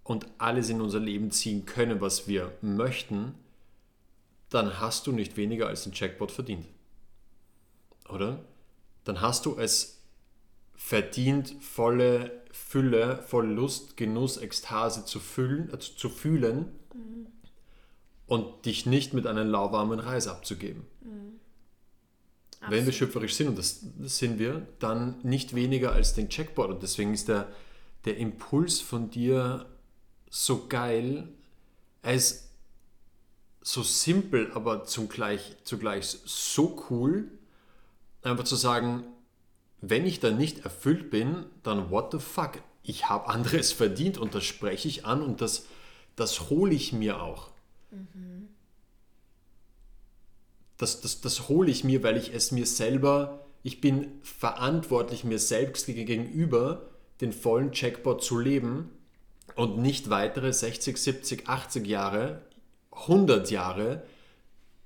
und 0.04 0.26
alles 0.36 0.68
in 0.68 0.82
unser 0.82 1.00
Leben 1.00 1.30
ziehen 1.30 1.64
können, 1.64 2.02
was 2.02 2.28
wir 2.28 2.52
möchten, 2.60 3.34
dann 4.50 4.78
hast 4.78 5.06
du 5.06 5.12
nicht 5.12 5.38
weniger 5.38 5.68
als 5.68 5.86
ein 5.86 5.92
Jackpot 5.94 6.32
verdient. 6.32 6.66
Oder? 8.10 8.44
Dann 9.04 9.22
hast 9.22 9.46
du 9.46 9.56
es 9.56 9.97
verdient, 10.78 11.56
volle 11.60 12.40
Fülle, 12.52 13.22
voll 13.26 13.48
Lust, 13.48 13.96
Genuss, 13.96 14.38
Ekstase 14.38 15.04
zu, 15.04 15.18
füllen, 15.18 15.74
äh, 15.74 15.78
zu 15.78 16.08
fühlen 16.08 16.72
mhm. 16.94 17.26
und 18.26 18.64
dich 18.64 18.86
nicht 18.86 19.12
mit 19.12 19.26
einem 19.26 19.50
lauwarmen 19.50 19.98
Reis 19.98 20.28
abzugeben. 20.28 20.84
Mhm. 21.02 21.40
Wenn 22.70 22.86
wir 22.86 22.92
schöpferisch 22.92 23.34
sind, 23.34 23.48
und 23.48 23.58
das, 23.58 23.80
das, 23.98 24.18
sind 24.18 24.38
wir, 24.38 24.66
dann 24.78 25.18
nicht 25.22 25.54
weniger 25.54 25.92
als 25.92 26.14
den 26.14 26.28
Checkboard. 26.28 26.70
Und 26.70 26.82
deswegen 26.82 27.12
ist 27.12 27.28
der, 27.28 27.48
der 28.04 28.16
Impuls 28.16 28.80
von 28.80 29.10
dir 29.10 29.66
so 30.30 30.66
geil. 30.68 31.28
Er 32.02 32.14
ist 32.14 32.50
so 33.62 33.82
simpel, 33.82 34.50
aber 34.52 34.84
zugleich, 34.84 35.56
zugleich 35.64 36.06
so 36.06 36.84
cool, 36.90 37.30
einfach 38.22 38.44
zu 38.44 38.56
sagen, 38.56 39.04
wenn 39.80 40.06
ich 40.06 40.20
dann 40.20 40.36
nicht 40.36 40.64
erfüllt 40.64 41.10
bin, 41.10 41.46
dann 41.62 41.90
what 41.90 42.12
the 42.12 42.18
fuck? 42.18 42.62
Ich 42.82 43.08
habe 43.08 43.28
anderes 43.28 43.72
verdient 43.72 44.18
und 44.18 44.34
das 44.34 44.44
spreche 44.44 44.88
ich 44.88 45.04
an 45.04 45.22
und 45.22 45.40
das, 45.40 45.66
das 46.16 46.50
hole 46.50 46.74
ich 46.74 46.92
mir 46.92 47.22
auch. 47.22 47.50
Mhm 47.90 48.48
das, 50.78 51.00
das, 51.00 51.20
das 51.20 51.48
hole 51.48 51.70
ich 51.70 51.84
mir, 51.84 52.02
weil 52.02 52.16
ich 52.16 52.32
es 52.32 52.52
mir 52.52 52.64
selber, 52.64 53.44
ich 53.62 53.80
bin 53.80 54.12
verantwortlich 54.22 55.24
mir 55.24 55.38
selbst 55.38 55.86
gegenüber, 55.86 56.88
den 57.20 57.32
vollen 57.32 57.72
Checkpot 57.72 58.22
zu 58.22 58.38
leben 58.38 58.90
und 59.56 59.78
nicht 59.78 60.08
weitere 60.08 60.52
60, 60.52 60.96
70, 60.96 61.48
80 61.48 61.86
Jahre, 61.86 62.42
100 62.92 63.50
Jahre 63.50 64.04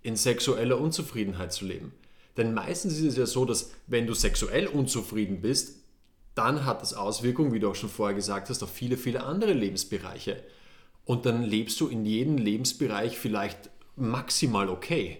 in 0.02 0.16
sexueller 0.16 0.80
Unzufriedenheit 0.80 1.52
zu 1.52 1.66
leben. 1.66 1.92
Denn 2.36 2.54
meistens 2.54 2.94
ist 2.94 3.04
es 3.04 3.16
ja 3.16 3.26
so, 3.26 3.44
dass 3.44 3.72
wenn 3.86 4.06
du 4.06 4.14
sexuell 4.14 4.66
unzufrieden 4.66 5.40
bist, 5.40 5.76
dann 6.34 6.64
hat 6.64 6.80
das 6.80 6.94
Auswirkungen, 6.94 7.52
wie 7.52 7.60
du 7.60 7.68
auch 7.68 7.74
schon 7.74 7.90
vorher 7.90 8.14
gesagt 8.14 8.48
hast, 8.48 8.62
auf 8.62 8.70
viele, 8.70 8.96
viele 8.96 9.22
andere 9.24 9.52
Lebensbereiche. 9.52 10.42
Und 11.04 11.26
dann 11.26 11.42
lebst 11.42 11.80
du 11.80 11.88
in 11.88 12.06
jedem 12.06 12.38
Lebensbereich 12.38 13.18
vielleicht 13.18 13.70
maximal 13.96 14.68
okay. 14.68 15.18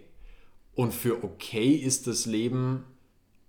Und 0.75 0.95
für 0.95 1.23
okay 1.23 1.75
ist 1.75 2.07
das 2.07 2.25
Leben 2.25 2.85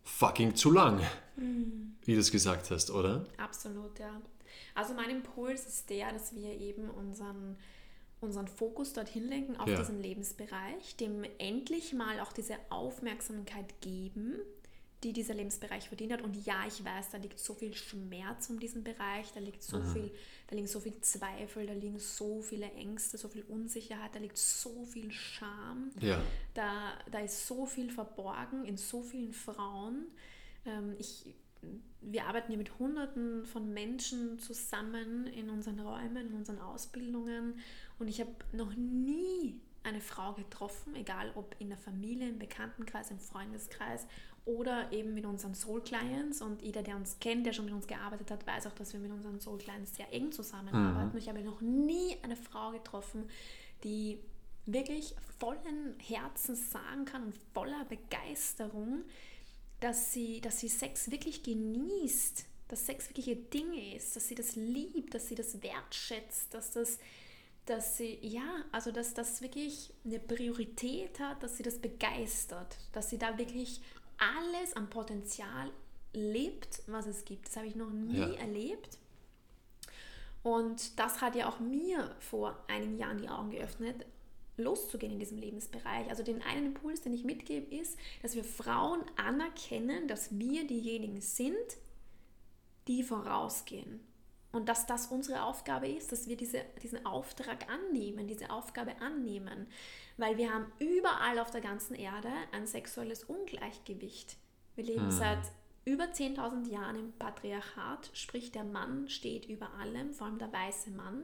fucking 0.03 0.55
zu 0.55 0.71
lang, 0.71 0.99
mhm. 1.37 1.95
wie 2.03 2.15
du 2.15 2.19
es 2.19 2.31
gesagt 2.31 2.69
hast, 2.71 2.91
oder? 2.91 3.25
Absolut, 3.37 3.97
ja. 3.99 4.21
Also 4.75 4.93
mein 4.93 5.09
Impuls 5.09 5.65
ist 5.65 5.89
der, 5.89 6.11
dass 6.11 6.35
wir 6.35 6.51
eben 6.59 6.89
unseren, 6.89 7.57
unseren 8.23 8.47
Fokus 8.47 8.93
dorthin 8.93 9.27
lenken, 9.27 9.57
auf 9.57 9.67
ja. 9.67 9.77
diesen 9.77 10.01
Lebensbereich, 10.01 10.95
dem 10.97 11.23
endlich 11.37 11.93
mal 11.93 12.19
auch 12.21 12.33
diese 12.33 12.55
Aufmerksamkeit 12.69 13.81
geben, 13.81 14.39
die 15.03 15.13
dieser 15.13 15.33
Lebensbereich 15.33 15.87
verdient 15.87 16.13
hat. 16.13 16.21
Und 16.21 16.45
ja, 16.45 16.65
ich 16.67 16.83
weiß, 16.83 17.11
da 17.11 17.17
liegt 17.17 17.37
so 17.39 17.53
viel 17.53 17.73
Schmerz 17.73 18.49
um 18.49 18.59
diesen 18.59 18.83
Bereich, 18.83 19.31
da 19.33 19.39
liegt 19.39 19.61
so 19.61 19.77
mhm. 19.77 19.93
viel, 19.93 20.11
da 20.47 20.55
liegen 20.55 20.67
so 20.67 20.79
viel 20.79 20.99
Zweifel, 21.01 21.67
da 21.67 21.73
liegen 21.73 21.99
so 21.99 22.41
viele 22.41 22.71
Ängste, 22.71 23.17
so 23.17 23.27
viel 23.27 23.43
Unsicherheit, 23.43 24.15
da 24.15 24.19
liegt 24.19 24.37
so 24.37 24.85
viel 24.85 25.11
Scham, 25.11 25.91
ja. 25.99 26.21
da, 26.53 26.93
da 27.11 27.19
ist 27.19 27.47
so 27.47 27.65
viel 27.65 27.89
verborgen 27.89 28.65
in 28.65 28.77
so 28.77 29.01
vielen 29.01 29.33
Frauen. 29.33 30.07
Ähm, 30.65 30.95
ich, 30.97 31.35
wir 32.01 32.25
arbeiten 32.25 32.47
hier 32.47 32.57
mit 32.57 32.79
Hunderten 32.79 33.45
von 33.45 33.73
Menschen 33.73 34.39
zusammen 34.39 35.27
in 35.27 35.49
unseren 35.49 35.79
Räumen, 35.79 36.27
in 36.27 36.33
unseren 36.33 36.59
Ausbildungen 36.59 37.59
und 37.99 38.07
ich 38.07 38.19
habe 38.19 38.31
noch 38.51 38.73
nie 38.75 39.59
eine 39.83 40.01
Frau 40.01 40.33
getroffen, 40.33 40.95
egal 40.95 41.31
ob 41.35 41.55
in 41.59 41.69
der 41.69 41.77
Familie, 41.77 42.29
im 42.29 42.39
Bekanntenkreis, 42.39 43.11
im 43.11 43.19
Freundeskreis 43.19 44.07
oder 44.45 44.91
eben 44.91 45.13
mit 45.13 45.25
unseren 45.25 45.55
Soul 45.55 45.81
Clients. 45.81 46.41
Und 46.41 46.61
jeder, 46.61 46.83
der 46.83 46.95
uns 46.95 47.19
kennt, 47.19 47.45
der 47.45 47.53
schon 47.53 47.65
mit 47.65 47.73
uns 47.73 47.87
gearbeitet 47.87 48.31
hat, 48.31 48.45
weiß 48.45 48.67
auch, 48.67 48.73
dass 48.73 48.93
wir 48.93 48.99
mit 48.99 49.11
unseren 49.11 49.39
Soul 49.39 49.57
Clients 49.57 49.95
sehr 49.95 50.11
eng 50.13 50.31
zusammenarbeiten. 50.31 51.11
Mhm. 51.13 51.17
Ich 51.17 51.29
habe 51.29 51.41
noch 51.41 51.61
nie 51.61 52.17
eine 52.23 52.35
Frau 52.35 52.71
getroffen, 52.71 53.29
die 53.83 54.19
wirklich 54.65 55.15
vollen 55.39 55.95
Herzens 55.99 56.71
sagen 56.71 57.05
kann 57.05 57.23
und 57.23 57.37
voller 57.53 57.85
Begeisterung, 57.85 59.03
dass 59.81 60.13
sie, 60.13 60.39
dass 60.39 60.59
sie 60.59 60.69
Sex 60.69 61.11
wirklich 61.11 61.43
genießt, 61.43 62.45
dass 62.69 62.85
Sex 62.85 63.09
wirklich 63.09 63.27
ihr 63.27 63.35
Ding 63.35 63.73
ist, 63.95 64.15
dass 64.15 64.29
sie 64.29 64.35
das 64.35 64.55
liebt, 64.55 65.13
dass 65.13 65.27
sie 65.27 65.35
das 65.35 65.61
wertschätzt, 65.61 66.53
dass 66.53 66.71
das 66.71 66.99
dass 67.65 67.97
sie, 67.97 68.19
ja, 68.21 68.65
also 68.71 68.91
dass 68.91 69.13
das 69.13 69.41
wirklich 69.41 69.93
eine 70.05 70.19
Priorität 70.19 71.19
hat, 71.19 71.41
dass 71.43 71.57
sie 71.57 71.63
das 71.63 71.79
begeistert, 71.79 72.77
dass 72.91 73.09
sie 73.09 73.17
da 73.17 73.37
wirklich 73.37 73.81
alles 74.17 74.75
an 74.75 74.89
Potenzial 74.89 75.71
lebt, 76.13 76.83
was 76.87 77.07
es 77.07 77.25
gibt. 77.25 77.47
Das 77.47 77.55
habe 77.57 77.67
ich 77.67 77.75
noch 77.75 77.89
nie 77.89 78.19
ja. 78.19 78.33
erlebt. 78.33 78.97
Und 80.43 80.99
das 80.99 81.21
hat 81.21 81.35
ja 81.35 81.47
auch 81.47 81.59
mir 81.59 82.15
vor 82.19 82.57
einigen 82.67 82.97
Jahren 82.97 83.17
die 83.17 83.29
Augen 83.29 83.51
geöffnet, 83.51 84.05
loszugehen 84.57 85.13
in 85.13 85.19
diesem 85.19 85.37
Lebensbereich. 85.37 86.09
Also 86.09 86.21
den 86.21 86.41
einen 86.41 86.67
Impuls, 86.67 87.01
den 87.01 87.13
ich 87.13 87.23
mitgebe, 87.23 87.73
ist, 87.73 87.97
dass 88.21 88.35
wir 88.35 88.43
Frauen 88.43 89.01
anerkennen, 89.15 90.07
dass 90.07 90.37
wir 90.37 90.67
diejenigen 90.67 91.21
sind, 91.21 91.55
die 92.87 93.03
vorausgehen. 93.03 94.01
Und 94.53 94.69
dass 94.69 94.85
das 94.85 95.07
unsere 95.07 95.43
Aufgabe 95.43 95.87
ist, 95.87 96.11
dass 96.11 96.27
wir 96.27 96.37
diese, 96.37 96.63
diesen 96.83 97.07
Auftrag 97.07 97.67
annehmen, 97.69 98.27
diese 98.27 98.51
Aufgabe 98.51 99.01
annehmen. 99.01 99.67
Weil 100.17 100.37
wir 100.37 100.53
haben 100.53 100.71
überall 100.77 101.39
auf 101.39 101.49
der 101.49 101.61
ganzen 101.61 101.95
Erde 101.95 102.29
ein 102.51 102.67
sexuelles 102.67 103.23
Ungleichgewicht. 103.23 104.37
Wir 104.75 104.83
leben 104.83 105.05
hm. 105.05 105.11
seit 105.11 105.39
über 105.85 106.03
10.000 106.05 106.69
Jahren 106.69 106.95
im 106.97 107.13
Patriarchat, 107.13 108.11
sprich 108.13 108.51
der 108.51 108.63
Mann 108.63 109.09
steht 109.09 109.45
über 109.45 109.73
allem, 109.73 110.13
vor 110.13 110.27
allem 110.27 110.37
der 110.37 110.53
weiße 110.53 110.91
Mann. 110.91 111.23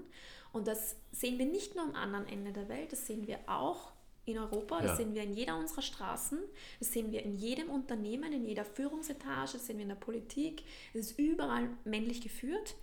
Und 0.51 0.67
das 0.67 0.95
sehen 1.11 1.37
wir 1.37 1.45
nicht 1.45 1.75
nur 1.75 1.85
am 1.85 1.93
anderen 1.93 2.27
Ende 2.27 2.51
der 2.51 2.67
Welt, 2.67 2.91
das 2.91 3.05
sehen 3.05 3.27
wir 3.27 3.37
auch 3.45 3.91
in 4.25 4.39
Europa, 4.39 4.81
das 4.81 4.91
ja. 4.91 4.95
sehen 4.97 5.13
wir 5.13 5.21
in 5.21 5.33
jeder 5.33 5.55
unserer 5.55 5.83
Straßen, 5.83 6.39
das 6.79 6.91
sehen 6.91 7.11
wir 7.11 7.23
in 7.23 7.35
jedem 7.35 7.69
Unternehmen, 7.69 8.33
in 8.33 8.45
jeder 8.45 8.65
Führungsetage, 8.65 9.53
das 9.53 9.67
sehen 9.67 9.77
wir 9.77 9.83
in 9.83 9.89
der 9.89 9.95
Politik. 9.95 10.63
Es 10.93 11.11
ist 11.11 11.19
überall 11.19 11.69
männlich 11.85 12.21
geführt 12.21 12.75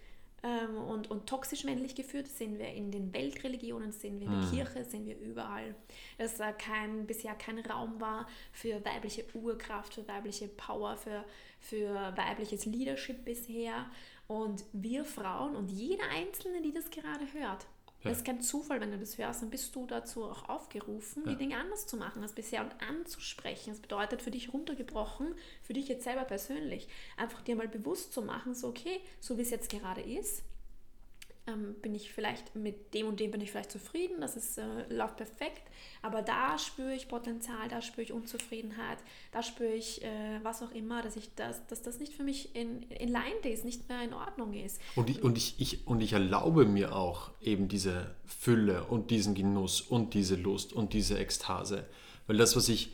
ähm, 0.43 0.77
und, 0.77 1.11
und 1.11 1.27
toxisch 1.27 1.65
männlich 1.65 1.95
geführt. 1.95 2.29
Sehen 2.29 2.59
wir 2.59 2.69
in 2.69 2.91
den 2.91 3.13
Weltreligionen, 3.13 3.93
sehen 3.93 4.21
wir 4.21 4.27
in 4.27 4.33
der 4.33 4.43
mhm. 4.43 4.51
Kirche, 4.51 4.85
sehen 4.85 5.07
wir 5.07 5.19
überall. 5.19 5.75
Dass 6.19 6.37
da 6.37 6.53
kein, 6.53 7.07
bisher 7.07 7.35
kein 7.35 7.59
Raum 7.59 8.01
war 8.01 8.27
für 8.53 8.85
weibliche 8.85 9.25
Urkraft, 9.35 9.95
für 9.95 10.07
weibliche 10.07 10.49
Power, 10.49 10.97
für, 10.97 11.25
für 11.61 11.95
weibliches 12.17 12.67
Leadership 12.67 13.25
bisher. 13.25 13.87
Und 14.29 14.65
wir 14.73 15.05
Frauen 15.05 15.55
und 15.55 15.71
jeder 15.71 16.09
Einzelne, 16.11 16.61
die 16.61 16.73
das 16.73 16.91
gerade 16.91 17.33
hört, 17.33 17.67
ja. 18.07 18.11
Das 18.11 18.19
ist 18.19 18.27
kein 18.27 18.41
Zufall, 18.41 18.81
wenn 18.81 18.91
du 18.91 18.99
das 18.99 19.19
hörst, 19.19 19.43
dann 19.43 19.51
bist 19.51 19.75
du 19.75 19.87
dazu 19.87 20.25
auch 20.25 20.49
aufgerufen, 20.49 21.23
ja. 21.25 21.33
die 21.33 21.37
Dinge 21.37 21.59
anders 21.59 21.87
zu 21.87 21.97
machen 21.97 22.23
als 22.23 22.33
bisher 22.33 22.63
und 22.63 22.73
anzusprechen. 22.81 23.71
Das 23.71 23.81
bedeutet 23.81 24.23
für 24.23 24.31
dich 24.31 24.53
runtergebrochen, 24.53 25.35
für 25.63 25.73
dich 25.73 25.89
jetzt 25.89 26.05
selber 26.05 26.25
persönlich, 26.25 26.89
einfach 27.17 27.43
dir 27.43 27.57
mal 27.57 27.69
bewusst 27.69 28.13
zu 28.13 28.23
machen, 28.23 28.55
so 28.55 28.69
okay, 28.69 29.01
so 29.21 29.39
wie 29.39 29.43
es 29.43 29.51
jetzt 29.51 29.71
gerade 29.71 30.01
ist, 30.01 30.43
ähm, 31.47 31.75
bin 31.81 31.95
ich 31.95 32.13
vielleicht 32.13 32.55
mit 32.55 32.93
dem 32.95 33.07
und 33.07 33.21
dem 33.21 33.31
bin 33.31 33.41
ich 33.41 33.51
vielleicht 33.51 33.71
zufrieden, 33.71 34.21
das 34.21 34.37
ist, 34.37 34.59
äh, 34.59 34.65
läuft 34.89 35.17
perfekt, 35.17 35.63
aber 36.03 36.23
da 36.23 36.59
spüre 36.59 36.95
ich 36.95 37.09
Potenzial, 37.09 37.69
da 37.69 37.83
spüre 37.83 38.03
ich 38.03 38.13
Unzufriedenheit, 38.13 38.99
da 39.33 39.43
spüre 39.43 39.73
ich 39.73 40.03
äh, 40.03 40.41
was 40.43 40.63
auch 40.63 40.73
immer, 40.73 41.03
dass 41.03 41.17
ich 41.17 41.35
das, 41.37 41.67
dass 41.67 41.83
das 41.83 41.99
nicht 41.99 42.13
für 42.13 42.25
mich 42.25 42.55
in, 42.55 42.83
in 42.85 43.09
line 43.09 43.39
ist, 43.45 43.65
nicht 43.65 43.89
mehr 43.89 44.03
in 44.03 44.13
Ordnung 44.13 44.55
ist. 44.55 44.81
Und 44.95 45.11
ich, 45.11 45.23
und, 45.23 45.39
ich, 45.39 45.55
ich, 45.59 45.87
und 45.87 46.01
ich 46.01 46.13
erlaube 46.13 46.65
mir 46.65 46.95
auch 46.95 47.31
eben 47.41 47.69
diese 47.69 48.15
Fülle 48.25 48.85
und 48.85 49.11
diesen 49.11 49.35
Genuss 49.35 49.81
und 49.81 50.15
diese 50.15 50.37
Lust 50.37 50.73
und 50.73 50.93
diese 50.93 51.19
Ekstase, 51.19 51.87
weil 52.27 52.37
das, 52.37 52.57
was 52.57 52.69
ich 52.69 52.91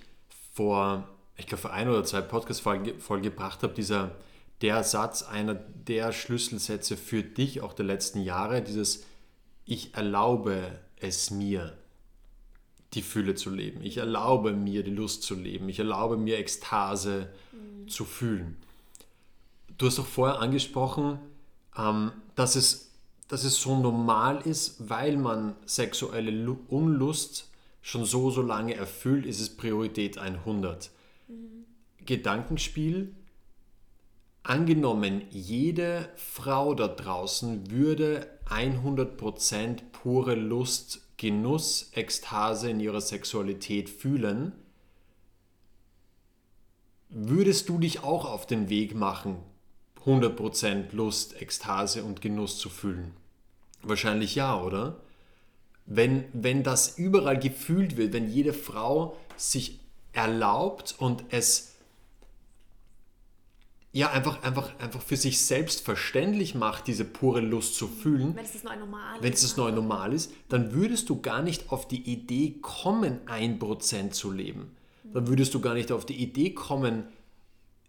vor, 0.53 1.09
ich 1.37 1.47
glaube 1.47 1.63
vor 1.63 1.73
ein 1.73 1.89
oder 1.89 2.05
zwei 2.05 2.21
Podcast-Folgen 2.21 3.23
gebracht 3.23 3.63
habe, 3.63 3.73
dieser 3.73 4.15
der 4.63 4.85
Satz, 4.85 5.23
einer 5.23 5.55
der 5.55 6.13
Schlüsselsätze 6.13 6.97
für 6.97 7.23
dich 7.23 7.61
auch 7.61 7.73
der 7.73 7.85
letzten 7.85 8.23
Jahre, 8.23 8.63
dieses 8.63 9.05
Ich 9.65 9.95
erlaube 9.95 10.79
es 10.97 11.31
mir, 11.31 11.77
die 12.95 13.03
Fülle 13.03 13.35
zu 13.35 13.51
leben. 13.51 13.83
Ich 13.83 13.97
erlaube 13.97 14.53
mir, 14.53 14.85
die 14.85 14.91
Lust 14.91 15.23
zu 15.23 15.35
leben. 15.35 15.69
Ich 15.69 15.79
erlaube 15.79 16.17
mir, 16.17 16.39
Ekstase 16.39 17.29
mhm. 17.53 17.89
zu 17.89 18.05
fühlen. 18.05 18.57
Du 19.79 19.87
hast 19.87 19.99
auch 19.99 20.07
vorher 20.07 20.41
angesprochen, 20.41 21.19
ähm, 21.77 22.13
dass, 22.37 22.55
es, 22.55 22.93
dass 23.29 23.45
es 23.45 23.61
so 23.61 23.79
normal 23.79 24.43
ist, 24.43 24.89
weil 24.89 25.17
man 25.17 25.57
sexuelle 25.65 26.57
Unlust 26.69 27.51
schon 27.81 28.05
so, 28.05 28.31
so 28.31 28.43
lange 28.43 28.75
erfüllt, 28.75 29.27
ist 29.27 29.41
es 29.41 29.57
Priorität 29.57 30.19
100. 30.19 30.91
Mhm. 31.27 31.65
Gedankenspiel, 32.05 33.15
Angenommen, 34.45 35.23
jede 35.31 36.09
Frau 36.17 36.75
da 36.75 36.89
draußen 36.89 37.71
würde 37.71 38.27
100% 38.49 39.83
pure 39.93 40.35
Lust, 40.35 41.01
Genuss, 41.17 41.91
Ekstase 41.93 42.71
in 42.71 42.81
ihrer 42.81 43.01
Sexualität 43.01 43.89
fühlen, 43.89 44.53
würdest 47.09 47.69
du 47.69 47.79
dich 47.79 48.03
auch 48.03 48.25
auf 48.25 48.47
den 48.47 48.69
Weg 48.69 48.97
machen, 48.97 49.37
100% 50.05 50.93
Lust, 50.93 51.41
Ekstase 51.41 52.03
und 52.03 52.21
Genuss 52.21 52.59
zu 52.59 52.69
fühlen? 52.69 53.13
Wahrscheinlich 53.83 54.35
ja, 54.35 54.61
oder? 54.61 54.97
Wenn, 55.87 56.25
wenn 56.33 56.65
das 56.65 56.99
überall 56.99 57.39
gefühlt 57.39 57.97
wird, 57.97 58.13
wenn 58.13 58.29
jede 58.29 58.53
Frau 58.53 59.17
sich 59.37 59.79
erlaubt 60.13 60.97
und 60.99 61.25
es 61.31 61.72
ja, 63.95 64.11
einfach, 64.11 64.43
einfach, 64.43 64.79
einfach 64.79 65.03
für 65.03 65.17
sich 65.17 65.45
selbstverständlich 65.45 66.55
macht, 66.55 66.87
diese 66.87 67.05
pure 67.05 67.41
Lust 67.41 67.75
zu 67.75 67.87
fühlen. 67.89 68.35
Wenn 68.35 68.45
es 68.45 68.53
das 68.53 68.65
neue 68.65 68.79
Normal 68.79 69.17
ist. 69.17 69.23
Wenn 69.23 69.33
es 69.33 69.43
das 69.43 69.57
neue 69.59 69.73
Normal 69.73 70.13
ist, 70.15 70.33
dann 70.49 70.73
würdest 70.73 71.11
du 71.11 71.21
gar 71.21 71.43
nicht 71.43 71.71
auf 71.71 71.87
die 71.87 72.01
Idee 72.01 72.57
kommen, 72.63 73.21
1% 73.27 74.11
zu 74.11 74.31
leben. 74.31 74.75
Dann 75.13 75.27
würdest 75.29 75.53
du 75.53 75.61
gar 75.61 75.75
nicht 75.75 75.93
auf 75.93 76.07
die 76.07 76.17
Idee 76.17 76.55
kommen, 76.55 77.05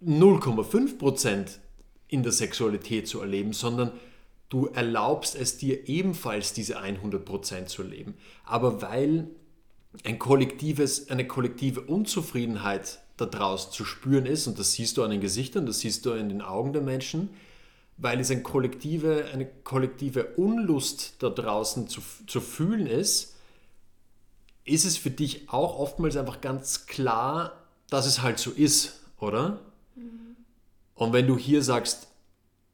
0,5% 0.05 1.59
in 2.09 2.21
der 2.21 2.33
Sexualität 2.33 3.07
zu 3.07 3.21
erleben, 3.21 3.53
sondern 3.53 3.93
du 4.49 4.67
erlaubst 4.67 5.35
es 5.35 5.57
dir 5.57 5.87
ebenfalls, 5.87 6.51
diese 6.51 6.81
100% 6.81 7.67
zu 7.67 7.81
leben. 7.81 8.15
Aber 8.43 8.81
weil 8.81 9.29
ein 10.03 10.19
kollektives, 10.19 11.09
eine 11.09 11.25
kollektive 11.27 11.81
Unzufriedenheit 11.81 13.02
da 13.17 13.25
draußen 13.25 13.71
zu 13.71 13.85
spüren 13.85 14.25
ist, 14.25 14.47
und 14.47 14.57
das 14.59 14.73
siehst 14.73 14.97
du 14.97 15.03
an 15.03 15.11
den 15.11 15.21
Gesichtern, 15.21 15.65
das 15.65 15.79
siehst 15.79 16.05
du 16.05 16.11
in 16.11 16.29
den 16.29 16.41
Augen 16.41 16.73
der 16.73 16.81
Menschen, 16.81 17.29
weil 17.97 18.19
es 18.19 18.31
ein 18.31 18.43
kollektive, 18.43 19.25
eine 19.31 19.45
kollektive 19.45 20.25
Unlust 20.35 21.15
da 21.19 21.29
draußen 21.29 21.87
zu, 21.87 22.01
zu 22.27 22.41
fühlen 22.41 22.87
ist, 22.87 23.35
ist 24.65 24.85
es 24.85 24.97
für 24.97 25.11
dich 25.11 25.49
auch 25.49 25.77
oftmals 25.77 26.17
einfach 26.17 26.41
ganz 26.41 26.85
klar, 26.87 27.53
dass 27.89 28.05
es 28.05 28.21
halt 28.21 28.39
so 28.39 28.51
ist, 28.51 29.01
oder? 29.19 29.59
Mhm. 29.95 30.35
Und 30.95 31.13
wenn 31.13 31.27
du 31.27 31.37
hier 31.37 31.61
sagst, 31.61 32.07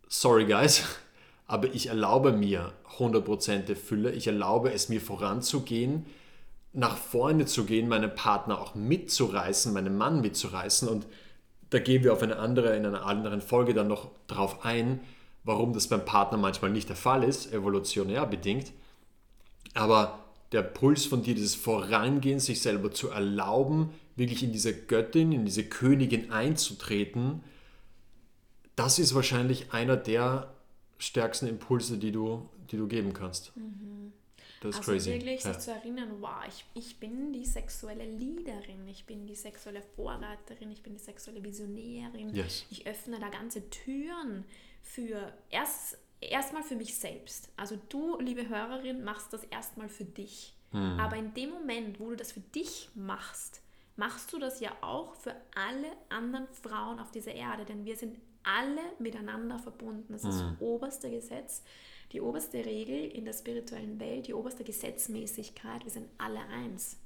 sorry 0.07 0.45
guys, 0.45 0.83
aber 1.47 1.73
ich 1.73 1.87
erlaube 1.87 2.31
mir 2.31 2.73
100% 2.97 3.75
Fülle, 3.75 4.11
ich 4.11 4.27
erlaube 4.27 4.71
es 4.71 4.87
mir 4.89 5.01
voranzugehen, 5.01 6.05
nach 6.73 6.97
vorne 6.97 7.45
zu 7.45 7.65
gehen, 7.65 7.87
meinen 7.87 8.13
Partner 8.13 8.59
auch 8.59 8.75
mitzureißen, 8.75 9.73
meinen 9.73 9.97
Mann 9.97 10.21
mitzureißen 10.21 10.87
und 10.87 11.07
da 11.69 11.79
gehen 11.79 12.03
wir 12.03 12.13
auf 12.13 12.23
eine 12.23 12.37
andere, 12.37 12.75
in 12.75 12.85
einer 12.85 13.05
anderen 13.05 13.41
Folge 13.41 13.73
dann 13.73 13.87
noch 13.87 14.09
drauf 14.27 14.65
ein, 14.65 15.01
warum 15.43 15.73
das 15.73 15.87
beim 15.87 16.03
Partner 16.03 16.37
manchmal 16.37 16.71
nicht 16.71 16.89
der 16.89 16.95
Fall 16.95 17.23
ist, 17.23 17.53
evolutionär 17.53 18.25
bedingt. 18.25 18.71
Aber 19.73 20.19
der 20.51 20.63
Puls 20.63 21.05
von 21.05 21.21
dir, 21.21 21.35
dieses 21.35 21.55
Vorangehen, 21.55 22.39
sich 22.39 22.61
selber 22.61 22.91
zu 22.91 23.09
erlauben, 23.09 23.91
wirklich 24.15 24.43
in 24.43 24.51
diese 24.51 24.73
Göttin, 24.73 25.31
in 25.31 25.45
diese 25.45 25.63
Königin 25.63 26.31
einzutreten, 26.31 27.43
das 28.75 28.97
ist 28.97 29.13
wahrscheinlich 29.13 29.73
einer 29.73 29.97
der 29.97 30.53
stärksten 30.97 31.47
Impulse, 31.47 31.97
die 31.97 32.11
du, 32.11 32.49
die 32.71 32.77
du 32.77 32.87
geben 32.87 33.13
kannst. 33.13 33.55
Mhm. 33.55 34.08
Das 34.61 34.71
ist 34.71 34.79
also 34.79 34.91
crazy. 34.91 35.13
wirklich 35.13 35.43
ja. 35.43 35.53
sich 35.53 35.63
zu 35.63 35.71
erinnern, 35.71 36.15
wow, 36.19 36.43
ich, 36.47 36.65
ich 36.73 36.99
bin 36.99 37.31
die 37.31 37.45
sexuelle 37.45 38.05
Leaderin, 38.05 38.87
ich 38.87 39.05
bin 39.05 39.25
die 39.25 39.35
sexuelle 39.35 39.81
Vorreiterin, 39.95 40.71
ich 40.71 40.83
bin 40.83 40.93
die 40.93 40.99
sexuelle 40.99 41.43
Visionärin. 41.43 42.33
Yes. 42.35 42.65
Ich 42.69 42.85
öffne 42.85 43.19
da 43.19 43.29
ganze 43.29 43.69
Türen 43.69 44.43
für 44.81 45.33
erst 45.49 45.97
erstmal 46.21 46.63
für 46.63 46.75
mich 46.75 46.97
selbst. 46.97 47.49
Also 47.55 47.77
du, 47.89 48.19
liebe 48.19 48.49
Hörerin, 48.49 49.03
machst 49.03 49.31
das 49.31 49.43
erstmal 49.45 49.89
für 49.89 50.05
dich. 50.05 50.53
Mhm. 50.71 50.99
Aber 50.99 51.15
in 51.15 51.33
dem 51.33 51.51
Moment, 51.51 51.99
wo 51.99 52.09
du 52.09 52.15
das 52.15 52.33
für 52.33 52.41
dich 52.41 52.89
machst, 52.95 53.61
machst 53.95 54.31
du 54.33 54.39
das 54.39 54.59
ja 54.59 54.71
auch 54.81 55.13
für 55.15 55.35
alle 55.55 55.91
anderen 56.09 56.47
Frauen 56.49 56.99
auf 56.99 57.11
dieser 57.11 57.33
Erde, 57.33 57.65
denn 57.65 57.85
wir 57.85 57.95
sind 57.95 58.17
alle 58.43 58.81
miteinander 58.99 59.59
verbunden. 59.59 60.13
Das 60.13 60.23
ist 60.23 60.39
das 60.39 60.43
mhm. 60.43 60.57
oberste 60.59 61.09
Gesetz 61.09 61.63
die 62.11 62.21
oberste 62.21 62.65
Regel 62.65 63.11
in 63.11 63.25
der 63.25 63.33
spirituellen 63.33 63.99
Welt, 63.99 64.27
die 64.27 64.33
oberste 64.33 64.63
Gesetzmäßigkeit, 64.63 65.83
wir 65.83 65.91
sind 65.91 66.09
alle 66.17 66.41
eins. 66.47 66.97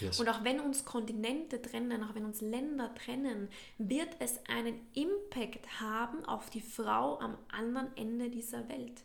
Yes. 0.00 0.18
Und 0.18 0.28
auch 0.28 0.42
wenn 0.42 0.60
uns 0.60 0.84
Kontinente 0.84 1.62
trennen, 1.62 2.02
auch 2.02 2.14
wenn 2.14 2.24
uns 2.24 2.40
Länder 2.40 2.92
trennen, 2.94 3.48
wird 3.78 4.16
es 4.18 4.40
einen 4.48 4.80
Impact 4.94 5.80
haben 5.80 6.24
auf 6.24 6.50
die 6.50 6.60
Frau 6.60 7.18
am 7.20 7.38
anderen 7.48 7.96
Ende 7.96 8.30
dieser 8.30 8.68
Welt. 8.68 9.02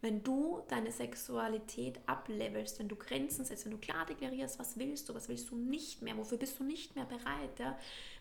Wenn 0.00 0.22
du 0.22 0.62
deine 0.68 0.92
Sexualität 0.92 1.98
ablevelst, 2.06 2.78
wenn 2.78 2.88
du 2.88 2.94
Grenzen 2.94 3.44
setzt, 3.44 3.64
wenn 3.64 3.72
du 3.72 3.78
klar 3.78 4.06
deklarierst, 4.06 4.58
was 4.58 4.78
willst 4.78 5.08
du, 5.08 5.14
was 5.14 5.28
willst 5.28 5.50
du 5.50 5.56
nicht 5.56 6.02
mehr, 6.02 6.16
wofür 6.16 6.38
bist 6.38 6.58
du 6.60 6.62
nicht 6.62 6.94
mehr 6.94 7.06
bereit, 7.06 7.58
ja? 7.58 7.76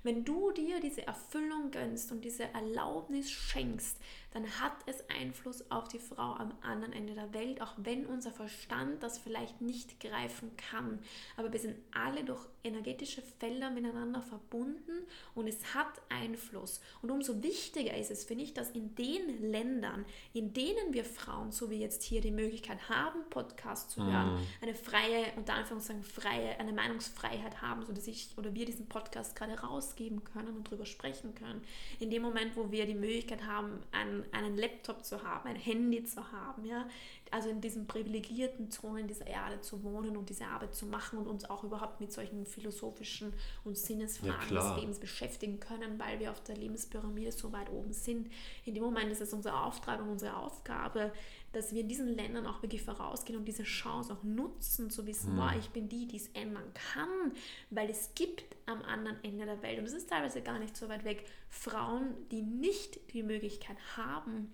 Wenn 0.07 0.23
du 0.23 0.51
dir 0.51 0.79
diese 0.79 1.05
Erfüllung 1.05 1.69
gönnst 1.69 2.13
und 2.13 2.23
diese 2.23 2.45
Erlaubnis 2.53 3.29
schenkst, 3.29 3.97
dann 4.31 4.59
hat 4.59 4.73
es 4.85 5.03
Einfluss 5.09 5.69
auf 5.71 5.87
die 5.87 5.99
Frau 5.99 6.33
am 6.33 6.53
anderen 6.61 6.93
Ende 6.93 7.13
der 7.13 7.33
Welt, 7.33 7.61
auch 7.61 7.73
wenn 7.77 8.05
unser 8.05 8.31
Verstand 8.31 9.01
das 9.01 9.17
vielleicht 9.17 9.61
nicht 9.61 9.99
greifen 9.99 10.51
kann. 10.57 10.99
Aber 11.37 11.51
wir 11.51 11.59
sind 11.59 11.75
alle 11.91 12.23
durch 12.23 12.45
energetische 12.63 13.21
Felder 13.39 13.69
miteinander 13.69 14.21
verbunden 14.21 15.07
und 15.33 15.47
es 15.47 15.73
hat 15.73 15.87
Einfluss. 16.09 16.81
Und 17.01 17.09
umso 17.09 17.41
wichtiger 17.41 17.97
ist 17.97 18.11
es, 18.11 18.25
finde 18.25 18.43
ich, 18.43 18.53
dass 18.53 18.71
in 18.71 18.93
den 18.95 19.51
Ländern, 19.51 20.05
in 20.33 20.53
denen 20.53 20.93
wir 20.93 21.05
Frauen, 21.05 21.51
so 21.51 21.69
wie 21.69 21.79
jetzt 21.79 22.03
hier, 22.03 22.21
die 22.21 22.31
Möglichkeit 22.31 22.89
haben, 22.89 23.21
Podcasts 23.29 23.93
zu 23.93 24.05
hören, 24.05 24.35
mhm. 24.35 24.47
eine 24.61 24.75
freie, 24.75 25.33
unter 25.37 25.53
Anführungszeichen 25.53 26.03
freie, 26.03 26.59
eine 26.59 26.73
Meinungsfreiheit 26.73 27.61
haben, 27.61 27.85
sodass 27.85 28.07
ich 28.07 28.29
oder 28.37 28.53
wir 28.53 28.65
diesen 28.65 28.87
Podcast 28.87 29.35
gerade 29.35 29.63
rausgeben 29.97 30.23
können 30.23 30.55
und 30.55 30.67
darüber 30.67 30.85
sprechen 30.85 31.33
können. 31.35 31.61
In 31.99 32.09
dem 32.09 32.21
Moment, 32.21 32.55
wo 32.55 32.71
wir 32.71 32.85
die 32.85 32.93
Möglichkeit 32.93 33.45
haben, 33.45 33.79
einen, 33.91 34.23
einen 34.31 34.57
Laptop 34.57 35.03
zu 35.03 35.23
haben, 35.23 35.49
ein 35.49 35.55
Handy 35.55 36.03
zu 36.03 36.31
haben, 36.31 36.65
ja, 36.65 36.87
also 37.31 37.49
in 37.49 37.59
diesen 37.59 37.87
privilegierten 37.87 38.71
Zonen 38.71 39.07
dieser 39.07 39.27
Erde 39.27 39.59
zu 39.61 39.83
wohnen 39.83 40.15
und 40.15 40.29
diese 40.29 40.45
Arbeit 40.45 40.73
zu 40.73 40.85
machen 40.85 41.19
und 41.19 41.27
uns 41.27 41.49
auch 41.49 41.63
überhaupt 41.63 41.99
mit 41.99 42.11
solchen 42.11 42.45
philosophischen 42.45 43.33
und 43.65 43.77
Sinnesfragen 43.77 44.55
ja, 44.55 44.61
des 44.61 44.79
Lebens 44.79 44.99
beschäftigen 44.99 45.59
können, 45.59 45.99
weil 45.99 46.19
wir 46.19 46.31
auf 46.31 46.41
der 46.43 46.55
Lebenspyramide 46.55 47.31
so 47.31 47.51
weit 47.51 47.69
oben 47.69 47.91
sind. 47.91 48.31
In 48.65 48.73
dem 48.73 48.83
Moment 48.83 49.11
ist 49.11 49.21
es 49.21 49.33
unser 49.33 49.63
Auftrag 49.65 50.01
und 50.01 50.09
unsere 50.09 50.37
Aufgabe, 50.37 51.11
dass 51.57 51.73
wir 51.73 51.81
in 51.81 51.89
diesen 51.89 52.07
Ländern 52.07 52.45
auch 52.45 52.61
wirklich 52.61 52.83
vorausgehen 52.83 53.37
und 53.37 53.45
diese 53.45 53.63
Chance 53.63 54.13
auch 54.13 54.23
nutzen, 54.23 54.89
zu 54.89 55.05
wissen, 55.07 55.33
mhm. 55.33 55.37
boah, 55.37 55.53
ich 55.59 55.69
bin 55.69 55.89
die, 55.89 56.07
die 56.07 56.17
es 56.17 56.27
ändern 56.29 56.71
kann, 56.73 57.33
weil 57.69 57.89
es 57.89 58.11
gibt 58.15 58.55
am 58.65 58.81
anderen 58.83 59.21
Ende 59.23 59.45
der 59.45 59.61
Welt, 59.61 59.79
und 59.79 59.85
es 59.85 59.93
ist 59.93 60.09
teilweise 60.09 60.41
gar 60.41 60.59
nicht 60.59 60.77
so 60.77 60.87
weit 60.87 61.03
weg, 61.03 61.25
Frauen, 61.49 62.15
die 62.31 62.41
nicht 62.41 63.13
die 63.13 63.23
Möglichkeit 63.23 63.77
haben, 63.95 64.53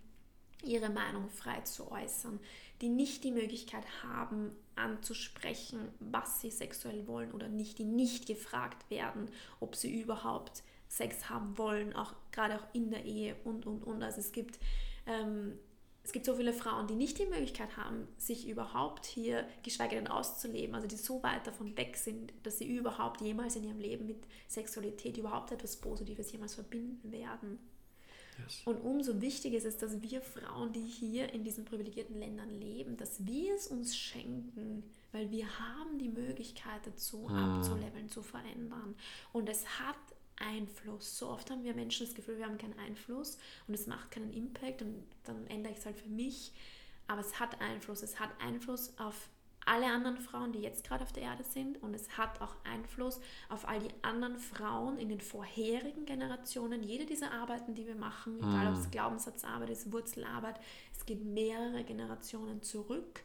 ihre 0.63 0.89
Meinung 0.89 1.29
frei 1.29 1.59
zu 1.61 1.91
äußern, 1.91 2.39
die 2.81 2.89
nicht 2.89 3.23
die 3.23 3.31
Möglichkeit 3.31 3.85
haben, 4.01 4.51
anzusprechen, 4.75 5.89
was 5.99 6.41
sie 6.41 6.49
sexuell 6.49 7.07
wollen 7.07 7.31
oder 7.31 7.47
nicht, 7.47 7.77
die 7.77 7.85
nicht 7.85 8.25
gefragt 8.25 8.89
werden, 8.89 9.29
ob 9.59 9.75
sie 9.75 10.01
überhaupt 10.01 10.63
Sex 10.87 11.29
haben 11.29 11.57
wollen, 11.57 11.93
auch 11.95 12.13
gerade 12.31 12.55
auch 12.55 12.73
in 12.73 12.91
der 12.91 13.03
Ehe 13.03 13.35
und 13.43 13.65
und 13.65 13.83
und. 13.83 14.03
Also 14.03 14.19
es 14.19 14.31
gibt 14.31 14.59
ähm, 15.05 15.59
es 16.03 16.11
gibt 16.11 16.25
so 16.25 16.35
viele 16.35 16.53
Frauen, 16.53 16.87
die 16.87 16.95
nicht 16.95 17.17
die 17.17 17.25
Möglichkeit 17.25 17.77
haben, 17.77 18.07
sich 18.17 18.47
überhaupt 18.47 19.05
hier, 19.05 19.47
geschweige 19.63 19.95
denn 19.95 20.07
auszuleben, 20.07 20.75
also 20.75 20.87
die 20.87 20.97
so 20.97 21.23
weit 21.23 21.47
davon 21.47 21.77
weg 21.77 21.95
sind, 21.95 22.33
dass 22.43 22.57
sie 22.57 22.67
überhaupt 22.67 23.21
jemals 23.21 23.55
in 23.55 23.63
ihrem 23.63 23.79
Leben 23.79 24.05
mit 24.05 24.27
Sexualität 24.49 25.17
überhaupt 25.17 25.51
etwas 25.51 25.77
Positives 25.77 26.31
jemals 26.31 26.55
verbinden 26.55 27.11
werden. 27.11 27.57
Yes. 28.39 28.61
Und 28.65 28.81
umso 28.81 29.21
wichtiger 29.21 29.57
ist 29.57 29.65
es, 29.65 29.77
dass 29.77 30.01
wir 30.01 30.21
Frauen, 30.21 30.73
die 30.73 30.85
hier 30.85 31.31
in 31.33 31.43
diesen 31.43 31.65
privilegierten 31.65 32.19
Ländern 32.19 32.49
leben, 32.49 32.97
dass 32.97 33.25
wir 33.25 33.55
es 33.55 33.67
uns 33.67 33.95
schenken, 33.95 34.83
weil 35.11 35.31
wir 35.31 35.45
haben 35.59 35.99
die 35.99 36.09
Möglichkeit 36.09 36.85
dazu, 36.85 37.29
hm. 37.29 37.35
abzuleveln, 37.35 38.09
zu 38.09 38.23
verändern. 38.23 38.95
Und 39.31 39.47
es 39.47 39.79
hat 39.79 39.95
Einfluss. 40.45 41.17
So 41.17 41.29
oft 41.29 41.49
haben 41.49 41.63
wir 41.63 41.73
Menschen 41.73 42.05
das 42.05 42.15
Gefühl, 42.15 42.37
wir 42.37 42.45
haben 42.45 42.57
keinen 42.57 42.77
Einfluss 42.79 43.37
und 43.67 43.73
es 43.73 43.87
macht 43.87 44.11
keinen 44.11 44.33
Impact 44.33 44.81
und 44.81 45.03
dann 45.23 45.47
ändere 45.47 45.73
ich 45.73 45.79
es 45.79 45.85
halt 45.85 45.97
für 45.97 46.09
mich. 46.09 46.51
Aber 47.07 47.21
es 47.21 47.39
hat 47.39 47.59
Einfluss. 47.61 48.01
Es 48.03 48.19
hat 48.19 48.29
Einfluss 48.41 48.97
auf 48.97 49.29
alle 49.65 49.85
anderen 49.85 50.17
Frauen, 50.17 50.51
die 50.51 50.59
jetzt 50.59 50.85
gerade 50.85 51.03
auf 51.03 51.13
der 51.13 51.23
Erde 51.23 51.43
sind 51.43 51.81
und 51.81 51.93
es 51.93 52.17
hat 52.17 52.41
auch 52.41 52.55
Einfluss 52.65 53.21
auf 53.49 53.67
all 53.67 53.79
die 53.79 53.93
anderen 54.01 54.37
Frauen 54.37 54.97
in 54.97 55.09
den 55.09 55.21
vorherigen 55.21 56.05
Generationen. 56.05 56.83
Jede 56.83 57.05
dieser 57.05 57.31
Arbeiten, 57.31 57.73
die 57.73 57.87
wir 57.87 57.95
machen, 57.95 58.39
egal 58.39 58.67
ob 58.67 58.79
es 58.79 58.87
mhm. 58.87 58.91
Glaubenssatzarbeit 58.91 59.69
ist, 59.69 59.91
Wurzelarbeit, 59.91 60.59
es 60.93 61.05
geht 61.05 61.23
mehrere 61.23 61.83
Generationen 61.83 62.61
zurück 62.61 63.23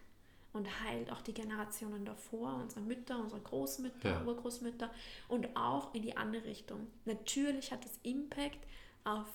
und 0.53 0.83
heilt 0.83 1.13
auch 1.13 1.21
die 1.23 1.35
Generationen 1.35 2.05
davor, 2.05 2.55
unsere 2.63 2.81
Mütter, 2.81 3.19
unsere 3.19 3.41
Großmütter, 3.41 4.11
ja. 4.11 4.25
Urgroßmütter 4.25 4.91
und 5.29 5.49
auch 5.57 5.95
in 5.95 6.03
die 6.03 6.17
andere 6.17 6.45
Richtung. 6.45 6.87
Natürlich 7.05 7.71
hat 7.73 7.85
es 7.85 7.99
Impact 8.03 8.67
auf 9.05 9.27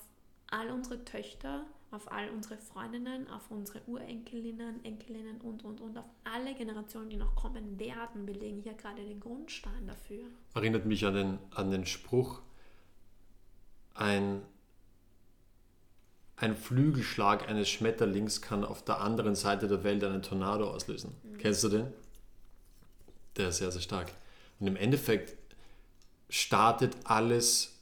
all 0.48 0.70
unsere 0.70 1.04
Töchter, 1.04 1.66
auf 1.92 2.12
all 2.12 2.30
unsere 2.30 2.58
Freundinnen, 2.58 3.30
auf 3.30 3.50
unsere 3.50 3.82
Urenkelinnen, 3.88 4.84
Enkelinnen 4.84 5.42
und, 5.42 5.64
und, 5.64 5.82
und 5.82 5.98
auf 5.98 6.10
alle 6.24 6.54
Generationen, 6.56 7.10
die 7.10 7.18
noch 7.18 7.36
kommen 7.36 7.80
werden. 7.80 8.28
Wir 8.28 8.36
legen 8.36 8.62
hier 8.62 8.74
gerade 8.74 9.04
den 9.04 9.20
Grundstein 9.20 9.88
dafür. 9.88 10.24
Erinnert 10.54 10.86
mich 10.86 11.06
an 11.06 11.14
den, 11.14 11.40
an 11.52 11.72
den 11.72 11.86
Spruch, 11.86 12.42
ein, 13.94 14.42
ein 16.36 16.56
Flügelschlag 16.56 17.48
eines 17.48 17.70
Schmetterlings 17.70 18.42
kann 18.42 18.64
auf 18.64 18.84
der 18.84 19.00
anderen 19.02 19.36
Seite 19.36 19.68
der 19.68 19.84
Welt 19.84 20.04
einen 20.04 20.22
Tornado 20.22 20.70
auslösen. 20.70 21.16
Mhm. 21.24 21.38
Kennst 21.38 21.64
du 21.64 21.70
den? 21.70 21.88
Der 23.38 23.50
ist 23.50 23.58
sehr, 23.58 23.72
sehr 23.72 23.82
stark. 23.82 24.12
Und 24.60 24.68
im 24.68 24.76
Endeffekt 24.76 25.36
startet 26.30 26.96
alles 27.04 27.74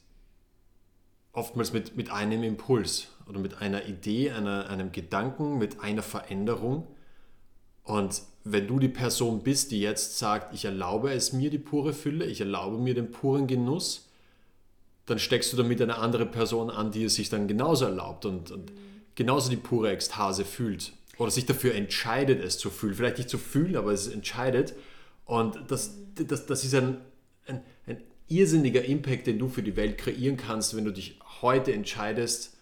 oftmals 1.32 1.72
mit, 1.72 1.96
mit 1.96 2.10
einem 2.10 2.42
Impuls 2.42 3.08
oder 3.26 3.38
mit 3.38 3.60
einer 3.60 3.86
Idee, 3.86 4.30
einer, 4.30 4.68
einem 4.68 4.92
Gedanken, 4.92 5.58
mit 5.58 5.80
einer 5.80 6.02
Veränderung. 6.02 6.86
Und 7.84 8.22
wenn 8.44 8.66
du 8.66 8.78
die 8.78 8.88
Person 8.88 9.42
bist, 9.42 9.70
die 9.70 9.80
jetzt 9.80 10.18
sagt, 10.18 10.54
ich 10.54 10.64
erlaube 10.64 11.12
es 11.12 11.32
mir 11.32 11.50
die 11.50 11.58
pure 11.58 11.92
Fülle, 11.92 12.26
ich 12.26 12.40
erlaube 12.40 12.78
mir 12.78 12.94
den 12.94 13.10
puren 13.10 13.46
Genuss, 13.46 14.10
dann 15.06 15.18
steckst 15.18 15.52
du 15.52 15.56
damit 15.56 15.82
eine 15.82 15.98
andere 15.98 16.26
Person 16.26 16.70
an, 16.70 16.92
die 16.92 17.04
es 17.04 17.14
sich 17.14 17.28
dann 17.28 17.48
genauso 17.48 17.86
erlaubt 17.86 18.24
und, 18.24 18.50
und 18.50 18.72
genauso 19.14 19.50
die 19.50 19.56
pure 19.56 19.90
Ekstase 19.90 20.44
fühlt 20.44 20.92
oder 21.18 21.30
sich 21.30 21.46
dafür 21.46 21.74
entscheidet, 21.74 22.42
es 22.42 22.58
zu 22.58 22.70
fühlen. 22.70 22.94
Vielleicht 22.94 23.18
nicht 23.18 23.30
zu 23.30 23.38
fühlen, 23.38 23.76
aber 23.76 23.92
es 23.92 24.06
entscheidet. 24.08 24.74
Und 25.24 25.58
das, 25.68 25.96
das, 26.14 26.46
das 26.46 26.64
ist 26.64 26.74
ein, 26.74 26.98
ein, 27.46 27.62
ein 27.86 27.98
irrsinniger 28.28 28.84
Impact, 28.84 29.26
den 29.26 29.38
du 29.38 29.48
für 29.48 29.62
die 29.62 29.76
Welt 29.76 29.98
kreieren 29.98 30.36
kannst, 30.36 30.76
wenn 30.76 30.84
du 30.84 30.92
dich 30.92 31.18
heute 31.42 31.72
entscheidest, 31.72 32.56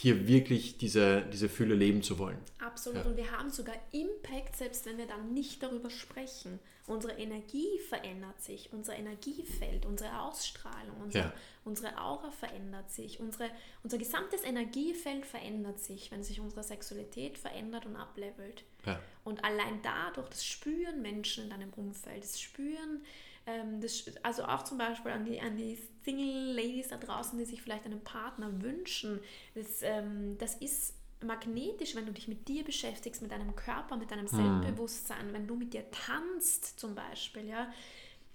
hier 0.00 0.26
wirklich 0.26 0.76
diese, 0.78 1.22
diese 1.32 1.48
Fülle 1.48 1.74
leben 1.74 2.02
zu 2.02 2.18
wollen. 2.18 2.38
Absolut. 2.58 3.04
Ja. 3.04 3.10
Und 3.10 3.16
wir 3.16 3.30
haben 3.30 3.50
sogar 3.50 3.76
Impact, 3.92 4.56
selbst 4.56 4.86
wenn 4.86 4.98
wir 4.98 5.06
dann 5.06 5.32
nicht 5.32 5.62
darüber 5.62 5.90
sprechen. 5.90 6.58
Unsere 6.86 7.14
Energie 7.14 7.78
verändert 7.88 8.42
sich, 8.42 8.70
unser 8.72 8.94
Energiefeld, 8.94 9.86
unsere 9.86 10.20
Ausstrahlung, 10.20 10.96
unser, 11.02 11.18
Ja. 11.18 11.32
unsere 11.64 11.98
Aura 11.98 12.30
verändert 12.30 12.90
sich, 12.90 13.20
unsere, 13.20 13.48
unser 13.82 13.96
gesamtes 13.96 14.44
Energiefeld 14.44 15.24
verändert 15.24 15.78
sich, 15.80 16.10
wenn 16.10 16.22
sich 16.22 16.40
unsere 16.40 16.62
Sexualität 16.62 17.38
verändert 17.38 17.86
und 17.86 17.96
ablevelt. 17.96 18.64
Ja. 18.84 19.00
Und 19.24 19.44
allein 19.44 19.80
dadurch, 19.82 20.28
das 20.28 20.44
spüren 20.44 21.00
Menschen 21.00 21.44
in 21.44 21.50
deinem 21.50 21.72
Umfeld, 21.72 22.22
das 22.22 22.38
spüren, 22.38 23.02
ähm, 23.46 23.80
das, 23.80 24.04
also 24.22 24.44
auch 24.44 24.62
zum 24.64 24.78
Beispiel 24.78 25.12
an 25.12 25.24
die, 25.24 25.40
an 25.40 25.56
die 25.56 25.78
Single-Ladies 26.04 26.88
da 26.88 26.96
draußen, 26.96 27.38
die 27.38 27.44
sich 27.44 27.62
vielleicht 27.62 27.84
einen 27.84 28.02
Partner 28.02 28.62
wünschen, 28.62 29.20
das, 29.54 29.82
ähm, 29.82 30.36
das 30.38 30.54
ist 30.56 30.94
magnetisch, 31.22 31.94
wenn 31.94 32.06
du 32.06 32.12
dich 32.12 32.28
mit 32.28 32.48
dir 32.48 32.64
beschäftigst, 32.64 33.22
mit 33.22 33.32
deinem 33.32 33.56
Körper, 33.56 33.96
mit 33.96 34.10
deinem 34.10 34.28
Selbstbewusstsein, 34.28 35.32
wenn 35.32 35.46
du 35.46 35.56
mit 35.56 35.72
dir 35.72 35.90
tanzt 35.90 36.78
zum 36.78 36.94
Beispiel, 36.94 37.46
ja. 37.46 37.72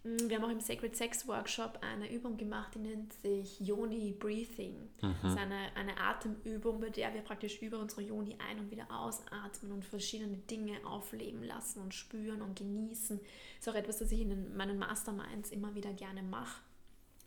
Mm, 0.03 0.29
Wir 0.29 0.37
haben 0.37 0.45
auch 0.45 0.51
im 0.51 0.59
Sacred 0.59 0.95
Sex 0.95 1.27
Workshop 1.27 1.79
eine 1.81 2.11
Übung 2.11 2.37
gemacht, 2.37 2.75
die 2.75 2.79
nennt 2.79 3.13
sich 3.13 3.59
Yoni 3.59 4.13
Breathing. 4.13 4.89
Das 5.01 5.31
ist 5.33 5.37
eine, 5.37 5.75
eine 5.75 5.97
Atemübung, 5.97 6.79
bei 6.79 6.89
der 6.89 7.13
wir 7.13 7.21
praktisch 7.21 7.61
über 7.61 7.79
unsere 7.79 8.01
Yoni 8.01 8.35
ein- 8.49 8.59
und 8.59 8.71
wieder 8.71 8.87
ausatmen 8.89 9.71
und 9.71 9.85
verschiedene 9.85 10.37
Dinge 10.37 10.77
aufleben 10.85 11.43
lassen 11.43 11.81
und 11.81 11.93
spüren 11.93 12.41
und 12.41 12.57
genießen. 12.57 13.19
Das 13.19 13.67
ist 13.67 13.69
auch 13.69 13.77
etwas, 13.77 13.99
das 13.99 14.11
ich 14.11 14.21
in 14.21 14.55
meinen 14.55 14.79
Masterminds 14.79 15.51
immer 15.51 15.75
wieder 15.75 15.93
gerne 15.93 16.23
mache 16.23 16.61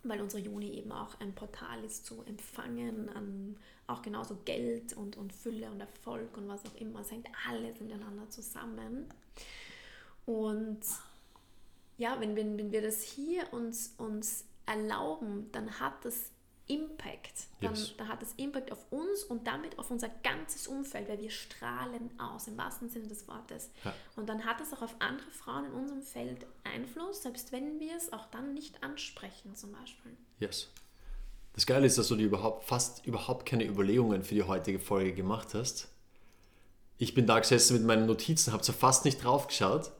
weil 0.04 0.20
unsere 0.20 0.42
Juni 0.42 0.70
eben 0.72 0.92
auch 0.92 1.18
ein 1.20 1.34
Portal 1.34 1.84
ist 1.84 2.06
zu 2.06 2.22
empfangen, 2.24 3.08
an 3.10 3.56
auch 3.86 4.02
genauso 4.02 4.38
Geld 4.44 4.94
und, 4.94 5.16
und 5.16 5.32
Fülle 5.32 5.70
und 5.70 5.80
Erfolg 5.80 6.36
und 6.36 6.48
was 6.48 6.64
auch 6.64 6.74
immer. 6.76 7.00
Es 7.00 7.10
hängt 7.10 7.28
alles 7.48 7.80
miteinander 7.80 8.28
zusammen. 8.30 9.06
Und 10.24 10.80
ja, 11.98 12.20
wenn, 12.20 12.36
wenn, 12.36 12.58
wenn 12.58 12.72
wir 12.72 12.82
das 12.82 13.02
hier 13.02 13.52
uns, 13.52 13.94
uns 13.98 14.44
erlauben, 14.66 15.50
dann 15.52 15.80
hat 15.80 16.04
das 16.04 16.30
Impact. 16.66 17.48
Dann, 17.60 17.74
Yes. 17.74 17.94
dann 17.96 18.08
hat 18.08 18.22
das 18.22 18.32
Impact 18.36 18.70
auf 18.72 18.90
uns 18.90 19.24
und 19.24 19.46
damit 19.46 19.78
auf 19.78 19.90
unser 19.90 20.08
ganzes 20.22 20.66
Umfeld, 20.66 21.08
weil 21.08 21.20
wir 21.20 21.30
strahlen 21.30 22.18
aus, 22.18 22.46
im 22.46 22.56
wahrsten 22.56 22.88
Sinne 22.88 23.08
des 23.08 23.26
Wortes. 23.28 23.70
Ja. 23.84 23.92
Und 24.16 24.28
dann 24.28 24.44
hat 24.44 24.60
es 24.60 24.72
auch 24.72 24.82
auf 24.82 24.94
andere 25.00 25.30
Frauen 25.30 25.66
in 25.66 25.72
unserem 25.72 26.02
Feld 26.02 26.46
Einfluss, 26.64 27.22
selbst 27.22 27.52
wenn 27.52 27.80
wir 27.80 27.96
es 27.96 28.12
auch 28.12 28.26
dann 28.26 28.54
nicht 28.54 28.82
ansprechen, 28.82 29.54
zum 29.54 29.72
Beispiel. 29.72 30.16
Yes. 30.38 30.68
Das 31.54 31.66
Geile 31.66 31.86
ist, 31.86 31.98
dass 31.98 32.08
du 32.08 32.16
dir 32.16 32.26
überhaupt, 32.26 32.64
fast 32.64 33.04
überhaupt 33.06 33.44
keine 33.44 33.66
Überlegungen 33.66 34.22
für 34.22 34.34
die 34.34 34.44
heutige 34.44 34.78
Folge 34.78 35.12
gemacht 35.12 35.52
hast. 35.54 35.88
Ich 36.96 37.12
bin 37.12 37.26
da 37.26 37.40
gesessen 37.40 37.74
mit 37.76 37.84
meinen 37.84 38.06
Notizen, 38.06 38.52
habe 38.52 38.64
so 38.64 38.72
fast 38.72 39.04
nicht 39.04 39.22
drauf 39.22 39.48
geschaut. 39.48 39.90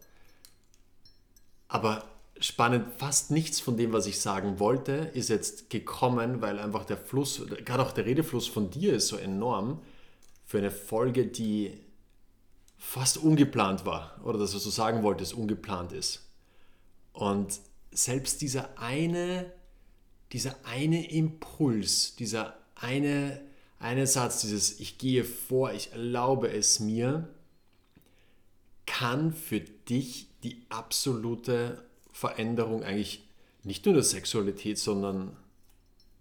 Aber 1.72 2.04
spannend, 2.38 2.86
fast 2.98 3.30
nichts 3.30 3.58
von 3.58 3.78
dem, 3.78 3.94
was 3.94 4.04
ich 4.04 4.20
sagen 4.20 4.58
wollte, 4.58 4.92
ist 5.14 5.30
jetzt 5.30 5.70
gekommen, 5.70 6.42
weil 6.42 6.58
einfach 6.58 6.84
der 6.84 6.98
Fluss, 6.98 7.40
gerade 7.64 7.82
auch 7.82 7.92
der 7.92 8.04
Redefluss 8.04 8.46
von 8.46 8.68
dir 8.68 8.92
ist 8.92 9.08
so 9.08 9.16
enorm 9.16 9.80
für 10.44 10.58
eine 10.58 10.70
Folge, 10.70 11.26
die 11.26 11.72
fast 12.76 13.16
ungeplant 13.16 13.86
war. 13.86 14.20
Oder 14.22 14.38
das, 14.38 14.54
was 14.54 14.64
du 14.64 14.68
sagen 14.68 15.02
wolltest, 15.02 15.32
ungeplant 15.32 15.92
ist. 15.92 16.28
Und 17.14 17.58
selbst 17.90 18.42
dieser 18.42 18.78
eine, 18.78 19.50
dieser 20.32 20.56
eine 20.64 21.10
Impuls, 21.10 22.16
dieser 22.16 22.54
eine, 22.74 23.40
eine 23.78 24.06
Satz, 24.06 24.42
dieses 24.42 24.78
Ich 24.78 24.98
gehe 24.98 25.24
vor, 25.24 25.72
ich 25.72 25.92
erlaube 25.92 26.52
es 26.52 26.80
mir, 26.80 27.30
kann 28.84 29.32
für 29.32 29.60
dich 29.60 30.31
die 30.42 30.62
absolute 30.68 31.84
Veränderung 32.12 32.82
eigentlich 32.82 33.28
nicht 33.64 33.84
nur 33.86 33.94
der 33.94 34.02
Sexualität, 34.02 34.78
sondern 34.78 35.36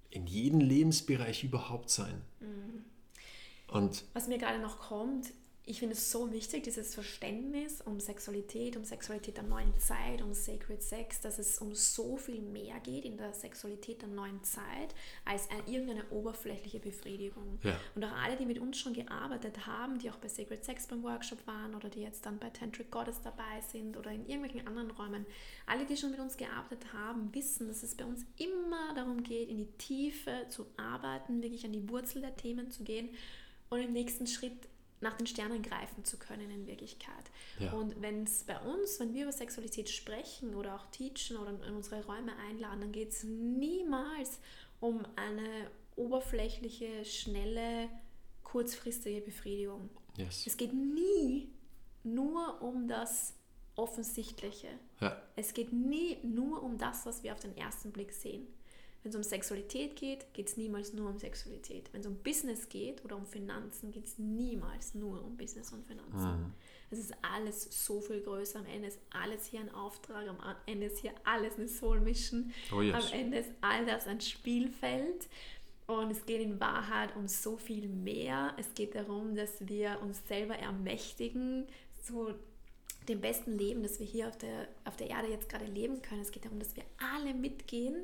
in 0.10 0.28
jedem 0.28 0.60
Lebensbereich 0.60 1.44
überhaupt 1.44 1.90
sein. 1.90 2.22
Und 3.68 4.04
Was 4.14 4.28
mir 4.28 4.38
gerade 4.38 4.60
noch 4.60 4.80
kommt, 4.80 5.28
ich 5.72 5.80
finde 5.80 5.96
es 5.96 6.12
so 6.12 6.34
wichtig, 6.34 6.64
dieses 6.64 6.94
Verständnis 6.94 7.80
um 7.80 8.02
Sexualität, 8.02 8.76
um 8.76 8.84
Sexualität 8.84 9.38
der 9.38 9.46
neuen 9.46 9.74
Zeit, 9.80 10.22
um 10.22 10.34
Sacred 10.34 10.84
Sex, 10.84 11.22
dass 11.22 11.40
es 11.40 11.60
um 11.60 11.74
so 11.74 12.18
viel 12.18 12.42
mehr 12.42 12.78
geht 12.82 13.06
in 13.06 13.16
der 13.16 13.34
Sexualität 13.34 14.02
der 14.02 14.10
neuen 14.10 14.44
Zeit 14.44 14.94
als 15.24 15.50
ein, 15.50 15.72
irgendeine 15.72 16.04
oberflächliche 16.10 16.80
Befriedigung. 16.80 17.58
Ja. 17.64 17.80
Und 17.96 18.04
auch 18.04 18.12
alle, 18.12 18.36
die 18.36 18.46
mit 18.46 18.60
uns 18.60 18.80
schon 18.80 18.92
gearbeitet 18.92 19.66
haben, 19.66 19.98
die 19.98 20.12
auch 20.12 20.18
bei 20.18 20.28
Sacred 20.28 20.66
Sex 20.66 20.88
beim 20.88 21.04
Workshop 21.04 21.48
waren 21.48 21.74
oder 21.74 21.88
die 21.88 22.02
jetzt 22.02 22.26
dann 22.26 22.38
bei 22.38 22.50
Tantric 22.50 22.92
Goddess 22.92 23.22
dabei 23.22 23.62
sind 23.72 23.96
oder 23.96 24.12
in 24.12 24.28
irgendwelchen 24.28 24.68
anderen 24.68 24.92
Räumen, 24.92 25.26
alle, 25.68 25.86
die 25.86 25.96
schon 25.96 26.12
mit 26.12 26.20
uns 26.20 26.36
gearbeitet 26.36 26.92
haben, 26.92 27.34
wissen, 27.34 27.70
dass 27.70 27.82
es 27.82 27.96
bei 27.96 28.04
uns 28.04 28.26
immer 28.36 28.94
darum 28.94 29.24
geht, 29.24 29.48
in 29.48 29.56
die 29.56 29.72
Tiefe 29.78 30.48
zu 30.50 30.66
arbeiten, 30.76 31.42
wirklich 31.42 31.64
an 31.64 31.72
die 31.72 31.88
Wurzel 31.88 32.22
der 32.22 32.36
Themen 32.36 32.70
zu 32.72 32.84
gehen 32.84 33.08
und 33.70 33.80
im 33.80 33.94
nächsten 33.94 34.28
Schritt 34.28 34.68
nach 35.02 35.16
den 35.16 35.28
Sternen 35.28 35.62
greifen 35.62 36.06
zu 36.06 36.18
können 36.18 36.50
in 36.52 36.68
Wirklichkeit. 36.68 37.32
Ja. 37.60 37.74
Und 37.74 38.02
wenn 38.02 38.24
es 38.24 38.44
bei 38.44 38.58
uns, 38.60 39.00
wenn 39.00 39.14
wir 39.14 39.24
über 39.24 39.32
Sexualität 39.32 39.90
sprechen 39.90 40.56
oder 40.56 40.76
auch 40.76 40.86
teachen 40.88 41.38
oder 41.38 41.52
in 41.68 41.76
unsere 41.76 42.06
Räume 42.06 42.32
einladen, 42.48 42.82
dann 42.82 42.92
geht 42.92 43.10
es 43.10 43.24
niemals 43.24 44.40
um 44.80 45.04
eine 45.16 45.70
oberflächliche, 45.96 47.04
schnelle, 47.06 47.90
kurzfristige 48.44 49.22
Befriedigung. 49.22 49.90
yes. 50.18 50.46
Es 50.46 50.58
geht 50.58 50.74
nie 50.74 51.52
nur 52.04 52.62
um 52.62 52.88
das 52.88 53.36
Offensichtliche. 53.76 54.68
Ja. 55.00 55.22
Es 55.36 55.54
geht 55.54 55.74
nie 55.74 56.18
nur 56.24 56.62
um 56.62 56.78
das, 56.78 57.06
was 57.06 57.24
wir 57.24 57.34
auf 57.34 57.40
den 57.40 57.56
ersten 57.58 57.92
Blick 57.92 58.12
sehen. 58.12 58.48
Wenn 59.04 59.10
es 59.10 59.16
um 59.16 59.24
Sexualität 59.24 59.96
geht, 59.96 60.32
geht 60.34 60.48
es 60.48 60.58
niemals 60.58 60.94
nur 60.94 61.10
um 61.10 61.18
Sexualität. 61.18 61.92
Wenn 61.92 62.02
es 62.02 62.08
um 62.08 62.18
Business 62.18 62.70
geht 62.70 63.04
oder 63.04 63.16
um 63.16 63.26
Finanzen, 63.26 63.92
geht 63.92 64.06
es 64.06 64.20
niemals 64.20 64.94
nur 64.94 65.24
um 65.24 65.38
Business 65.38 65.72
und 65.74 65.86
Finanzen. 65.88 66.54
Es 66.92 67.00
ist 67.00 67.14
alles 67.22 67.86
so 67.86 68.02
viel 68.02 68.22
größer. 68.22 68.60
Am 68.60 68.66
Ende 68.66 68.90
ist 68.90 69.00
alles 69.10 69.46
hier 69.46 69.62
ein 69.62 69.74
Auftrag, 69.74 70.28
am 70.28 70.38
Ende 70.68 70.88
ist 70.88 71.00
hier 71.00 71.14
alles 71.24 71.58
eine 71.58 71.68
Soul 71.68 72.00
Mission. 72.02 72.52
Oh 72.72 72.82
yes. 72.82 73.12
Am 73.12 73.20
Ende 73.20 73.38
ist 73.40 73.52
all 73.62 73.86
das 73.86 74.06
ein 74.08 74.22
Spielfeld. 74.22 75.28
Und 75.88 76.12
es 76.12 76.26
geht 76.26 76.42
in 76.42 76.60
Wahrheit 76.60 77.16
um 77.16 77.28
so 77.28 77.58
viel 77.58 77.88
mehr. 77.88 78.54
Es 78.58 78.74
geht 78.76 78.94
darum, 78.94 79.36
dass 79.36 79.68
wir 79.68 80.00
uns 80.02 80.22
selber 80.28 80.56
ermächtigen, 80.56 81.66
zu 82.04 82.34
dem 83.08 83.20
besten 83.20 83.58
Leben, 83.58 83.82
das 83.84 84.00
wir 84.00 84.06
hier 84.06 84.28
auf 84.28 84.38
der, 84.38 84.68
auf 84.86 84.96
der 84.96 85.10
Erde 85.10 85.30
jetzt 85.30 85.50
gerade 85.50 85.66
leben 85.66 86.02
können. 86.02 86.22
Es 86.22 86.32
geht 86.32 86.46
darum, 86.46 86.60
dass 86.60 86.76
wir 86.76 86.84
alle 86.98 87.34
mitgehen 87.34 87.96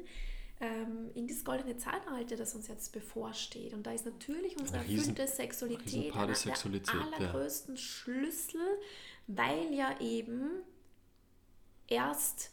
ähm, 0.60 1.12
in 1.14 1.28
dieses 1.28 1.46
goldene 1.46 1.78
Zeitalter, 1.78 2.36
das 2.36 2.56
uns 2.56 2.68
jetzt 2.68 2.92
bevorsteht. 2.92 3.74
Und 3.74 3.84
da 3.86 3.92
ist 3.92 4.06
natürlich 4.06 4.58
unsere 4.58 4.84
riesen- 4.84 5.16
erfüllte 5.16 5.28
Sexualität 5.28 6.16
einer 6.16 6.28
der 6.28 6.36
der 6.36 6.94
ja. 6.94 7.02
allergrößten 7.02 7.78
Schlüssel, 7.78 8.62
weil 9.28 9.74
ja 9.74 10.00
eben 10.00 10.50
erst 11.88 12.52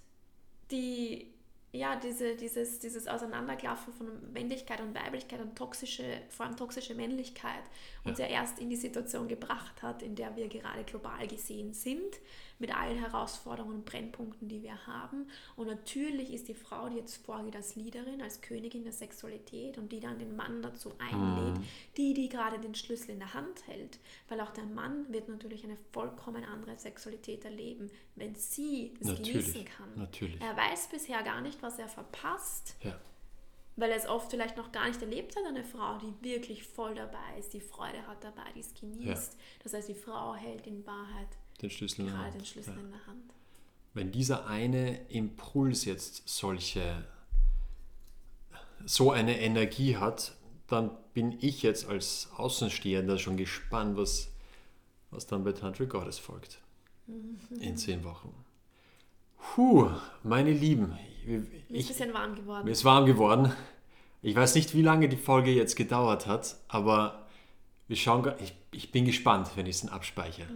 die, 0.70 1.32
ja, 1.72 1.96
diese, 1.96 2.36
dieses, 2.36 2.78
dieses 2.78 3.08
Auseinanderklaffen 3.08 3.92
von 3.92 4.32
Männlichkeit 4.32 4.80
und 4.80 4.94
Weiblichkeit 4.94 5.40
und 5.40 5.56
toxische, 5.56 6.22
vor 6.28 6.46
allem 6.46 6.56
toxische 6.56 6.94
Männlichkeit 6.94 7.64
uns 8.04 8.18
ja. 8.18 8.26
erst 8.26 8.58
in 8.58 8.70
die 8.70 8.76
Situation 8.76 9.28
gebracht 9.28 9.82
hat, 9.82 10.02
in 10.02 10.14
der 10.14 10.36
wir 10.36 10.48
gerade 10.48 10.84
global 10.84 11.26
gesehen 11.26 11.72
sind, 11.72 12.20
mit 12.58 12.74
allen 12.76 12.98
Herausforderungen 12.98 13.74
und 13.76 13.84
Brennpunkten, 13.84 14.48
die 14.48 14.62
wir 14.62 14.86
haben. 14.86 15.26
Und 15.56 15.66
natürlich 15.66 16.32
ist 16.32 16.48
die 16.48 16.54
Frau, 16.54 16.88
die 16.88 16.96
jetzt 16.96 17.16
vorgeht 17.24 17.56
als 17.56 17.74
Leaderin, 17.76 18.22
als 18.22 18.40
Königin 18.40 18.84
der 18.84 18.92
Sexualität 18.92 19.76
und 19.76 19.90
die 19.90 20.00
dann 20.00 20.18
den 20.18 20.36
Mann 20.36 20.62
dazu 20.62 20.92
einlädt, 20.98 21.60
die, 21.96 22.14
die 22.14 22.28
gerade 22.28 22.58
den 22.58 22.74
Schlüssel 22.74 23.10
in 23.10 23.18
der 23.18 23.34
Hand 23.34 23.66
hält. 23.66 23.98
Weil 24.28 24.40
auch 24.40 24.50
der 24.50 24.64
Mann 24.64 25.12
wird 25.12 25.28
natürlich 25.28 25.64
eine 25.64 25.76
vollkommen 25.92 26.44
andere 26.44 26.78
Sexualität 26.78 27.44
erleben, 27.44 27.90
wenn 28.14 28.34
sie 28.36 28.94
es 29.00 29.08
Natürlich, 29.08 29.32
genießen 29.52 29.64
kann. 29.64 29.88
natürlich. 29.96 30.40
Er 30.40 30.56
weiß 30.56 30.88
bisher 30.88 31.22
gar 31.22 31.40
nicht, 31.40 31.60
was 31.62 31.78
er 31.78 31.88
verpasst, 31.88 32.76
Ja. 32.82 32.96
weil 33.76 33.90
er 33.90 33.96
es 33.96 34.06
oft 34.08 34.30
vielleicht 34.30 34.56
noch 34.56 34.70
gar 34.70 34.86
nicht 34.86 35.02
erlebt 35.02 35.34
hat, 35.36 35.44
eine 35.44 35.64
Frau, 35.64 35.98
die 35.98 36.14
wirklich 36.24 36.62
voll 36.64 36.94
dabei 36.94 37.36
ist, 37.38 37.52
die 37.52 37.60
Freude 37.60 38.06
hat 38.06 38.22
dabei, 38.22 38.44
die 38.54 38.60
es 38.60 38.72
genießt. 38.74 39.36
Das 39.64 39.74
heißt, 39.74 39.88
die 39.88 39.94
Frau 39.94 40.34
hält 40.34 40.66
in 40.68 40.86
Wahrheit 40.86 41.28
Den 41.62 41.70
Schlüssel 41.70 42.00
in 42.02 42.06
der 42.06 42.14
gerade 42.14 42.26
Hand. 42.30 42.40
den 42.40 42.44
Schlüssel 42.46 42.74
Ja. 42.74 42.80
in 42.80 42.90
der 42.90 43.06
Hand. 43.06 43.30
Wenn 43.94 44.10
dieser 44.12 44.46
eine 44.48 45.00
Impuls 45.08 45.84
jetzt 45.84 46.28
solche, 46.28 47.04
so 48.84 49.10
eine 49.12 49.38
Energie 49.40 49.96
hat, 49.96 50.34
dann 50.66 50.90
bin 51.12 51.36
ich 51.40 51.62
jetzt 51.62 51.86
als 51.88 52.28
Außenstehender 52.36 53.18
schon 53.18 53.36
gespannt, 53.36 53.96
was, 53.96 54.32
was 55.10 55.26
dann 55.26 55.44
bei 55.44 55.52
Tantric 55.52 55.90
Goddess 55.90 56.18
folgt. 56.18 56.58
In 57.60 57.76
zehn 57.76 58.02
Wochen. 58.04 58.34
Puh, 59.54 59.90
meine 60.22 60.50
Lieben, 60.52 60.96
Mir 61.26 61.38
ist 61.38 61.46
ein 61.46 61.68
bisschen 61.88 62.14
warm 62.14 62.34
geworden. 62.34 62.64
mir 62.64 62.72
ist 62.72 62.84
warm 62.84 63.06
geworden. 63.06 63.52
Ich 64.22 64.34
weiß 64.34 64.54
nicht, 64.54 64.74
wie 64.74 64.80
lange 64.82 65.08
die 65.08 65.18
Folge 65.18 65.50
jetzt 65.52 65.76
gedauert 65.76 66.26
hat, 66.26 66.56
aber 66.68 67.20
Wir 67.86 67.96
schauen, 67.96 68.32
ich, 68.40 68.54
ich 68.70 68.90
bin 68.92 69.04
gespannt, 69.04 69.50
wenn 69.56 69.66
ich 69.66 69.76
es 69.76 69.86
abspeichere. 69.88 70.48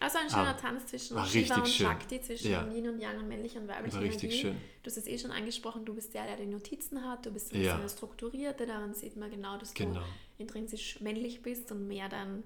Also 0.00 0.18
ein 0.18 0.28
schöner 0.28 0.48
Ah, 0.48 0.52
Tanz 0.54 0.86
zwischen 0.86 1.18
Shiva 1.26 1.56
und 1.56 1.68
schön. 1.68 1.86
Shakti, 1.86 2.20
zwischen 2.20 2.50
Ja. 2.50 2.66
Yin 2.70 2.88
und 2.88 3.00
Yang 3.00 3.18
und 3.20 3.28
männlich 3.28 3.56
und 3.56 3.68
weiblich 3.68 3.94
War 3.94 4.00
richtig 4.02 4.24
Energie. 4.24 4.40
schön. 4.42 4.56
Du 4.82 4.90
hast 4.90 4.96
es 4.98 5.06
eh 5.06 5.18
schon 5.18 5.30
angesprochen, 5.30 5.84
du 5.84 5.94
bist 5.94 6.12
der, 6.14 6.26
der 6.26 6.36
die 6.36 6.46
Notizen 6.46 7.02
hat, 7.04 7.24
du 7.24 7.30
bist 7.30 7.52
ein 7.52 7.62
Ja. 7.62 7.72
bisschen 7.76 7.82
der 7.82 7.88
Strukturierte, 7.88 8.66
daran 8.66 8.92
sieht 8.94 9.16
man 9.16 9.30
genau, 9.30 9.56
dass 9.56 9.72
Genau. 9.72 10.00
du 10.00 10.06
intrinsisch 10.38 11.00
männlich 11.00 11.42
bist 11.42 11.70
und 11.72 11.86
mehr 11.88 12.08
dein, 12.08 12.42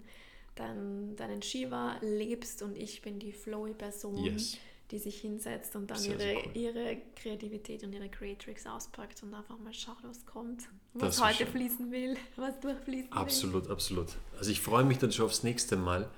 dein, 0.54 1.16
deinen 1.16 1.42
Shiva 1.42 1.96
lebst 2.00 2.62
und 2.62 2.76
ich 2.76 3.02
bin 3.02 3.18
die 3.18 3.32
flowy 3.32 3.74
Person, 3.74 4.16
Yes. 4.24 4.56
die 4.90 4.98
sich 4.98 5.20
hinsetzt 5.20 5.74
und 5.76 5.90
dann 5.90 6.02
ihre, 6.04 6.36
cool. 6.36 6.50
ihre 6.54 6.96
Kreativität 7.16 7.82
und 7.84 7.92
ihre 7.92 8.08
Creatrix 8.08 8.66
auspackt 8.66 9.22
und 9.22 9.34
einfach 9.34 9.58
mal 9.58 9.74
schaut, 9.74 9.98
was 10.02 10.24
kommt, 10.24 10.62
Das 10.94 11.02
was 11.02 11.20
war 11.20 11.28
heute 11.30 11.46
fließen 11.46 11.90
will, 11.90 12.16
was 12.36 12.58
durchfließen 12.60 13.10
will. 13.10 13.18
Absolut, 13.18 13.68
absolut. 13.68 14.08
Also 14.38 14.50
ich 14.50 14.60
freue 14.60 14.84
mich 14.84 14.98
dann 14.98 15.10
schon 15.12 15.26
aufs 15.26 15.42
nächste 15.42 15.76
Mal. 15.76 16.08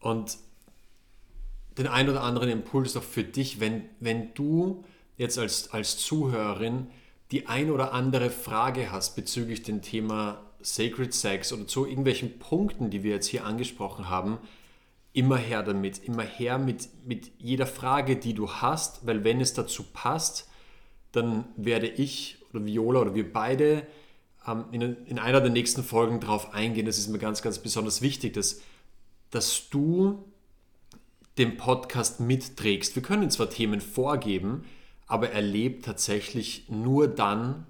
Und 0.00 0.36
den 1.78 1.86
ein 1.86 2.08
oder 2.08 2.22
anderen 2.22 2.48
Impuls 2.48 2.96
auch 2.96 3.02
für 3.02 3.24
dich, 3.24 3.60
wenn, 3.60 3.84
wenn 4.00 4.32
du 4.34 4.84
jetzt 5.16 5.38
als, 5.38 5.70
als 5.72 5.98
Zuhörerin 5.98 6.88
die 7.30 7.46
ein 7.46 7.70
oder 7.70 7.92
andere 7.92 8.30
Frage 8.30 8.92
hast 8.92 9.16
bezüglich 9.16 9.62
dem 9.62 9.82
Thema 9.82 10.40
Sacred 10.60 11.12
Sex 11.12 11.52
oder 11.52 11.66
zu 11.66 11.86
irgendwelchen 11.86 12.38
Punkten, 12.38 12.90
die 12.90 13.02
wir 13.02 13.12
jetzt 13.12 13.26
hier 13.26 13.44
angesprochen 13.44 14.08
haben, 14.08 14.38
immer 15.12 15.36
her 15.36 15.62
damit, 15.62 16.04
immer 16.04 16.22
her 16.22 16.58
mit, 16.58 16.88
mit 17.04 17.32
jeder 17.38 17.66
Frage, 17.66 18.16
die 18.16 18.34
du 18.34 18.50
hast, 18.50 19.06
weil 19.06 19.24
wenn 19.24 19.40
es 19.40 19.54
dazu 19.54 19.84
passt, 19.92 20.48
dann 21.12 21.44
werde 21.56 21.86
ich 21.86 22.38
oder 22.52 22.64
Viola 22.64 23.00
oder 23.00 23.14
wir 23.14 23.32
beide 23.32 23.86
ähm, 24.46 24.64
in, 24.72 24.82
in 25.06 25.18
einer 25.18 25.40
der 25.40 25.50
nächsten 25.50 25.84
Folgen 25.84 26.20
darauf 26.20 26.52
eingehen. 26.52 26.86
Das 26.86 26.98
ist 26.98 27.08
mir 27.08 27.18
ganz, 27.18 27.42
ganz 27.42 27.58
besonders 27.58 28.02
wichtig, 28.02 28.34
dass, 28.34 28.60
dass 29.30 29.68
du 29.70 30.24
den 31.38 31.56
Podcast 31.56 32.20
mitträgst. 32.20 32.94
Wir 32.94 33.02
können 33.02 33.30
zwar 33.30 33.50
Themen 33.50 33.80
vorgeben, 33.80 34.64
aber 35.06 35.30
er 35.30 35.42
lebt 35.42 35.84
tatsächlich 35.84 36.68
nur 36.68 37.08
dann, 37.08 37.66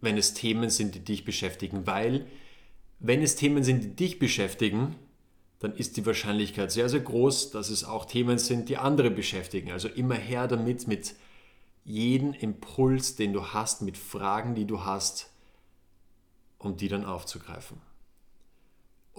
wenn 0.00 0.16
es 0.16 0.34
Themen 0.34 0.70
sind, 0.70 0.94
die 0.94 1.04
dich 1.04 1.24
beschäftigen. 1.24 1.86
Weil, 1.86 2.26
wenn 2.98 3.22
es 3.22 3.36
Themen 3.36 3.62
sind, 3.62 3.84
die 3.84 3.96
dich 3.96 4.18
beschäftigen, 4.18 4.96
dann 5.58 5.74
ist 5.74 5.98
die 5.98 6.06
Wahrscheinlichkeit 6.06 6.72
sehr, 6.72 6.88
sehr 6.88 7.00
groß, 7.00 7.50
dass 7.50 7.68
es 7.68 7.84
auch 7.84 8.06
Themen 8.06 8.38
sind, 8.38 8.70
die 8.70 8.78
andere 8.78 9.10
beschäftigen. 9.10 9.70
Also 9.70 9.88
immer 9.88 10.14
her 10.14 10.48
damit, 10.48 10.88
mit 10.88 11.14
jeden 11.84 12.32
Impuls, 12.32 13.16
den 13.16 13.34
du 13.34 13.48
hast, 13.48 13.82
mit 13.82 13.98
Fragen, 13.98 14.54
die 14.54 14.64
du 14.64 14.84
hast, 14.84 15.30
um 16.58 16.76
die 16.76 16.88
dann 16.88 17.04
aufzugreifen. 17.04 17.78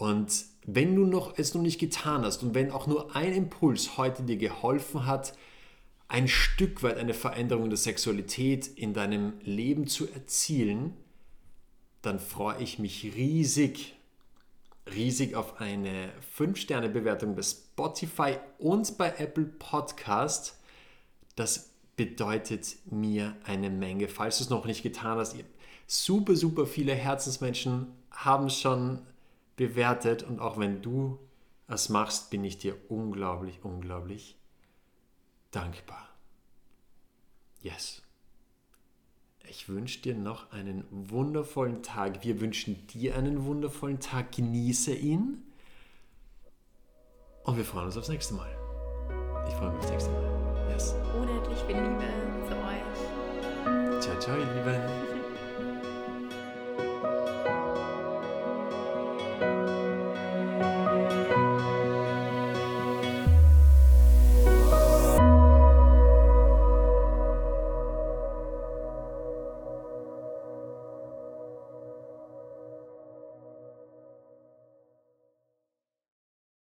Und 0.01 0.45
wenn 0.65 0.95
du 0.95 1.05
noch 1.05 1.37
es 1.37 1.53
noch 1.53 1.61
nicht 1.61 1.79
getan 1.79 2.25
hast 2.25 2.41
und 2.41 2.55
wenn 2.55 2.71
auch 2.71 2.87
nur 2.87 3.15
ein 3.15 3.33
Impuls 3.33 3.97
heute 3.97 4.23
dir 4.23 4.37
geholfen 4.37 5.05
hat, 5.05 5.37
ein 6.07 6.27
Stück 6.27 6.81
weit 6.81 6.97
eine 6.97 7.13
Veränderung 7.13 7.69
der 7.69 7.77
Sexualität 7.77 8.65
in 8.65 8.95
deinem 8.95 9.33
Leben 9.43 9.85
zu 9.85 10.09
erzielen, 10.09 10.97
dann 12.01 12.19
freue 12.19 12.63
ich 12.63 12.79
mich 12.79 13.03
riesig, 13.15 13.95
riesig 14.91 15.35
auf 15.35 15.61
eine 15.61 16.09
5-Sterne-Bewertung 16.35 17.35
bei 17.35 17.43
Spotify 17.43 18.37
und 18.57 18.97
bei 18.97 19.13
Apple 19.19 19.45
Podcast. 19.45 20.57
Das 21.35 21.73
bedeutet 21.95 22.75
mir 22.89 23.35
eine 23.43 23.69
Menge. 23.69 24.07
Falls 24.07 24.39
du 24.39 24.45
es 24.45 24.49
noch 24.49 24.65
nicht 24.65 24.81
getan 24.81 25.19
hast, 25.19 25.35
super, 25.85 26.35
super 26.35 26.65
viele 26.65 26.95
Herzensmenschen 26.95 27.85
haben 28.09 28.49
schon 28.49 29.03
bewertet 29.61 30.23
und 30.23 30.39
auch 30.39 30.57
wenn 30.57 30.81
du 30.81 31.19
es 31.67 31.89
machst, 31.89 32.31
bin 32.31 32.43
ich 32.43 32.57
dir 32.57 32.75
unglaublich, 32.89 33.63
unglaublich 33.63 34.35
dankbar. 35.51 36.09
Yes. 37.61 38.01
Ich 39.47 39.69
wünsche 39.69 40.01
dir 40.01 40.15
noch 40.15 40.51
einen 40.51 40.83
wundervollen 40.89 41.83
Tag. 41.83 42.23
Wir 42.23 42.41
wünschen 42.41 42.87
dir 42.87 43.15
einen 43.15 43.45
wundervollen 43.45 43.99
Tag. 43.99 44.31
Genieße 44.31 44.95
ihn. 44.95 45.43
Und 47.43 47.57
wir 47.57 47.65
freuen 47.65 47.85
uns 47.85 47.97
aufs 47.97 48.09
nächste 48.09 48.33
Mal. 48.33 48.49
Ich 49.47 49.53
freue 49.53 49.69
mich 49.69 49.79
aufs 49.81 49.91
nächste 49.91 50.11
Mal. 50.11 50.69
Yes. 50.71 50.95
Unendlich 51.15 51.59
viel 51.59 51.75
Liebe 51.75 52.07
zu 52.47 52.55
euch. 52.55 54.01
Ciao, 54.01 54.19
ciao, 54.19 54.37
ihr 54.37 54.53
Lieben. 54.55 55.10